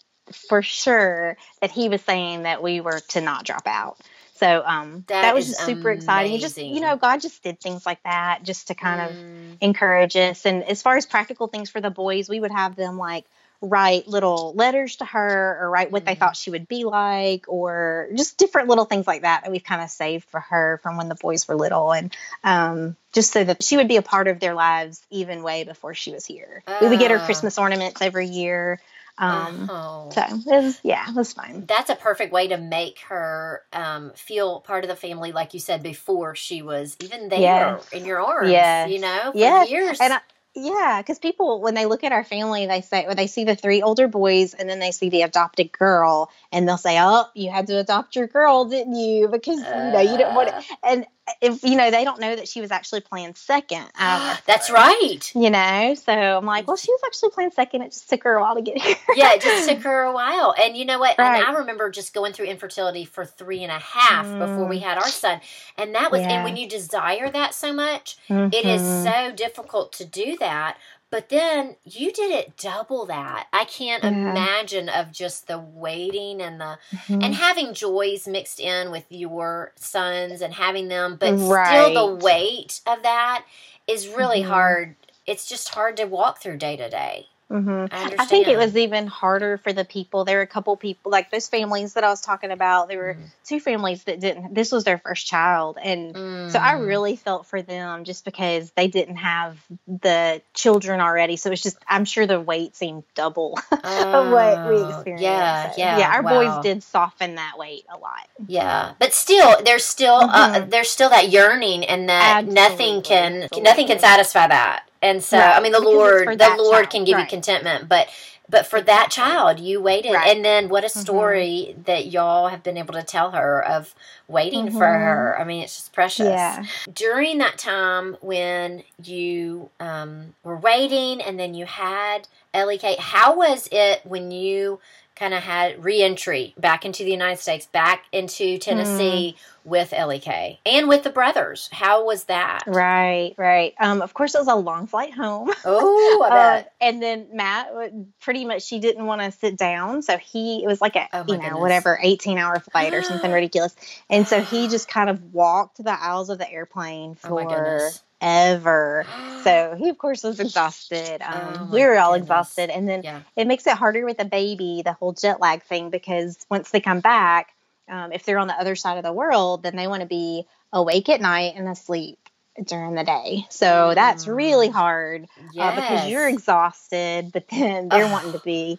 for 0.48 0.62
sure 0.62 1.36
that 1.60 1.70
he 1.70 1.88
was 1.88 2.02
saying 2.02 2.42
that 2.42 2.62
we 2.62 2.80
were 2.80 3.00
to 3.08 3.20
not 3.20 3.44
drop 3.44 3.66
out. 3.66 3.98
So 4.34 4.64
um, 4.66 5.04
that, 5.06 5.22
that 5.22 5.34
was 5.34 5.46
just 5.46 5.60
super 5.60 5.90
amazing. 5.90 5.96
exciting. 5.96 6.40
just 6.40 6.58
you 6.58 6.80
know, 6.80 6.96
God 6.96 7.20
just 7.20 7.42
did 7.42 7.60
things 7.60 7.86
like 7.86 8.02
that 8.02 8.42
just 8.42 8.68
to 8.68 8.74
kind 8.74 9.00
mm. 9.00 9.52
of 9.52 9.58
encourage 9.60 10.16
us. 10.16 10.44
And 10.44 10.64
as 10.64 10.82
far 10.82 10.96
as 10.96 11.06
practical 11.06 11.46
things 11.46 11.70
for 11.70 11.80
the 11.80 11.90
boys, 11.90 12.28
we 12.28 12.40
would 12.40 12.50
have 12.50 12.74
them 12.74 12.98
like 12.98 13.26
write 13.60 14.06
little 14.08 14.52
letters 14.54 14.96
to 14.96 15.04
her 15.04 15.58
or 15.60 15.70
write 15.70 15.90
what 15.90 16.02
mm. 16.02 16.06
they 16.06 16.14
thought 16.14 16.36
she 16.36 16.50
would 16.50 16.68
be 16.68 16.84
like 16.84 17.46
or 17.48 18.08
just 18.14 18.36
different 18.36 18.68
little 18.68 18.84
things 18.84 19.06
like 19.06 19.22
that 19.22 19.42
that 19.42 19.50
we've 19.50 19.64
kind 19.64 19.82
of 19.82 19.88
saved 19.88 20.24
for 20.28 20.40
her 20.40 20.78
from 20.82 20.96
when 20.96 21.08
the 21.08 21.14
boys 21.14 21.46
were 21.48 21.54
little 21.54 21.92
and 21.92 22.14
um, 22.42 22.96
just 23.12 23.32
so 23.32 23.42
that 23.42 23.62
she 23.62 23.76
would 23.76 23.88
be 23.88 23.96
a 23.96 24.02
part 24.02 24.28
of 24.28 24.40
their 24.40 24.54
lives 24.54 25.06
even 25.10 25.42
way 25.42 25.64
before 25.64 25.94
she 25.94 26.12
was 26.12 26.26
here. 26.26 26.62
Uh. 26.66 26.78
We 26.82 26.88
would 26.88 26.98
get 26.98 27.10
her 27.10 27.18
ah. 27.18 27.24
Christmas 27.24 27.56
ornaments 27.56 28.02
every 28.02 28.26
year. 28.26 28.80
Um, 29.16 29.68
oh. 29.70 30.10
So 30.10 30.22
it 30.22 30.64
was, 30.64 30.80
yeah, 30.82 31.08
it 31.08 31.14
was 31.14 31.32
fine. 31.32 31.66
That's 31.66 31.90
a 31.90 31.94
perfect 31.94 32.32
way 32.32 32.48
to 32.48 32.56
make 32.56 32.98
her 33.00 33.62
um, 33.72 34.10
feel 34.16 34.60
part 34.60 34.84
of 34.84 34.88
the 34.88 34.96
family, 34.96 35.32
like 35.32 35.54
you 35.54 35.60
said 35.60 35.82
before 35.82 36.34
she 36.34 36.62
was 36.62 36.96
even 37.00 37.28
there 37.28 37.40
yes. 37.40 37.88
in 37.92 38.04
your 38.04 38.20
arms. 38.20 38.50
Yeah, 38.50 38.86
you 38.86 38.98
know, 38.98 39.30
for 39.32 39.38
yes. 39.38 39.70
years. 39.70 40.00
And 40.00 40.14
I, 40.14 40.20
yeah, 40.56 41.00
because 41.00 41.18
people 41.18 41.60
when 41.60 41.74
they 41.74 41.86
look 41.86 42.04
at 42.04 42.12
our 42.12 42.22
family, 42.22 42.66
they 42.66 42.80
say 42.80 43.06
when 43.06 43.16
they 43.16 43.26
see 43.26 43.44
the 43.44 43.56
three 43.56 43.82
older 43.82 44.06
boys 44.06 44.54
and 44.54 44.68
then 44.68 44.78
they 44.78 44.92
see 44.92 45.08
the 45.08 45.22
adopted 45.22 45.72
girl, 45.72 46.30
and 46.52 46.68
they'll 46.68 46.76
say, 46.76 46.96
"Oh, 47.00 47.26
you 47.34 47.50
had 47.50 47.66
to 47.68 47.78
adopt 47.78 48.14
your 48.14 48.28
girl, 48.28 48.64
didn't 48.64 48.94
you? 48.94 49.26
Because 49.26 49.60
uh, 49.60 49.84
you 49.86 49.92
know 49.92 50.00
you 50.00 50.16
didn't 50.16 50.34
want 50.36 50.50
it." 50.50 50.64
And 50.84 51.06
if 51.40 51.62
you 51.62 51.76
know 51.76 51.90
they 51.90 52.04
don't 52.04 52.20
know 52.20 52.36
that 52.36 52.48
she 52.48 52.60
was 52.60 52.70
actually 52.70 53.00
playing 53.00 53.34
second. 53.34 53.86
That's 53.98 54.70
right. 54.70 55.20
You 55.34 55.50
know, 55.50 55.94
so 55.94 56.12
I'm 56.12 56.44
like, 56.44 56.66
well, 56.66 56.76
she 56.76 56.92
was 56.92 57.00
actually 57.06 57.30
playing 57.30 57.50
second. 57.52 57.82
It 57.82 57.92
just 57.92 58.08
took 58.08 58.24
her 58.24 58.34
a 58.34 58.40
while 58.40 58.54
to 58.54 58.62
get 58.62 58.78
here. 58.82 58.96
yeah, 59.14 59.34
it 59.34 59.40
just 59.40 59.68
took 59.68 59.82
her 59.82 60.02
a 60.02 60.12
while. 60.12 60.54
And 60.62 60.76
you 60.76 60.84
know 60.84 60.98
what? 60.98 61.18
Right. 61.18 61.38
And 61.38 61.44
I 61.44 61.58
remember 61.58 61.90
just 61.90 62.14
going 62.14 62.32
through 62.32 62.46
infertility 62.46 63.04
for 63.04 63.24
three 63.24 63.62
and 63.62 63.72
a 63.72 63.78
half 63.78 64.26
mm. 64.26 64.38
before 64.38 64.66
we 64.66 64.78
mm. 64.78 64.82
had 64.82 64.98
our 64.98 65.08
son, 65.08 65.40
and 65.78 65.94
that 65.94 66.12
was 66.12 66.20
yeah. 66.20 66.32
and 66.32 66.44
when 66.44 66.56
you 66.56 66.68
desire 66.68 67.30
that 67.30 67.54
so 67.54 67.72
much, 67.72 68.16
mm-hmm. 68.28 68.52
it 68.52 68.64
is 68.64 68.82
mm-hmm. 68.82 69.04
so 69.04 69.34
difficult 69.34 69.92
to 69.94 70.04
do 70.04 70.36
that 70.38 70.78
but 71.14 71.28
then 71.28 71.76
you 71.84 72.10
did 72.10 72.32
it 72.32 72.56
double 72.56 73.06
that. 73.06 73.46
I 73.52 73.66
can't 73.66 74.02
yeah. 74.02 74.08
imagine 74.08 74.88
of 74.88 75.12
just 75.12 75.46
the 75.46 75.60
waiting 75.60 76.42
and 76.42 76.60
the 76.60 76.76
mm-hmm. 76.90 77.22
and 77.22 77.32
having 77.36 77.72
joys 77.72 78.26
mixed 78.26 78.58
in 78.58 78.90
with 78.90 79.04
your 79.10 79.70
sons 79.76 80.42
and 80.42 80.52
having 80.52 80.88
them, 80.88 81.16
but 81.20 81.38
right. 81.38 81.68
still 81.68 82.08
the 82.08 82.14
weight 82.16 82.80
of 82.84 83.04
that 83.04 83.44
is 83.86 84.08
really 84.08 84.40
mm-hmm. 84.40 84.50
hard. 84.50 84.96
It's 85.24 85.46
just 85.46 85.68
hard 85.68 85.96
to 85.98 86.04
walk 86.06 86.42
through 86.42 86.56
day 86.56 86.76
to 86.78 86.90
day. 86.90 87.28
Mm-hmm. 87.50 87.94
I, 87.94 88.22
I, 88.22 88.24
think 88.24 88.48
it 88.48 88.56
was 88.56 88.74
even 88.74 89.06
harder 89.06 89.58
for 89.58 89.72
the 89.72 89.84
people. 89.84 90.24
There 90.24 90.38
were 90.38 90.42
a 90.42 90.46
couple 90.46 90.74
people, 90.76 91.12
like 91.12 91.30
those 91.30 91.46
families 91.46 91.92
that 91.92 92.02
I 92.02 92.08
was 92.08 92.22
talking 92.22 92.50
about. 92.50 92.88
There 92.88 92.98
were 92.98 93.14
mm. 93.14 93.24
two 93.44 93.60
families 93.60 94.04
that 94.04 94.18
didn't. 94.18 94.54
This 94.54 94.72
was 94.72 94.84
their 94.84 94.96
first 94.96 95.26
child, 95.26 95.76
and 95.80 96.14
mm. 96.14 96.50
so 96.50 96.58
I 96.58 96.72
mm. 96.72 96.86
really 96.86 97.16
felt 97.16 97.46
for 97.46 97.60
them 97.60 98.04
just 98.04 98.24
because 98.24 98.70
they 98.72 98.88
didn't 98.88 99.16
have 99.16 99.58
the 99.86 100.40
children 100.54 101.00
already. 101.00 101.36
So 101.36 101.52
it's 101.52 101.62
just, 101.62 101.76
I'm 101.86 102.06
sure 102.06 102.26
the 102.26 102.40
weight 102.40 102.76
seemed 102.76 103.04
double 103.14 103.58
of 103.70 104.32
what 104.32 104.68
we 104.68 104.76
oh, 104.76 104.88
experienced. 104.88 105.22
Yeah, 105.22 105.70
so, 105.70 105.74
yeah, 105.78 105.98
yeah. 105.98 106.14
Our 106.14 106.22
wow. 106.22 106.54
boys 106.54 106.62
did 106.62 106.82
soften 106.82 107.34
that 107.34 107.58
weight 107.58 107.84
a 107.94 107.98
lot. 107.98 108.26
Yeah, 108.48 108.94
but 108.98 109.12
still, 109.12 109.62
there's 109.62 109.84
still, 109.84 110.14
uh, 110.14 110.26
mm-hmm. 110.28 110.62
uh, 110.62 110.66
there's 110.66 110.90
still 110.90 111.10
that 111.10 111.28
yearning, 111.28 111.84
and 111.84 112.08
that 112.08 112.38
Absolutely. 112.38 112.54
nothing 112.54 113.02
can, 113.02 113.32
Absolutely. 113.42 113.60
nothing 113.60 113.86
can 113.86 113.98
satisfy 113.98 114.48
that. 114.48 114.88
And 115.04 115.22
so, 115.22 115.38
right. 115.38 115.56
I 115.56 115.60
mean, 115.60 115.72
the 115.72 115.80
because 115.80 115.94
Lord, 115.94 116.38
the 116.38 116.54
Lord 116.56 116.84
child. 116.84 116.90
can 116.90 117.04
give 117.04 117.16
right. 117.16 117.24
you 117.24 117.28
contentment, 117.28 117.90
but 117.90 118.08
but 118.48 118.66
for 118.66 118.80
that 118.80 119.10
child, 119.10 119.60
you 119.60 119.82
waited, 119.82 120.14
right. 120.14 120.34
and 120.34 120.42
then 120.42 120.70
what 120.70 120.82
a 120.82 120.86
mm-hmm. 120.86 120.98
story 120.98 121.68
mm-hmm. 121.68 121.82
that 121.82 122.06
y'all 122.06 122.48
have 122.48 122.62
been 122.62 122.78
able 122.78 122.94
to 122.94 123.02
tell 123.02 123.32
her 123.32 123.62
of 123.62 123.94
waiting 124.28 124.68
mm-hmm. 124.68 124.78
for 124.78 124.86
her. 124.86 125.38
I 125.38 125.44
mean, 125.44 125.62
it's 125.62 125.76
just 125.76 125.92
precious. 125.92 126.26
Yeah. 126.26 126.64
During 126.90 127.36
that 127.38 127.58
time 127.58 128.16
when 128.22 128.82
you 129.02 129.68
um, 129.78 130.34
were 130.42 130.56
waiting, 130.56 131.20
and 131.20 131.38
then 131.38 131.52
you 131.52 131.66
had 131.66 132.26
Ellie 132.54 132.78
K, 132.78 132.96
how 132.98 133.36
was 133.36 133.68
it 133.70 134.00
when 134.04 134.30
you 134.30 134.80
kind 135.16 135.32
of 135.32 135.42
had 135.42 135.82
reentry 135.82 136.54
back 136.58 136.84
into 136.84 137.04
the 137.04 137.10
United 137.10 137.40
States, 137.40 137.66
back 137.66 138.04
into 138.12 138.58
Tennessee 138.58 139.36
mm. 139.36 139.68
with 139.68 139.92
Ellie 139.92 140.18
K 140.18 140.58
and 140.66 140.88
with 140.88 141.04
the 141.04 141.10
brothers. 141.10 141.68
How 141.72 142.04
was 142.04 142.24
that? 142.24 142.64
Right, 142.66 143.34
right. 143.36 143.74
Um, 143.78 144.02
of 144.02 144.12
course, 144.14 144.34
it 144.34 144.38
was 144.38 144.48
a 144.48 144.56
long 144.56 144.86
flight 144.86 145.14
home. 145.14 145.50
Oh, 145.64 146.26
uh, 146.30 146.62
and 146.80 147.02
then 147.02 147.28
Matt, 147.32 147.72
pretty 148.20 148.44
much, 148.44 148.62
she 148.62 148.80
didn't 148.80 149.06
want 149.06 149.20
to 149.22 149.30
sit 149.30 149.56
down, 149.56 150.02
so 150.02 150.16
he 150.18 150.62
it 150.64 150.66
was 150.66 150.80
like 150.80 150.96
a 150.96 151.08
oh 151.12 151.24
you 151.28 151.34
know 151.34 151.42
goodness. 151.42 151.60
whatever 151.60 151.98
eighteen 152.02 152.38
hour 152.38 152.58
flight 152.58 152.92
or 152.92 153.02
something 153.04 153.30
ridiculous, 153.30 153.76
and 154.10 154.26
so 154.26 154.40
he 154.40 154.68
just 154.68 154.88
kind 154.88 155.08
of 155.08 155.32
walked 155.32 155.82
the 155.82 155.92
aisles 155.92 156.30
of 156.30 156.38
the 156.38 156.50
airplane 156.50 157.16
oh 157.24 157.28
for. 157.28 157.42
Oh 157.42 157.90
ever. 158.24 159.06
So 159.42 159.74
he, 159.78 159.90
of 159.90 159.98
course, 159.98 160.24
was 160.24 160.40
exhausted. 160.40 161.22
Um, 161.22 161.54
oh 161.56 161.68
we 161.72 161.84
were 161.84 161.98
all 161.98 162.12
goodness. 162.12 162.24
exhausted. 162.24 162.70
And 162.70 162.88
then 162.88 163.02
yeah. 163.04 163.20
it 163.36 163.46
makes 163.46 163.66
it 163.66 163.76
harder 163.76 164.04
with 164.04 164.20
a 164.20 164.24
baby, 164.24 164.82
the 164.84 164.94
whole 164.94 165.12
jet 165.12 165.40
lag 165.40 165.62
thing, 165.62 165.90
because 165.90 166.38
once 166.50 166.70
they 166.70 166.80
come 166.80 167.00
back, 167.00 167.50
um, 167.88 168.12
if 168.12 168.24
they're 168.24 168.38
on 168.38 168.48
the 168.48 168.58
other 168.58 168.74
side 168.74 168.96
of 168.96 169.04
the 169.04 169.12
world, 169.12 169.62
then 169.62 169.76
they 169.76 169.86
want 169.86 170.00
to 170.00 170.08
be 170.08 170.46
awake 170.72 171.08
at 171.08 171.20
night 171.20 171.52
and 171.56 171.68
asleep 171.68 172.18
during 172.62 172.94
the 172.94 173.04
day. 173.04 173.46
So 173.50 173.66
mm. 173.66 173.94
that's 173.94 174.26
really 174.26 174.68
hard 174.68 175.26
yes. 175.52 175.72
uh, 175.72 175.80
because 175.80 176.08
you're 176.08 176.28
exhausted, 176.28 177.30
but 177.32 177.46
then 177.48 177.88
they're 177.90 178.10
wanting 178.10 178.32
to 178.32 178.40
be, 178.40 178.70
you 178.70 178.78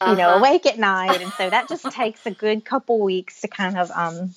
uh-huh. 0.00 0.14
know, 0.14 0.34
awake 0.36 0.64
at 0.64 0.78
night. 0.78 1.20
And 1.20 1.30
so 1.32 1.50
that 1.50 1.68
just 1.68 1.84
takes 1.92 2.24
a 2.24 2.30
good 2.30 2.64
couple 2.64 2.98
weeks 3.00 3.42
to 3.42 3.48
kind 3.48 3.76
of, 3.76 3.90
um, 3.90 4.34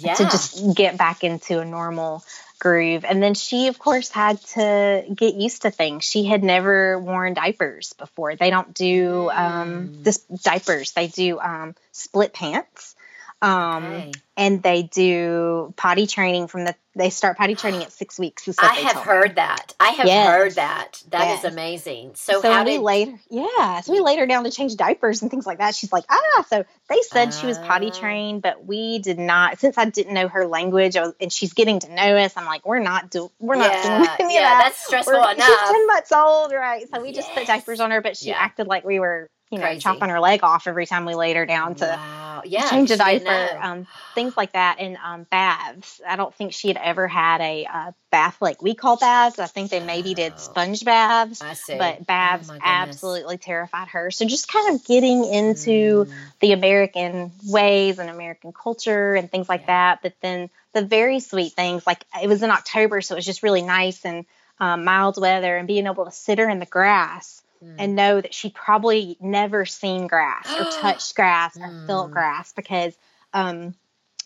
yeah. 0.00 0.14
to 0.14 0.24
just 0.24 0.74
get 0.74 0.96
back 0.96 1.22
into 1.22 1.60
a 1.60 1.64
normal 1.64 2.24
groove. 2.60 3.04
And 3.04 3.22
then 3.22 3.34
she, 3.34 3.66
of 3.66 3.78
course, 3.78 4.10
had 4.10 4.40
to 4.48 5.04
get 5.12 5.34
used 5.34 5.62
to 5.62 5.70
things. 5.70 6.04
She 6.04 6.24
had 6.24 6.44
never 6.44 6.98
worn 6.98 7.34
diapers 7.34 7.94
before. 7.94 8.36
They 8.36 8.50
don't 8.50 8.72
do 8.72 9.30
um, 9.30 9.88
mm. 9.88 10.04
this 10.04 10.18
diapers. 10.18 10.92
They 10.92 11.08
do 11.08 11.40
um, 11.40 11.74
split 11.90 12.32
pants. 12.32 12.94
Um, 13.42 13.84
okay. 13.84 14.12
And 14.36 14.62
they 14.62 14.82
do 14.82 15.72
potty 15.76 16.06
training 16.06 16.46
from 16.46 16.64
the. 16.64 16.74
They 16.94 17.10
start 17.10 17.38
potty 17.38 17.54
training 17.56 17.82
at 17.82 17.92
six 17.92 18.18
weeks. 18.18 18.48
I 18.58 18.74
have 18.74 18.96
heard 18.96 19.30
me. 19.30 19.34
that. 19.36 19.74
I 19.78 19.90
have 19.90 20.06
yes. 20.06 20.28
heard 20.28 20.54
that. 20.56 21.02
That 21.10 21.24
yes. 21.24 21.44
is 21.44 21.52
amazing. 21.52 22.12
So, 22.16 22.40
so 22.40 22.52
how 22.52 22.64
we 22.64 22.72
did 22.72 22.80
later? 22.80 23.18
Yeah, 23.30 23.80
so 23.80 23.92
we 23.92 24.00
laid 24.00 24.18
her 24.18 24.26
down 24.26 24.44
to 24.44 24.50
change 24.50 24.76
diapers 24.76 25.22
and 25.22 25.30
things 25.30 25.46
like 25.46 25.58
that. 25.58 25.74
She's 25.74 25.92
like, 25.92 26.04
ah. 26.10 26.44
So 26.48 26.64
they 26.88 27.00
said 27.02 27.28
uh, 27.28 27.30
she 27.32 27.46
was 27.46 27.58
potty 27.58 27.90
ah. 27.92 27.98
trained, 27.98 28.42
but 28.42 28.64
we 28.64 28.98
did 28.98 29.18
not. 29.18 29.58
Since 29.58 29.78
I 29.78 29.86
didn't 29.86 30.14
know 30.14 30.28
her 30.28 30.46
language, 30.46 30.96
was, 30.96 31.14
and 31.20 31.32
she's 31.32 31.52
getting 31.52 31.80
to 31.80 31.94
know 31.94 32.16
us, 32.16 32.34
I'm 32.36 32.46
like, 32.46 32.66
we're 32.66 32.78
not 32.78 33.10
do, 33.10 33.30
we're 33.38 33.56
yeah, 33.56 33.62
not 33.62 33.82
doing 33.82 34.08
any 34.20 34.34
yeah, 34.34 34.40
of 34.40 34.44
that. 34.44 34.62
That's 34.64 34.86
stressful 34.86 35.14
we're, 35.14 35.32
enough. 35.32 35.46
She's 35.46 35.70
ten 35.70 35.86
months 35.86 36.12
old, 36.12 36.52
right? 36.52 36.86
So 36.92 37.00
we 37.00 37.08
yes. 37.08 37.16
just 37.16 37.32
put 37.32 37.46
diapers 37.46 37.80
on 37.80 37.90
her, 37.90 38.00
but 38.00 38.16
she 38.16 38.28
yeah. 38.28 38.38
acted 38.38 38.66
like 38.66 38.84
we 38.84 39.00
were 39.00 39.30
you 39.50 39.58
know, 39.58 39.64
Crazy. 39.64 39.80
chopping 39.80 40.08
her 40.10 40.20
leg 40.20 40.44
off 40.44 40.68
every 40.68 40.86
time 40.86 41.04
we 41.04 41.16
laid 41.16 41.34
her 41.34 41.44
down 41.44 41.74
to 41.76 41.84
wow. 41.84 42.42
yeah, 42.44 42.70
change 42.70 42.92
a 42.92 42.96
diaper, 42.96 43.58
um, 43.60 43.86
things 44.14 44.36
like 44.36 44.52
that, 44.52 44.76
and 44.78 44.96
um, 45.04 45.24
baths. 45.24 46.00
I 46.06 46.14
don't 46.14 46.32
think 46.32 46.52
she 46.52 46.68
had 46.68 46.76
ever 46.76 47.08
had 47.08 47.40
a 47.40 47.66
uh, 47.66 47.92
bath 48.12 48.36
like 48.40 48.62
we 48.62 48.74
call 48.74 48.96
baths. 48.96 49.40
I 49.40 49.46
think 49.46 49.72
they 49.72 49.80
maybe 49.80 50.14
did 50.14 50.34
oh. 50.36 50.38
sponge 50.38 50.84
baths, 50.84 51.42
I 51.42 51.54
see. 51.54 51.76
but 51.76 52.06
baths 52.06 52.48
oh 52.48 52.58
absolutely 52.62 53.38
terrified 53.38 53.88
her. 53.88 54.12
So 54.12 54.24
just 54.24 54.46
kind 54.46 54.72
of 54.72 54.84
getting 54.84 55.24
into 55.24 56.04
mm. 56.04 56.12
the 56.38 56.52
American 56.52 57.32
ways 57.44 57.98
and 57.98 58.08
American 58.08 58.52
culture 58.52 59.16
and 59.16 59.28
things 59.28 59.48
like 59.48 59.62
yeah. 59.62 59.94
that. 59.94 60.02
But 60.02 60.14
then 60.20 60.48
the 60.74 60.82
very 60.82 61.18
sweet 61.18 61.54
things, 61.54 61.84
like 61.88 62.04
it 62.22 62.28
was 62.28 62.44
in 62.44 62.52
October, 62.52 63.00
so 63.00 63.16
it 63.16 63.18
was 63.18 63.26
just 63.26 63.42
really 63.42 63.62
nice 63.62 64.04
and 64.04 64.26
um, 64.60 64.84
mild 64.84 65.20
weather, 65.20 65.56
and 65.56 65.66
being 65.66 65.86
able 65.86 66.04
to 66.04 66.12
sit 66.12 66.38
her 66.38 66.48
in 66.48 66.60
the 66.60 66.66
grass 66.66 67.42
mm. 67.62 67.74
and 67.78 67.96
know 67.96 68.20
that 68.20 68.34
she'd 68.34 68.54
probably 68.54 69.16
never 69.20 69.66
seen 69.66 70.06
grass 70.06 70.46
or 70.52 70.64
touched 70.80 71.14
grass 71.14 71.56
or 71.56 71.68
mm. 71.68 71.86
felt 71.86 72.10
grass 72.10 72.52
because 72.52 72.96
um, 73.32 73.74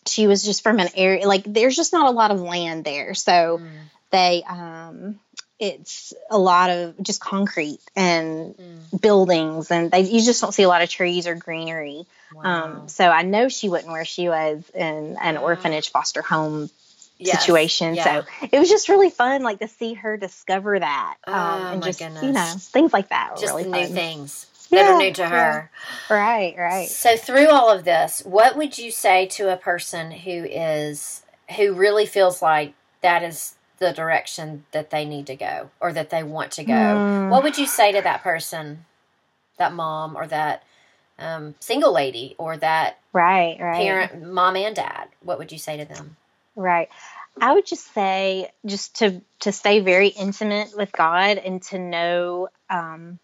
she 0.07 0.27
was 0.27 0.43
just 0.43 0.63
from 0.63 0.79
an 0.79 0.89
area 0.95 1.27
like 1.27 1.45
there's 1.45 1.77
just 1.77 1.93
not 1.93 2.07
a 2.07 2.11
lot 2.11 2.31
of 2.31 2.41
land 2.41 2.85
there. 2.85 3.15
So 3.15 3.59
mm. 3.59 3.69
they 4.11 4.43
um, 4.49 5.19
it's 5.59 6.13
a 6.31 6.39
lot 6.39 6.71
of 6.71 7.01
just 7.03 7.21
concrete 7.21 7.81
and 7.95 8.57
mm. 8.57 9.01
buildings 9.01 9.71
and 9.71 9.91
they 9.91 10.01
you 10.01 10.23
just 10.23 10.41
don't 10.41 10.53
see 10.53 10.65
a 10.65 10.69
lot 10.69 10.83
of 10.83 10.89
trees 10.89 11.27
or 11.27 11.35
greenery. 11.35 12.07
Um, 12.37 12.43
wow. 12.43 12.65
Um, 12.65 12.89
so 12.89 13.09
I 13.09 13.23
know 13.23 13.49
she 13.49 13.69
wouldn't 13.69 13.91
where 13.91 14.05
she 14.05 14.29
was 14.29 14.69
in 14.75 15.17
an 15.21 15.37
orphanage 15.37 15.91
foster 15.91 16.23
home 16.23 16.71
yes. 17.19 17.41
situation. 17.41 17.95
Yeah. 17.95 18.05
So 18.05 18.27
it 18.51 18.59
was 18.59 18.69
just 18.69 18.89
really 18.89 19.11
fun, 19.11 19.43
like 19.43 19.61
to 19.61 19.69
see 19.69 19.95
her 19.95 20.17
discover 20.17 20.79
that, 20.79 21.17
um, 21.27 21.35
oh, 21.35 21.73
and 21.73 21.83
just 21.83 21.99
goodness. 21.99 22.23
you 22.23 22.33
know 22.33 22.55
things 22.59 22.93
like 22.93 23.09
that. 23.11 23.37
just 23.39 23.55
really 23.55 23.71
new 23.71 23.87
things 23.87 24.47
that 24.71 24.77
yeah, 24.77 24.95
are 24.95 24.99
new 24.99 25.13
to 25.13 25.27
her. 25.27 25.71
Yeah. 26.11 26.15
Right, 26.15 26.55
right. 26.57 26.89
So 26.89 27.17
through 27.17 27.49
all 27.49 27.71
of 27.71 27.85
this, 27.85 28.23
what 28.25 28.57
would 28.57 28.79
you 28.79 28.91
say 28.91 29.27
to 29.27 29.53
a 29.53 29.57
person 29.57 30.11
who 30.11 30.45
is 30.45 31.23
who 31.57 31.75
really 31.75 32.07
feels 32.07 32.41
like 32.43 32.75
that 33.03 33.23
is 33.23 33.55
the 33.79 33.93
direction 33.93 34.65
that 34.73 34.91
they 34.91 35.05
need 35.05 35.27
to 35.27 35.37
go 35.37 35.71
or 35.81 35.93
that 35.93 36.11
they 36.11 36.23
want 36.23 36.53
to 36.53 36.65
go? 36.65 36.73
Mm. 36.73 37.31
What 37.31 37.43
would 37.43 37.59
you 37.59 37.67
say 37.67 37.93
to 37.93 38.01
that 38.01 38.23
person, 38.23 38.87
that 39.59 39.73
mom 39.73 40.17
or 40.17 40.27
that 40.27 40.63
um, 41.19 41.55
single 41.61 41.93
lady 41.93 42.35
or 42.39 42.57
that 42.57 42.99
right, 43.13 43.57
right. 43.61 43.77
parent, 43.77 44.33
mom 44.33 44.57
and 44.57 44.75
dad? 44.75 45.09
What 45.23 45.39
would 45.39 45.53
you 45.53 45.59
say 45.59 45.77
to 45.77 45.85
them? 45.85 46.17
Right. 46.57 46.89
I 47.41 47.53
would 47.53 47.67
just 47.67 47.93
say 47.93 48.51
just 48.65 48.99
to 48.99 49.21
to 49.41 49.53
stay 49.53 49.81
very 49.81 50.09
intimate 50.09 50.77
with 50.77 50.93
God 50.93 51.39
and 51.39 51.61
to 51.65 51.79
know 51.79 52.49
um, 52.71 53.19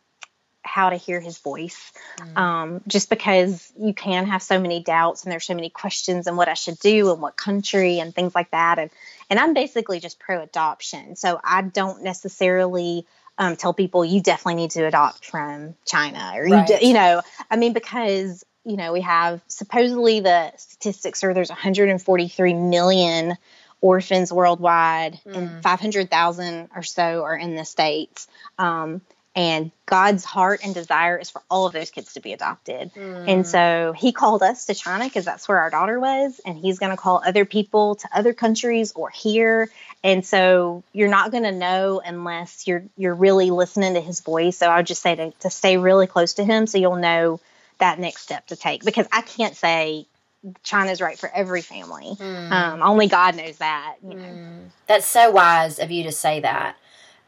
how 0.63 0.91
to 0.91 0.97
hear 0.97 1.21
His 1.21 1.39
voice. 1.39 1.93
Mm. 2.19 2.37
Um, 2.37 2.81
just 2.89 3.09
because 3.09 3.73
you 3.79 3.95
can 3.95 4.27
have 4.27 4.43
so 4.43 4.61
many 4.61 4.83
doubts 4.83 5.23
and 5.23 5.33
there's 5.33 5.47
so 5.47 5.55
many 5.55 5.71
questions 5.71 6.27
and 6.27 6.37
what 6.37 6.49
I 6.49 6.55
should 6.55 6.79
do 6.81 7.13
and 7.13 7.23
what 7.23 7.37
country 7.37 8.01
and 8.01 8.15
things 8.15 8.35
like 8.35 8.51
that. 8.51 8.79
And 8.79 8.91
and 9.29 9.39
I'm 9.39 9.55
basically 9.55 10.01
just 10.01 10.19
pro 10.19 10.43
adoption, 10.43 11.17
so 11.17 11.41
I 11.43 11.63
don't 11.63 12.03
necessarily. 12.03 13.07
Um, 13.39 13.57
tell 13.57 13.73
people 13.73 14.05
you 14.05 14.21
definitely 14.21 14.57
need 14.57 14.73
to 14.73 14.85
adopt 14.85 15.25
from 15.25 15.75
China 15.87 16.33
or 16.35 16.47
you, 16.47 16.53
right. 16.53 16.67
do, 16.67 16.77
you 16.87 16.93
know, 16.93 17.23
I 17.51 17.57
mean, 17.57 17.73
because 17.73 18.45
you 18.71 18.77
know, 18.77 18.93
we 18.93 19.01
have 19.01 19.41
supposedly 19.49 20.21
the 20.21 20.53
statistics 20.57 21.25
are 21.25 21.35
there's 21.35 21.51
143 21.51 22.55
million 22.55 23.37
orphans 23.81 24.33
worldwide, 24.33 25.19
mm. 25.27 25.37
and 25.37 25.63
500,000 25.63 26.69
or 26.75 26.83
so 26.83 27.25
are 27.25 27.37
in 27.37 27.57
the 27.57 27.65
states. 27.65 28.29
Um, 28.59 29.01
and 29.35 29.71
God's 29.87 30.25
heart 30.25 30.61
and 30.65 30.75
desire 30.75 31.17
is 31.17 31.31
for 31.31 31.41
all 31.49 31.67
of 31.67 31.73
those 31.73 31.91
kids 31.91 32.15
to 32.15 32.21
be 32.21 32.33
adopted. 32.33 32.93
Mm. 32.95 33.29
And 33.29 33.47
so 33.47 33.95
he 33.97 34.13
called 34.13 34.43
us 34.43 34.67
to 34.67 34.75
China 34.75 35.05
because 35.05 35.25
that's 35.25 35.49
where 35.49 35.59
our 35.59 35.71
daughter 35.71 35.99
was, 35.99 36.41
and 36.45 36.59
he's 36.59 36.79
going 36.79 36.91
to 36.91 36.97
call 36.97 37.23
other 37.25 37.45
people 37.45 37.97
to 37.97 38.09
other 38.13 38.33
countries 38.33 38.93
or 38.93 39.11
here. 39.11 39.71
And 40.03 40.25
so 40.25 40.83
you're 40.93 41.09
not 41.09 41.31
going 41.31 41.45
to 41.45 41.53
know 41.53 42.01
unless 42.05 42.67
you're 42.67 42.85
you're 42.97 43.15
really 43.15 43.51
listening 43.51 43.95
to 43.95 44.01
his 44.01 44.21
voice. 44.21 44.59
So 44.59 44.69
I 44.69 44.77
would 44.79 44.87
just 44.87 45.03
say 45.03 45.15
to, 45.15 45.31
to 45.41 45.51
stay 45.51 45.77
really 45.77 46.07
close 46.07 46.35
to 46.35 46.45
him 46.45 46.67
so 46.67 46.79
you'll 46.79 46.97
know 46.97 47.41
that 47.81 47.99
next 47.99 48.23
step 48.23 48.47
to 48.49 48.57
take 48.57 48.85
because 48.85 49.07
I 49.13 49.23
can't 49.23 49.57
say 49.57 50.07
China's 50.63 51.01
right 51.01 51.19
for 51.19 51.31
every 51.35 51.61
family. 51.63 52.17
Mm. 52.19 52.51
Um, 52.53 52.83
only 52.83 53.09
God 53.09 53.37
knows 53.37 53.59
that. 53.59 53.97
You 54.03 54.15
know. 54.15 54.23
Mm. 54.23 54.59
That's 54.87 55.07
so 55.07 55.31
wise 55.31 55.79
of 55.79 55.91
you 55.91 56.05
to 56.05 56.13
say 56.13 56.41
that. 56.41 56.77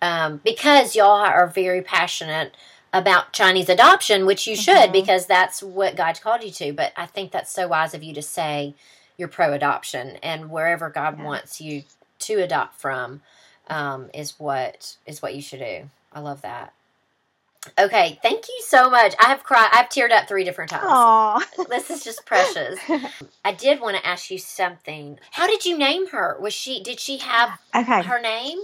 Um, 0.00 0.40
because 0.44 0.96
y'all 0.96 1.10
are 1.10 1.46
very 1.46 1.82
passionate 1.82 2.56
about 2.92 3.32
Chinese 3.32 3.68
adoption, 3.68 4.26
which 4.26 4.46
you 4.46 4.56
should, 4.56 4.90
Mhm. 4.90 4.92
because 4.92 5.26
that's 5.26 5.62
what 5.62 5.96
God 5.96 6.20
called 6.20 6.42
you 6.42 6.50
to. 6.52 6.72
But 6.72 6.92
I 6.96 7.06
think 7.06 7.32
that's 7.32 7.52
so 7.52 7.68
wise 7.68 7.94
of 7.94 8.02
you 8.02 8.12
to 8.14 8.22
say 8.22 8.74
you're 9.16 9.28
pro 9.28 9.52
adoption 9.52 10.18
and 10.22 10.50
wherever 10.50 10.90
God 10.90 11.18
Yeah. 11.18 11.24
wants 11.24 11.60
you 11.60 11.84
to 12.20 12.34
adopt 12.42 12.80
from 12.80 13.22
um, 13.68 14.10
is 14.12 14.38
what 14.40 14.96
is 15.06 15.22
what 15.22 15.34
you 15.34 15.40
should 15.40 15.60
do. 15.60 15.88
I 16.12 16.20
love 16.20 16.42
that. 16.42 16.72
Okay, 17.78 18.18
thank 18.22 18.48
you 18.48 18.60
so 18.66 18.90
much. 18.90 19.14
I 19.20 19.26
have 19.26 19.44
cried. 19.44 19.68
I've 19.72 19.88
teared 19.88 20.10
up 20.10 20.28
three 20.28 20.44
different 20.44 20.70
times. 20.70 20.84
Aw. 20.88 21.46
This 21.68 21.90
is 21.90 22.02
just 22.02 22.26
precious. 22.26 22.78
I 23.44 23.52
did 23.52 23.80
want 23.80 23.96
to 23.96 24.06
ask 24.06 24.30
you 24.30 24.38
something. 24.38 25.18
How 25.30 25.46
did 25.46 25.64
you 25.64 25.78
name 25.78 26.08
her? 26.08 26.36
Was 26.40 26.54
she? 26.54 26.82
Did 26.82 26.98
she 27.00 27.18
have 27.18 27.58
Okay. 27.74 28.02
her 28.02 28.20
name? 28.20 28.58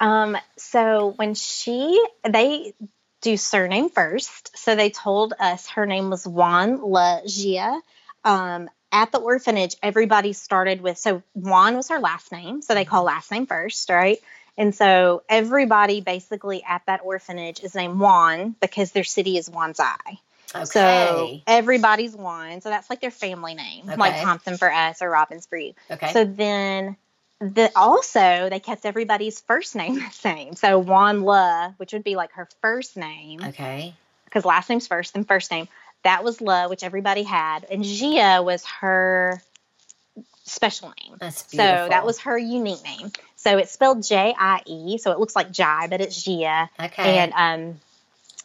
Um, 0.00 0.36
so 0.56 1.12
when 1.16 1.34
she 1.34 2.02
they 2.28 2.74
do 3.20 3.36
surname 3.36 3.88
first, 3.90 4.56
so 4.56 4.74
they 4.74 4.90
told 4.90 5.34
us 5.38 5.68
her 5.70 5.86
name 5.86 6.10
was 6.10 6.26
Juan 6.26 6.80
La 6.82 7.20
Gia. 7.26 7.80
Um, 8.24 8.68
at 8.92 9.12
the 9.12 9.18
orphanage, 9.18 9.76
everybody 9.82 10.32
started 10.32 10.80
with 10.80 10.98
so 10.98 11.22
Juan 11.34 11.76
was 11.76 11.88
her 11.88 11.98
last 11.98 12.32
name, 12.32 12.62
so 12.62 12.74
they 12.74 12.84
call 12.84 13.04
last 13.04 13.30
name 13.30 13.46
first, 13.46 13.90
right? 13.90 14.18
And 14.56 14.74
so 14.74 15.22
everybody 15.28 16.00
basically 16.00 16.62
at 16.62 16.82
that 16.86 17.00
orphanage 17.04 17.62
is 17.62 17.74
named 17.74 17.98
Juan 17.98 18.54
because 18.60 18.92
their 18.92 19.04
city 19.04 19.36
is 19.36 19.48
Wanzai. 19.48 20.18
Okay. 20.54 20.64
So 20.66 21.40
everybody's 21.48 22.14
Juan, 22.14 22.60
so 22.60 22.68
that's 22.68 22.88
like 22.88 23.00
their 23.00 23.10
family 23.10 23.54
name, 23.54 23.86
like 23.86 24.12
Okay. 24.14 24.22
Thompson 24.22 24.56
for 24.56 24.72
us 24.72 25.02
or 25.02 25.10
Robbins 25.10 25.46
for 25.46 25.56
you. 25.56 25.74
okay. 25.90 26.12
So 26.12 26.24
then 26.24 26.96
the 27.40 27.70
also 27.74 28.48
they 28.48 28.60
kept 28.60 28.86
everybody's 28.86 29.40
first 29.40 29.74
name 29.74 29.96
the 29.96 30.10
same. 30.12 30.54
So 30.54 30.78
Juan 30.78 31.22
La, 31.22 31.72
which 31.78 31.92
would 31.92 32.04
be 32.04 32.14
like 32.14 32.32
her 32.32 32.48
first 32.62 32.96
name, 32.96 33.40
okay. 33.42 33.94
because 34.26 34.44
last 34.44 34.68
name's 34.70 34.86
first 34.86 35.16
and 35.16 35.26
first 35.26 35.50
name. 35.50 35.66
That 36.04 36.22
was 36.22 36.40
La, 36.40 36.68
which 36.68 36.84
everybody 36.84 37.22
had, 37.24 37.64
and 37.70 37.82
Gia 37.82 38.40
was 38.42 38.64
her 38.80 39.42
special 40.44 40.92
name. 41.02 41.16
That's 41.18 41.42
beautiful. 41.42 41.84
So 41.84 41.88
that 41.88 42.06
was 42.06 42.20
her 42.20 42.38
unique 42.38 42.84
name. 42.84 43.10
So 43.36 43.58
it's 43.58 43.72
spelled 43.72 44.02
J 44.02 44.34
I 44.38 44.60
E, 44.66 44.98
so 44.98 45.10
it 45.12 45.18
looks 45.18 45.34
like 45.36 45.50
Jai, 45.50 45.88
but 45.88 46.00
it's 46.00 46.22
Gia, 46.22 46.70
okay. 46.80 47.18
and 47.18 47.32
um, 47.34 47.80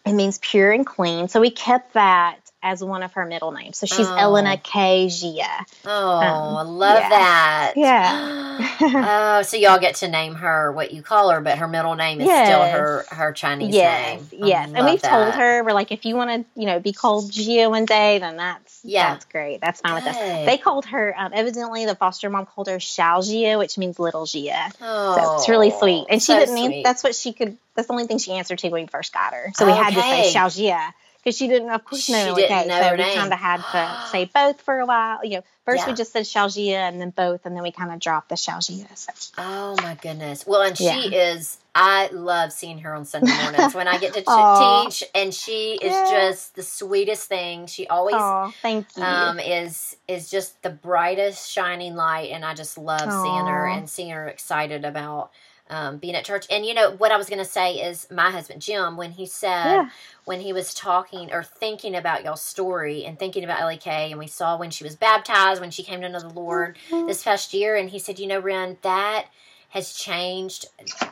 it 0.06 0.14
means 0.14 0.40
pure 0.40 0.72
and 0.72 0.86
clean. 0.86 1.28
So 1.28 1.40
we 1.40 1.52
kept 1.52 1.94
that 1.94 2.40
as 2.62 2.84
one 2.84 3.04
of 3.04 3.14
her 3.14 3.26
middle 3.26 3.52
names. 3.52 3.78
So 3.78 3.86
she's 3.86 4.06
Oh. 4.08 4.18
Elena 4.18 4.58
K. 4.58 5.08
Gia. 5.10 5.66
oh, 5.86 6.10
um, 6.18 6.58
I 6.58 6.62
love 6.64 7.00
yeah. 7.00 7.10
that. 7.10 7.74
Yeah. 7.78 9.38
oh, 9.40 9.42
so 9.44 9.56
y'all 9.58 9.80
get 9.80 9.96
to 9.96 10.08
name 10.10 10.36
her 10.36 10.72
what 10.72 10.92
you 10.92 11.02
call 11.02 11.30
her, 11.30 11.40
but 11.42 11.58
her 11.58 11.68
middle 11.68 11.96
name 11.96 12.20
is 12.20 12.28
still 12.28 12.64
her 12.66 13.06
her 13.10 13.32
Chinese 13.32 13.74
Yes, 13.74 14.32
name. 14.32 14.44
I 14.44 14.46
yes. 14.48 14.72
And 14.76 14.86
we've 14.86 15.02
told 15.02 15.34
her 15.34 15.64
we're 15.64 15.72
like, 15.74 15.92
if 15.92 16.06
you 16.06 16.16
want 16.16 16.30
to, 16.54 16.60
you 16.60 16.66
know, 16.68 16.80
be 16.80 16.92
called 16.92 17.32
Gia 17.32 17.70
one 17.70 17.86
day, 17.86 18.20
then 18.20 18.38
that's 18.38 18.82
Yeah. 18.84 19.14
that's 19.14 19.26
great. 19.26 19.62
That's 19.62 19.80
fine 19.82 19.96
with 19.96 20.08
us. 20.08 20.16
They 20.18 20.58
called 20.58 20.86
her 20.88 21.14
um, 21.18 21.32
evidently 21.34 21.86
the 21.86 21.96
foster 21.96 22.30
mom 22.30 22.46
called 22.46 22.68
her 22.68 22.78
Xiao 22.78 23.26
Gia, 23.26 23.58
which 23.58 23.78
means 23.78 24.00
little 24.00 24.26
Gia. 24.26 24.70
Oh, 24.82 25.16
So 25.16 25.36
it's 25.38 25.50
really 25.50 25.72
sweet. 25.72 26.08
And 26.10 26.22
she 26.22 26.34
so 26.34 26.40
didn't. 26.40 26.56
mean 26.56 26.84
that's 26.84 27.04
what 27.04 27.16
she 27.16 27.32
could. 27.34 27.58
That's 27.76 27.88
the 27.88 27.94
only 27.94 28.08
thing 28.08 28.18
she 28.18 28.34
answered 28.34 28.60
to 28.60 28.70
when 28.70 28.84
we 28.84 28.88
first 28.88 29.14
got 29.14 29.34
her. 29.34 29.52
So 29.56 29.66
we 29.66 29.72
had 29.72 29.94
to 29.94 30.02
say 30.02 30.34
Xiao 30.36 30.54
Gia 30.56 30.94
because 31.30 31.38
she 31.38 31.48
didn't, 31.48 31.70
of 31.70 31.86
course, 31.86 32.02
She 32.06 32.12
know. 32.12 32.36
didn't 32.36 32.52
okay, 32.58 32.68
know 32.68 32.80
so 32.80 32.90
her 32.90 32.98
we 32.98 33.04
kind 33.04 33.32
of 33.34 33.40
had 33.40 33.62
to 33.72 34.08
say 34.12 34.26
both 34.34 34.62
for 34.62 34.80
a 34.80 34.86
while. 34.86 35.24
You 35.24 35.38
know, 35.38 35.44
first 35.66 35.86
we 35.86 35.94
just 35.94 36.12
said 36.12 36.24
Xiao 36.24 36.72
and 36.74 37.00
then 37.00 37.12
both, 37.12 37.46
and 37.46 37.56
then 37.56 37.62
we 37.62 37.72
kind 37.72 37.92
of 37.92 38.00
dropped 38.00 38.30
the 38.30 38.36
Xiao 38.36 38.62
So. 38.98 39.12
Oh 39.38 39.76
my 39.84 39.96
goodness. 39.96 40.46
Well, 40.48 40.62
and 40.64 40.80
Yeah. 40.80 41.00
she 41.00 41.16
is. 41.16 41.60
I 41.76 42.08
love 42.12 42.52
seeing 42.52 42.80
her 42.80 42.96
on 42.96 43.06
Sunday 43.06 43.32
mornings 43.38 43.76
when 43.76 43.88
I 43.88 44.00
get 44.00 44.14
to 44.16 44.22
ch- 44.24 44.58
teach, 44.58 45.04
and 45.14 45.32
she 45.34 45.74
is 45.76 45.94
Yeah. 45.94 46.10
just 46.10 46.56
the 46.56 46.64
sweetest 46.64 47.28
thing. 47.30 47.68
She 47.68 47.88
always 47.88 48.16
Oh, 48.18 48.54
thank 48.64 48.88
you. 48.98 49.04
um, 49.04 49.40
is 49.40 49.96
is 50.08 50.32
just 50.32 50.62
the 50.64 50.72
brightest 50.72 51.50
shining 51.52 51.96
light, 51.96 52.32
and 52.32 52.44
I 52.44 52.56
just 52.56 52.78
love 52.78 53.14
seeing 53.14 53.46
her 53.46 53.68
and 53.68 53.88
seeing 53.90 54.10
her 54.10 54.28
excited 54.28 54.84
about 54.84 55.30
um, 55.70 55.98
being 55.98 56.16
at 56.16 56.26
church. 56.26 56.46
And 56.52 56.66
you 56.66 56.74
know 56.74 56.92
what 56.92 57.12
I 57.12 57.18
was 57.18 57.30
going 57.30 57.40
to 57.40 57.46
say 57.46 57.76
is 57.76 58.08
my 58.12 58.32
husband 58.32 58.62
Jim 58.62 58.98
when 58.98 59.12
he 59.12 59.26
said 59.26 59.66
Yeah. 59.66 59.90
when 60.26 60.42
he 60.42 60.54
was 60.54 60.74
talking 60.74 61.32
or 61.32 61.44
thinking 61.44 61.96
about 61.96 62.24
y'all's 62.24 62.42
story 62.42 63.06
and 63.06 63.18
thinking 63.20 63.44
about 63.44 63.62
Ellie 63.62 63.78
K, 63.78 64.12
and 64.12 64.20
we 64.20 64.28
saw 64.28 64.58
when 64.58 64.72
she 64.72 64.84
was 64.84 64.96
baptized, 64.96 65.62
when 65.62 65.72
she 65.72 65.84
came 65.84 66.02
to 66.02 66.10
know 66.10 66.20
the 66.20 66.30
Lord 66.30 66.78
Mm-hmm. 66.92 67.08
this 67.08 67.24
past 67.24 67.54
year, 67.54 67.76
and 67.76 67.90
he 67.90 68.00
said, 68.00 68.20
you 68.20 68.28
know, 68.28 68.40
Ren, 68.40 68.78
that 68.84 69.28
has 69.70 69.94
changed. 69.94 70.66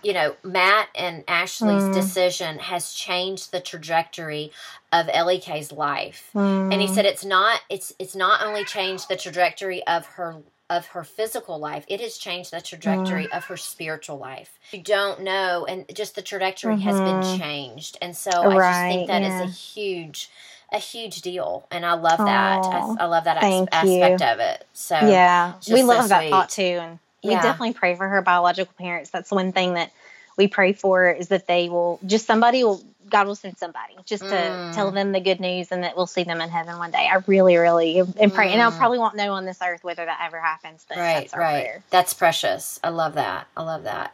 You 0.04 0.14
know, 0.14 0.36
Matt 0.44 0.90
and 0.96 1.24
Ashley's 1.28 1.90
Mm. 1.90 1.94
decision 1.94 2.60
has 2.60 2.94
changed 2.94 3.52
the 3.52 3.60
trajectory 3.60 4.52
of 4.92 5.10
Ellie 5.12 5.40
K's 5.40 5.72
life 5.72 6.32
and 6.72 6.82
he 6.82 6.88
Mm. 6.88 6.94
said 6.96 7.06
it's 7.06 7.26
not 7.26 7.62
it's 7.70 7.94
it's 8.00 8.16
not 8.16 8.42
only 8.46 8.64
changed 8.66 9.10
the 9.10 9.16
trajectory 9.18 9.86
of 9.88 10.06
her 10.06 10.38
of 10.70 10.88
her 10.88 11.04
physical 11.04 11.60
life 11.60 11.86
it 11.90 12.02
has 12.02 12.18
changed 12.18 12.52
the 12.52 12.62
trajectory 12.62 13.32
of 13.32 13.46
her 13.46 13.58
spiritual 13.58 14.18
life 14.18 14.60
you 14.72 14.82
don't 14.82 15.22
know 15.22 15.66
and 15.70 15.86
just 15.96 16.16
the 16.16 16.22
trajectory 16.24 16.78
has 16.78 17.02
been 17.02 17.22
Mhm. 17.22 17.38
changed 17.40 17.98
and 18.02 18.18
so 18.18 18.48
i 18.50 18.60
just 18.60 18.86
think 18.88 19.08
that 19.08 19.24
is 19.24 19.40
yeah. 19.40 19.44
a 19.44 19.48
huge 19.48 20.30
a 20.72 20.80
huge 20.80 21.22
deal 21.22 21.68
and 21.72 21.86
i 21.86 21.94
love 21.94 22.26
that 22.26 22.68
I, 22.72 22.84
I 22.98 23.06
love 23.06 23.26
that 23.26 23.38
as- 23.38 23.64
aspect 23.72 24.22
you. 24.22 24.28
of 24.28 24.40
it 24.40 24.66
so 24.74 24.98
yeah, 25.08 25.54
we 25.68 25.82
so 25.82 25.88
love 25.88 26.10
that 26.10 26.30
thought 26.30 26.50
too, 26.50 26.64
and 26.64 27.00
we 27.24 27.32
definitely 27.42 27.74
pray 27.74 27.96
for 27.96 28.08
her 28.08 28.22
biological 28.22 28.74
parents. 28.78 29.10
That's 29.12 29.32
one 29.32 29.52
thing 29.54 29.76
that 29.76 29.92
we 30.38 30.48
pray 30.48 30.74
for 30.74 31.10
is 31.10 31.28
that 31.30 31.48
they 31.48 31.70
will 31.70 32.00
just 32.06 32.26
somebody 32.28 32.64
will 32.64 32.84
God 33.10 33.26
will 33.26 33.36
send 33.36 33.58
somebody 33.58 33.96
just 34.06 34.28
to 34.30 34.36
Mm. 34.36 34.74
tell 34.74 34.92
them 34.92 35.14
the 35.14 35.22
good 35.22 35.40
news 35.40 35.72
and 35.72 35.84
that 35.84 35.96
we'll 35.96 36.08
see 36.08 36.24
them 36.26 36.42
in 36.42 36.50
heaven 36.50 36.78
one 36.78 36.92
day. 36.92 37.08
I 37.10 37.22
really, 37.26 37.56
really 37.56 38.00
am 38.00 38.32
praying, 38.32 38.52
and 38.54 38.62
I 38.62 38.70
Mm. 38.70 38.78
probably 38.78 39.00
won't 39.00 39.16
know 39.16 39.32
on 39.34 39.46
this 39.46 39.60
earth 39.64 39.82
whether 39.84 40.04
that 40.06 40.20
ever 40.26 40.40
happens, 40.42 40.86
but 40.90 40.98
right 40.98 41.22
that's 41.32 41.34
right 41.38 41.64
prayer. 41.64 41.84
that's 41.90 42.14
precious 42.14 42.80
i 42.84 42.90
love 42.90 43.14
that 43.14 43.48
i 43.56 43.64
love 43.64 43.84
that 43.84 44.14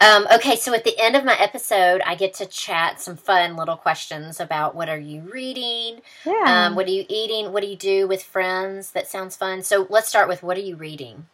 um, 0.00 0.26
okay 0.34 0.56
so 0.56 0.74
at 0.74 0.84
the 0.84 0.98
end 0.98 1.14
of 1.16 1.24
my 1.24 1.36
episode 1.38 2.02
i 2.04 2.14
get 2.16 2.34
to 2.34 2.46
chat 2.46 3.00
some 3.00 3.16
fun 3.16 3.56
little 3.56 3.76
questions 3.76 4.40
about 4.40 4.74
what 4.74 4.88
are 4.88 4.98
you 4.98 5.20
reading 5.32 6.02
Yeah. 6.24 6.66
um, 6.66 6.74
what 6.74 6.86
are 6.86 6.90
you 6.90 7.04
eating 7.08 7.52
what 7.52 7.62
do 7.62 7.68
you 7.68 7.76
do 7.76 8.06
with 8.08 8.22
friends 8.22 8.90
that 8.90 9.06
sounds 9.08 9.36
fun 9.36 9.62
so 9.62 9.86
let's 9.88 10.08
start 10.08 10.28
with 10.28 10.42
what 10.42 10.56
are 10.56 10.60
you 10.62 10.76
reading 10.76 11.26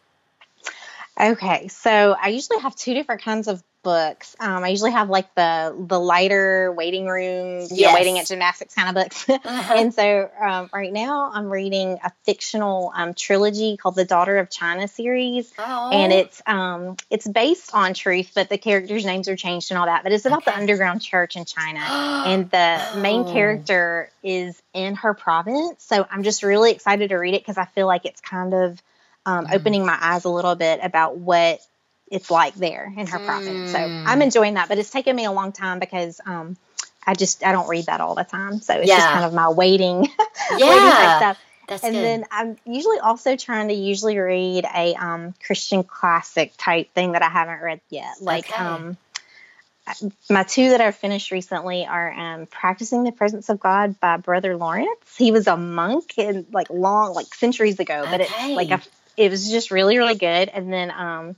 Okay, 1.23 1.67
so 1.69 2.15
I 2.21 2.29
usually 2.29 2.59
have 2.59 2.75
two 2.75 2.93
different 2.93 3.21
kinds 3.21 3.47
of 3.47 3.63
books. 3.81 4.35
Um, 4.39 4.63
I 4.63 4.69
usually 4.69 4.91
have 4.91 5.09
like 5.09 5.33
the 5.35 5.75
the 5.87 5.99
lighter 5.99 6.71
waiting 6.71 7.05
room, 7.07 7.67
you 7.69 7.85
know, 7.85 7.93
waiting 7.93 8.17
at 8.17 8.27
gymnastics 8.27 8.73
kind 8.73 8.89
of 8.89 9.03
books. 9.03 9.29
Uh-huh. 9.29 9.73
and 9.77 9.93
so 9.93 10.29
um, 10.41 10.69
right 10.73 10.91
now 10.91 11.31
I'm 11.33 11.49
reading 11.49 11.97
a 12.03 12.11
fictional 12.25 12.91
um, 12.95 13.13
trilogy 13.13 13.75
called 13.77 13.95
the 13.95 14.05
Daughter 14.05 14.37
of 14.37 14.49
China 14.49 14.87
series. 14.87 15.53
oh 15.57 15.91
And 15.91 16.11
it's 16.13 16.41
um 16.45 16.95
it's 17.09 17.27
based 17.27 17.73
on 17.73 17.93
truth, 17.93 18.31
but 18.35 18.49
the 18.49 18.57
characters' 18.57 19.05
names 19.05 19.27
are 19.29 19.35
changed 19.35 19.71
and 19.71 19.77
all 19.77 19.85
that. 19.85 20.03
But 20.03 20.11
it's 20.13 20.25
about 20.25 20.45
the 20.45 20.55
underground 20.55 21.01
church 21.01 21.35
in 21.35 21.45
China, 21.45 21.79
and 22.25 22.49
the 22.51 22.81
main 23.01 23.21
Oh. 23.21 23.31
character 23.31 24.09
is 24.23 24.61
in 24.73 24.95
her 24.95 25.13
province. 25.13 25.83
So 25.83 26.05
I'm 26.09 26.23
just 26.23 26.43
really 26.43 26.71
excited 26.71 27.09
to 27.09 27.15
read 27.15 27.33
it 27.33 27.41
because 27.41 27.57
I 27.57 27.65
feel 27.65 27.87
like 27.87 28.05
it's 28.05 28.21
kind 28.21 28.53
of 28.53 28.81
um, 29.25 29.45
Mm. 29.47 29.55
opening 29.55 29.85
my 29.85 29.97
eyes 29.99 30.25
a 30.25 30.29
little 30.29 30.55
bit 30.55 30.79
about 30.83 31.17
what 31.17 31.59
it's 32.11 32.29
like 32.29 32.53
there 32.55 32.91
in 32.97 33.07
her 33.07 33.19
province. 33.19 33.71
So 33.71 33.77
Mm. 33.79 34.03
I'm 34.05 34.21
enjoying 34.21 34.53
that, 34.55 34.69
but 34.69 34.77
it's 34.77 34.89
taken 34.89 35.15
me 35.15 35.25
a 35.25 35.31
long 35.31 35.51
time 35.51 35.79
because 35.79 36.19
um, 36.25 36.57
I 37.05 37.13
just 37.15 37.43
I 37.45 37.51
don't 37.51 37.67
read 37.69 37.85
that 37.87 38.01
all 38.01 38.15
the 38.15 38.23
time. 38.23 38.61
So 38.61 38.73
it's 38.75 38.89
just 38.93 39.07
kind 39.07 39.25
of 39.25 39.33
my 39.33 39.49
waiting, 39.49 40.01
waiting 40.51 40.89
yeah 40.89 41.17
stuff. 41.17 41.43
that's 41.67 41.83
And 41.83 41.95
good 41.95 42.01
then 42.03 42.25
I'm 42.31 42.57
usually 42.65 42.99
also 42.99 43.35
trying 43.35 43.69
to 43.69 43.73
usually 43.73 44.17
read 44.19 44.65
a 44.65 44.95
um, 44.95 45.33
Christian 45.45 45.83
classic 45.83 46.53
type 46.57 46.91
thing 46.93 47.13
that 47.13 47.21
I 47.23 47.29
haven't 47.29 47.61
read 47.61 47.81
yet. 47.89 48.21
Like 48.21 48.49
Okay. 48.51 48.61
um, 48.61 48.97
my 50.29 50.43
two 50.43 50.69
that 50.69 50.79
I've 50.81 50.95
finished 50.95 51.31
recently 51.31 51.85
are 51.85 52.11
um, 52.11 52.45
"Practicing 52.45 53.03
the 53.03 53.11
Presence 53.11 53.49
of 53.49 53.59
God" 53.59 53.99
by 53.99 54.17
Brother 54.17 54.55
Lawrence. 54.55 55.17
He 55.17 55.31
was 55.31 55.47
a 55.47 55.57
monk 55.57 56.17
in 56.17 56.45
like 56.51 56.69
long, 56.69 57.13
like 57.13 57.33
centuries 57.33 57.79
ago, 57.79 58.05
but 58.09 58.21
Okay. 58.21 58.23
it's 58.23 58.55
like 58.55 58.71
a, 58.71 58.81
it 59.17 59.29
was 59.29 59.49
just 59.49 59.71
really 59.71 59.97
really 59.97 60.15
good. 60.15 60.49
And 60.49 60.71
then 60.71 60.91
um, 60.91 61.35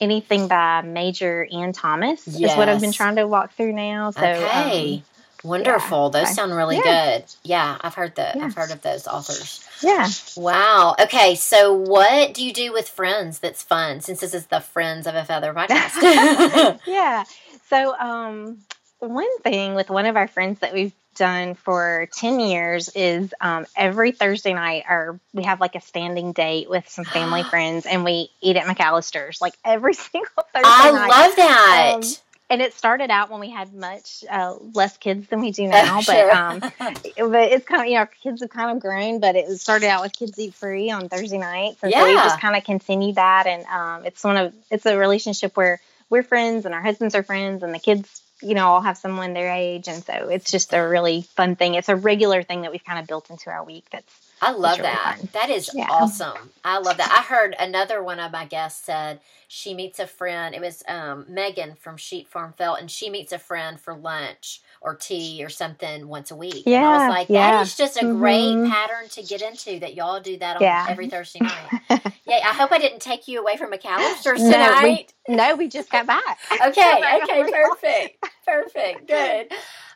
anything 0.00 0.48
by 0.48 0.82
Major 0.82 1.46
Ian 1.50 1.72
Thomas 1.72 2.26
yes. 2.26 2.52
is 2.52 2.56
what 2.56 2.68
I've 2.68 2.80
been 2.80 2.92
trying 2.92 3.16
to 3.16 3.26
walk 3.26 3.52
through 3.54 3.72
now. 3.72 4.10
So, 4.10 4.22
okay. 4.22 4.96
Um, 4.96 5.02
Wonderful. 5.44 6.10
Yeah. 6.12 6.20
Those 6.20 6.34
sound 6.34 6.54
really 6.54 6.76
yeah. 6.76 7.18
good. 7.18 7.24
Yeah, 7.44 7.78
I've 7.80 7.94
heard 7.94 8.16
that. 8.16 8.36
Yeah. 8.36 8.46
I've 8.46 8.54
heard 8.54 8.72
of 8.72 8.82
those 8.82 9.06
authors. 9.06 9.64
Yeah. 9.82 10.08
Wow. 10.36 10.96
Okay. 11.00 11.36
So, 11.36 11.72
what 11.72 12.34
do 12.34 12.44
you 12.44 12.52
do 12.52 12.72
with 12.72 12.88
friends 12.88 13.38
that's 13.38 13.62
fun? 13.62 14.00
Since 14.00 14.20
this 14.20 14.34
is 14.34 14.46
the 14.46 14.60
Friends 14.60 15.06
of 15.06 15.14
a 15.14 15.24
Feather 15.24 15.54
podcast. 15.54 16.80
yeah. 16.86 17.22
So, 17.68 17.96
um, 17.98 18.58
one 18.98 19.38
thing 19.40 19.76
with 19.76 19.90
one 19.90 20.06
of 20.06 20.16
our 20.16 20.26
friends 20.26 20.58
that 20.58 20.74
we've 20.74 20.92
done 21.14 21.54
for 21.54 22.08
10 22.12 22.40
years 22.40 22.88
is 22.94 23.34
um, 23.40 23.66
every 23.76 24.12
Thursday 24.12 24.54
night, 24.54 24.84
or 24.88 25.20
we 25.32 25.44
have 25.44 25.60
like 25.60 25.74
a 25.74 25.80
standing 25.80 26.32
date 26.32 26.70
with 26.70 26.88
some 26.88 27.04
family 27.04 27.42
friends, 27.50 27.86
and 27.86 28.04
we 28.04 28.30
eat 28.40 28.56
at 28.56 28.64
McAlister's 28.64 29.40
like 29.40 29.54
every 29.64 29.94
single 29.94 30.44
Thursday 30.52 30.62
I 30.64 30.90
night. 30.90 31.08
love 31.08 31.36
that. 31.36 31.92
Um, 31.96 32.02
and 32.50 32.62
it 32.62 32.72
started 32.72 33.10
out 33.10 33.30
when 33.30 33.40
we 33.40 33.50
had 33.50 33.74
much 33.74 34.24
uh, 34.30 34.54
less 34.72 34.96
kids 34.96 35.28
than 35.28 35.40
we 35.40 35.50
do 35.50 35.68
now, 35.68 36.00
but 36.06 36.30
um, 36.30 36.60
but 36.60 37.52
it's 37.52 37.66
kind 37.66 37.82
of 37.82 37.88
you 37.88 37.98
know 37.98 38.06
kids 38.22 38.40
have 38.40 38.50
kind 38.50 38.70
of 38.70 38.80
grown, 38.80 39.20
but 39.20 39.36
it 39.36 39.48
started 39.60 39.88
out 39.88 40.02
with 40.02 40.12
kids 40.14 40.38
eat 40.38 40.54
free 40.54 40.90
on 40.90 41.08
Thursday 41.08 41.38
nights, 41.38 41.82
and 41.82 41.92
yeah. 41.92 42.00
so 42.00 42.06
we 42.06 42.14
just 42.14 42.40
kind 42.40 42.56
of 42.56 42.64
continued 42.64 43.16
that, 43.16 43.46
and 43.46 43.64
um, 43.66 44.06
it's 44.06 44.24
one 44.24 44.36
of 44.36 44.54
it's 44.70 44.86
a 44.86 44.96
relationship 44.96 45.56
where 45.56 45.80
we're 46.10 46.22
friends 46.22 46.64
and 46.64 46.74
our 46.74 46.80
husbands 46.80 47.14
are 47.14 47.22
friends 47.22 47.62
and 47.62 47.74
the 47.74 47.78
kids 47.78 48.22
you 48.42 48.54
know 48.54 48.74
I'll 48.74 48.82
have 48.82 48.98
someone 48.98 49.32
their 49.34 49.52
age, 49.52 49.88
and 49.88 50.02
so 50.04 50.28
it's 50.28 50.50
just 50.50 50.72
a 50.72 50.80
really 50.80 51.22
fun 51.22 51.56
thing. 51.56 51.74
It's 51.74 51.88
a 51.88 51.96
regular 51.96 52.42
thing 52.42 52.62
that 52.62 52.72
we've 52.72 52.84
kind 52.84 52.98
of 52.98 53.06
built 53.06 53.30
into 53.30 53.50
our 53.50 53.64
week. 53.64 53.86
That's 53.90 54.27
I 54.40 54.52
love 54.52 54.78
really 54.78 54.90
that. 54.90 55.16
Fun. 55.18 55.28
That 55.32 55.50
is 55.50 55.70
yeah. 55.74 55.88
awesome. 55.90 56.50
I 56.64 56.78
love 56.78 56.96
that. 56.98 57.10
I 57.10 57.22
heard 57.22 57.56
another 57.58 58.02
one 58.02 58.20
of 58.20 58.32
my 58.32 58.44
guests 58.44 58.84
said 58.84 59.20
she 59.48 59.74
meets 59.74 59.98
a 59.98 60.06
friend. 60.06 60.54
It 60.54 60.60
was 60.60 60.82
um, 60.86 61.24
Megan 61.28 61.74
from 61.74 61.96
Sheep 61.96 62.28
Farm 62.28 62.52
Felt, 62.56 62.80
and 62.80 62.90
she 62.90 63.10
meets 63.10 63.32
a 63.32 63.38
friend 63.38 63.80
for 63.80 63.94
lunch 63.94 64.60
or 64.80 64.94
tea 64.94 65.42
or 65.42 65.48
something 65.48 66.06
once 66.06 66.30
a 66.30 66.36
week. 66.36 66.64
Yeah, 66.66 66.78
and 66.78 66.86
I 66.86 67.06
was 67.06 67.16
like, 67.16 67.28
yeah. 67.30 67.50
that 67.50 67.62
is 67.62 67.76
just 67.76 67.96
a 67.96 68.04
mm-hmm. 68.04 68.18
great 68.18 68.70
pattern 68.70 69.08
to 69.10 69.22
get 69.22 69.42
into. 69.42 69.80
That 69.80 69.94
y'all 69.94 70.20
do 70.20 70.36
that 70.38 70.56
on 70.56 70.62
yeah. 70.62 70.86
every 70.88 71.08
Thursday 71.08 71.40
night. 71.40 71.80
yeah, 72.26 72.40
I 72.44 72.54
hope 72.54 72.70
I 72.72 72.78
didn't 72.78 73.00
take 73.00 73.26
you 73.26 73.40
away 73.40 73.56
from 73.56 73.72
McAlister's 73.72 74.40
tonight. 74.40 75.12
No, 75.28 75.34
we, 75.34 75.36
no, 75.36 75.56
we 75.56 75.68
just 75.68 75.90
got 75.90 76.06
back. 76.06 76.38
okay, 76.52 77.20
okay, 77.22 77.50
perfect, 77.50 78.26
perfect, 78.46 79.08
good. 79.08 79.52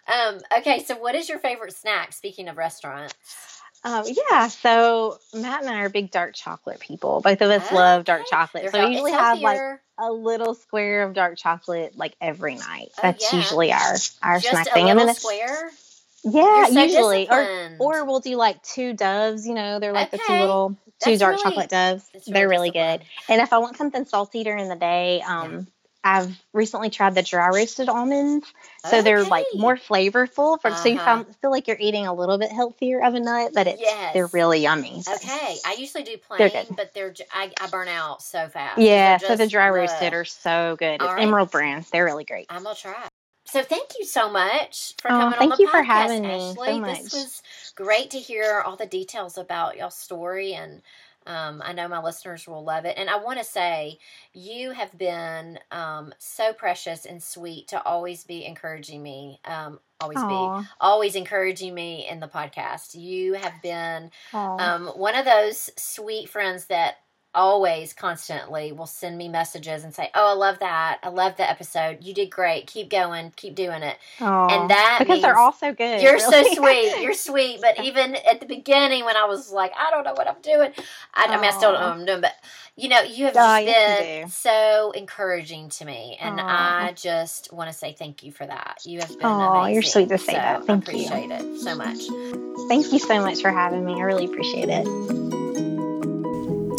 Um, 0.08 0.40
okay, 0.58 0.82
so 0.82 0.96
what 0.96 1.14
is 1.14 1.28
your 1.28 1.38
favorite 1.38 1.74
snack? 1.74 2.12
Speaking 2.12 2.48
of 2.48 2.56
restaurants. 2.56 3.51
Um, 3.84 4.04
yeah, 4.06 4.46
so 4.46 5.18
Matt 5.34 5.62
and 5.62 5.70
I 5.70 5.80
are 5.80 5.88
big 5.88 6.10
dark 6.12 6.34
chocolate 6.34 6.78
people. 6.78 7.20
Both 7.20 7.40
of 7.40 7.50
us 7.50 7.72
love 7.72 8.04
dark 8.04 8.22
chocolate. 8.30 8.70
so 8.70 8.84
we 8.84 8.92
usually 8.92 9.12
have 9.12 9.40
like 9.40 9.58
a 9.98 10.12
little 10.12 10.54
square 10.54 11.02
of 11.02 11.14
dark 11.14 11.36
chocolate 11.36 11.96
like 11.96 12.14
every 12.20 12.54
night. 12.54 12.90
Oh, 12.98 13.00
That's 13.02 13.32
yeah. 13.32 13.38
usually 13.40 13.72
our 13.72 13.94
our 14.22 14.38
Just 14.38 14.50
snack 14.50 14.72
thing. 14.72 14.88
and 14.88 14.98
then 14.98 15.14
square. 15.14 15.70
Yeah, 16.24 16.66
so 16.66 16.82
usually, 16.82 17.28
or 17.28 17.76
or 17.80 18.04
we'll 18.04 18.20
do 18.20 18.36
like 18.36 18.62
two 18.62 18.92
doves. 18.92 19.46
You 19.46 19.54
know, 19.54 19.80
they're 19.80 19.92
like 19.92 20.14
okay. 20.14 20.18
the 20.18 20.22
two 20.28 20.40
little 20.40 20.68
two 21.00 21.10
That's 21.10 21.18
dark 21.18 21.32
really, 21.32 21.42
chocolate 21.42 21.68
doves. 21.68 22.08
They're 22.28 22.48
really 22.48 22.70
good. 22.70 23.02
And 23.28 23.40
if 23.42 23.52
I 23.52 23.58
want 23.58 23.76
something 23.76 24.04
salty 24.04 24.44
during 24.44 24.68
the 24.68 24.76
day, 24.76 25.22
um, 25.22 25.52
yeah. 25.52 25.60
I've 26.04 26.36
recently 26.52 26.90
tried 26.90 27.14
the 27.14 27.22
dry 27.22 27.48
roasted 27.48 27.88
almonds, 27.88 28.52
so 28.84 28.88
okay. 28.88 29.02
they're 29.02 29.24
like 29.24 29.46
more 29.54 29.76
flavorful. 29.76 30.60
For, 30.60 30.68
uh-huh. 30.68 30.82
So 30.82 30.88
you 30.88 30.98
uh-huh. 30.98 31.24
feel 31.40 31.50
like 31.50 31.68
you're 31.68 31.76
eating 31.78 32.06
a 32.06 32.14
little 32.14 32.38
bit 32.38 32.50
healthier 32.50 33.04
of 33.04 33.14
a 33.14 33.20
nut, 33.20 33.52
but 33.54 33.68
it's 33.68 33.80
yes. 33.80 34.12
they're 34.12 34.26
really 34.28 34.60
yummy. 34.60 35.02
So. 35.02 35.14
Okay, 35.14 35.56
I 35.64 35.76
usually 35.78 36.02
do 36.02 36.16
plain, 36.16 36.38
they're 36.38 36.64
but 36.76 36.92
they're 36.92 37.14
I, 37.32 37.52
I, 37.60 37.68
burn 37.68 37.88
out 37.88 38.22
so 38.22 38.48
fast. 38.48 38.80
Yeah, 38.80 39.18
so 39.18 39.36
the 39.36 39.46
dry 39.46 39.70
roasted 39.70 40.12
are 40.12 40.24
so 40.24 40.76
good. 40.76 41.00
Right. 41.00 41.22
Emerald 41.22 41.50
brand, 41.50 41.86
they're 41.92 42.04
really 42.04 42.24
great. 42.24 42.46
I'm 42.50 42.64
gonna 42.64 42.74
try. 42.74 43.08
So 43.44 43.62
thank 43.62 43.90
you 43.98 44.04
so 44.04 44.30
much 44.30 44.94
for 45.00 45.08
coming 45.08 45.34
oh, 45.38 45.42
on 45.42 45.48
the 45.50 45.56
you 45.58 45.68
podcast, 45.68 45.70
for 45.70 45.82
having 45.82 46.26
Ashley. 46.26 46.72
me 46.72 46.74
so 46.74 46.80
much. 46.80 47.02
This 47.02 47.12
was 47.12 47.42
great 47.74 48.10
to 48.12 48.18
hear 48.18 48.62
all 48.64 48.76
the 48.76 48.86
details 48.86 49.36
about 49.36 49.76
y'all's 49.76 49.96
story 49.96 50.54
and 50.54 50.80
um, 51.26 51.62
I 51.64 51.72
know 51.72 51.88
my 51.88 52.00
listeners 52.00 52.46
will 52.46 52.64
love 52.64 52.84
it. 52.84 52.96
And 52.98 53.08
I 53.08 53.16
want 53.16 53.38
to 53.38 53.44
say, 53.44 53.98
you 54.32 54.72
have 54.72 54.96
been 54.96 55.58
um, 55.70 56.12
so 56.18 56.52
precious 56.52 57.06
and 57.06 57.22
sweet 57.22 57.68
to 57.68 57.82
always 57.82 58.24
be 58.24 58.44
encouraging 58.44 59.02
me. 59.02 59.40
Um, 59.44 59.80
always 60.00 60.18
Aww. 60.18 60.60
be 60.60 60.66
always 60.80 61.14
encouraging 61.14 61.74
me 61.74 62.08
in 62.08 62.20
the 62.20 62.28
podcast. 62.28 62.94
You 62.94 63.34
have 63.34 63.62
been 63.62 64.10
um, 64.32 64.86
one 64.88 65.14
of 65.14 65.24
those 65.24 65.70
sweet 65.76 66.28
friends 66.28 66.66
that 66.66 66.96
always 67.34 67.92
constantly 67.92 68.72
will 68.72 68.86
send 68.86 69.16
me 69.16 69.28
messages 69.28 69.84
and 69.84 69.94
say, 69.94 70.10
"Oh, 70.14 70.30
I 70.30 70.34
love 70.34 70.58
that. 70.58 70.98
I 71.02 71.08
love 71.08 71.36
the 71.36 71.48
episode. 71.48 71.98
You 72.02 72.12
did 72.14 72.30
great. 72.30 72.66
Keep 72.66 72.90
going. 72.90 73.32
Keep 73.36 73.54
doing 73.54 73.82
it." 73.82 73.96
Aww. 74.18 74.50
And 74.52 74.70
that 74.70 74.98
because 75.00 75.22
they're 75.22 75.38
all 75.38 75.52
so 75.52 75.72
good. 75.72 76.02
You're 76.02 76.14
really. 76.14 76.54
so 76.54 76.54
sweet. 76.54 77.02
You're 77.02 77.14
sweet. 77.28 77.60
But 77.60 77.82
even 77.84 78.14
at 78.16 78.40
the 78.40 78.46
beginning, 78.46 79.04
when 79.04 79.16
I 79.16 79.24
was 79.26 79.50
like, 79.52 79.72
"I 79.78 79.90
don't 79.90 80.04
know 80.04 80.12
what 80.14 80.28
I'm 80.28 80.40
doing," 80.42 80.72
I, 81.14 81.24
I 81.24 81.36
mean, 81.36 81.44
I 81.46 81.50
still 81.50 81.72
don't 81.72 81.80
know 81.80 81.88
what 81.88 81.98
I'm 81.98 82.06
doing, 82.06 82.20
but 82.20 82.34
you 82.76 82.88
know, 82.88 83.02
you 83.02 83.26
have 83.26 83.34
just 83.34 83.66
been 83.66 84.28
so 84.28 84.92
encouraging 84.92 85.68
to 85.70 85.84
me, 85.84 86.16
and 86.20 86.38
Aww. 86.38 86.42
I 86.44 86.92
just 86.96 87.52
want 87.52 87.70
to 87.70 87.76
say 87.76 87.94
thank 87.98 88.22
you 88.22 88.32
for 88.32 88.46
that. 88.46 88.80
You 88.84 89.00
have 89.00 89.08
been 89.08 89.18
Oh, 89.26 89.40
amazing. 89.54 89.74
you're 89.74 89.82
sweet 89.82 90.08
to 90.10 90.18
say 90.18 90.32
so 90.32 90.38
that. 90.38 90.64
Thank 90.66 90.88
I 90.88 90.92
appreciate 90.92 91.28
you. 91.28 91.54
it 91.54 91.60
so 91.60 91.74
much. 91.74 91.98
Thank 92.68 92.92
you 92.92 92.98
so 92.98 93.20
much 93.20 93.40
for 93.42 93.50
having 93.50 93.84
me. 93.84 93.94
I 93.94 94.00
really 94.04 94.24
appreciate 94.26 94.68
it. 94.70 95.31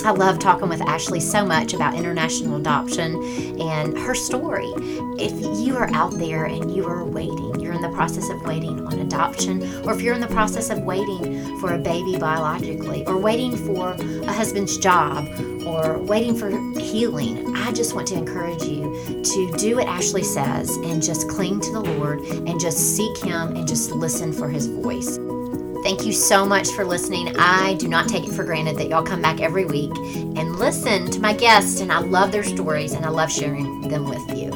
I 0.06 0.12
love 0.12 0.38
talking 0.38 0.68
with 0.68 0.82
Ashley 0.82 1.22
so 1.22 1.46
much 1.46 1.74
about 1.74 1.96
international 1.96 2.58
adoption 2.58 3.24
and 3.62 3.98
her 3.98 4.14
story. 4.14 4.68
If 5.18 5.32
you 5.66 5.78
are 5.78 5.90
out 5.94 6.12
there 6.18 6.44
and 6.44 6.76
you 6.76 6.86
are 6.86 7.06
waiting, 7.06 7.58
you're 7.62 7.72
in 7.72 7.82
the 7.82 7.92
process 7.92 8.30
of 8.30 8.42
waiting 8.42 8.86
on 8.86 9.00
adoption, 9.00 9.64
or 9.86 9.94
if 9.94 10.02
you're 10.02 10.14
in 10.14 10.20
the 10.20 10.28
process 10.28 10.70
of 10.70 10.80
waiting 10.80 11.58
for 11.60 11.74
a 11.74 11.78
baby 11.78 12.18
biologically, 12.18 13.06
or 13.06 13.18
waiting 13.18 13.56
for 13.56 13.92
a 13.92 14.34
husband's 14.34 14.78
job, 14.78 15.26
or 15.66 15.98
waiting 16.00 16.36
for 16.36 16.50
healing, 16.78 17.56
I 17.56 17.72
just 17.72 17.96
want 17.96 18.08
to 18.10 18.16
encourage 18.16 18.64
you 18.64 19.24
to 19.24 19.54
do 19.58 19.78
what 19.78 19.88
Ashley 19.88 20.24
says 20.24 20.76
and 20.78 21.02
just 21.02 21.30
cling 21.30 21.62
to 21.62 21.72
the 21.72 21.80
Lord 21.80 22.20
and 22.20 22.60
just 22.60 22.98
seek 22.98 23.18
Him 23.20 23.56
and 23.56 23.66
just 23.66 23.92
listen 23.92 24.34
for 24.34 24.50
His 24.50 24.68
voice. 24.68 25.18
Thank 25.84 26.06
you 26.06 26.14
so 26.14 26.46
much 26.46 26.70
for 26.70 26.86
listening. 26.86 27.36
I 27.38 27.74
do 27.76 27.90
not 27.90 28.08
take 28.08 28.24
it 28.24 28.32
for 28.32 28.46
granted 28.46 28.78
that 28.78 28.88
y'all 28.88 29.04
come 29.04 29.22
back 29.22 29.42
every 29.42 29.66
week 29.66 29.92
and 29.96 30.56
listen 30.56 31.12
to 31.12 31.20
my 31.20 31.34
guests, 31.34 31.82
and 31.82 31.92
I 31.92 32.00
love 32.00 32.32
their 32.32 32.44
stories 32.44 32.94
and 32.94 33.06
I 33.06 33.10
love 33.10 33.30
sharing 33.30 33.82
them 33.82 34.10
with 34.10 34.38
you. 34.38 34.52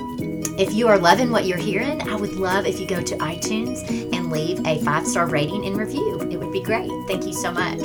If 0.58 0.74
you 0.74 0.88
are 0.88 0.98
loving 0.98 1.30
what 1.30 1.46
you're 1.46 1.58
hearing, 1.58 2.02
I 2.10 2.16
would 2.16 2.34
love 2.34 2.66
if 2.66 2.80
you 2.80 2.88
go 2.88 3.02
to 3.02 3.18
iTunes 3.18 3.88
and 4.16 4.32
leave 4.32 4.66
a 4.66 4.82
five 4.84 5.06
star 5.06 5.28
rating 5.28 5.66
and 5.66 5.78
review. 5.78 6.18
It 6.32 6.38
would 6.38 6.54
be 6.54 6.64
great. 6.64 6.90
Thank 7.08 7.26
you 7.26 7.34
so 7.34 7.52
much. 7.52 7.82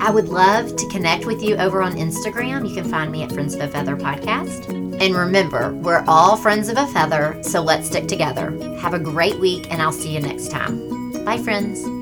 I 0.00 0.10
would 0.10 0.28
love 0.28 0.76
to 0.76 0.88
connect 0.90 1.24
with 1.24 1.42
you 1.42 1.56
over 1.56 1.82
on 1.82 1.94
Instagram. 1.94 2.68
You 2.68 2.74
can 2.74 2.90
find 2.90 3.10
me 3.10 3.22
at 3.22 3.32
Friends 3.32 3.54
of 3.54 3.62
a 3.62 3.68
Feather 3.68 3.96
Podcast. 3.96 4.68
And 5.00 5.14
remember, 5.14 5.72
we're 5.72 6.04
all 6.06 6.36
friends 6.36 6.68
of 6.68 6.76
a 6.76 6.86
feather, 6.88 7.42
so 7.42 7.62
let's 7.62 7.86
stick 7.86 8.06
together. 8.06 8.50
Have 8.78 8.92
a 8.92 8.98
great 8.98 9.40
week, 9.40 9.72
and 9.72 9.80
I'll 9.80 9.90
see 9.90 10.14
you 10.14 10.20
next 10.20 10.50
time. 10.50 11.24
Bye, 11.24 11.38
friends. 11.38 11.93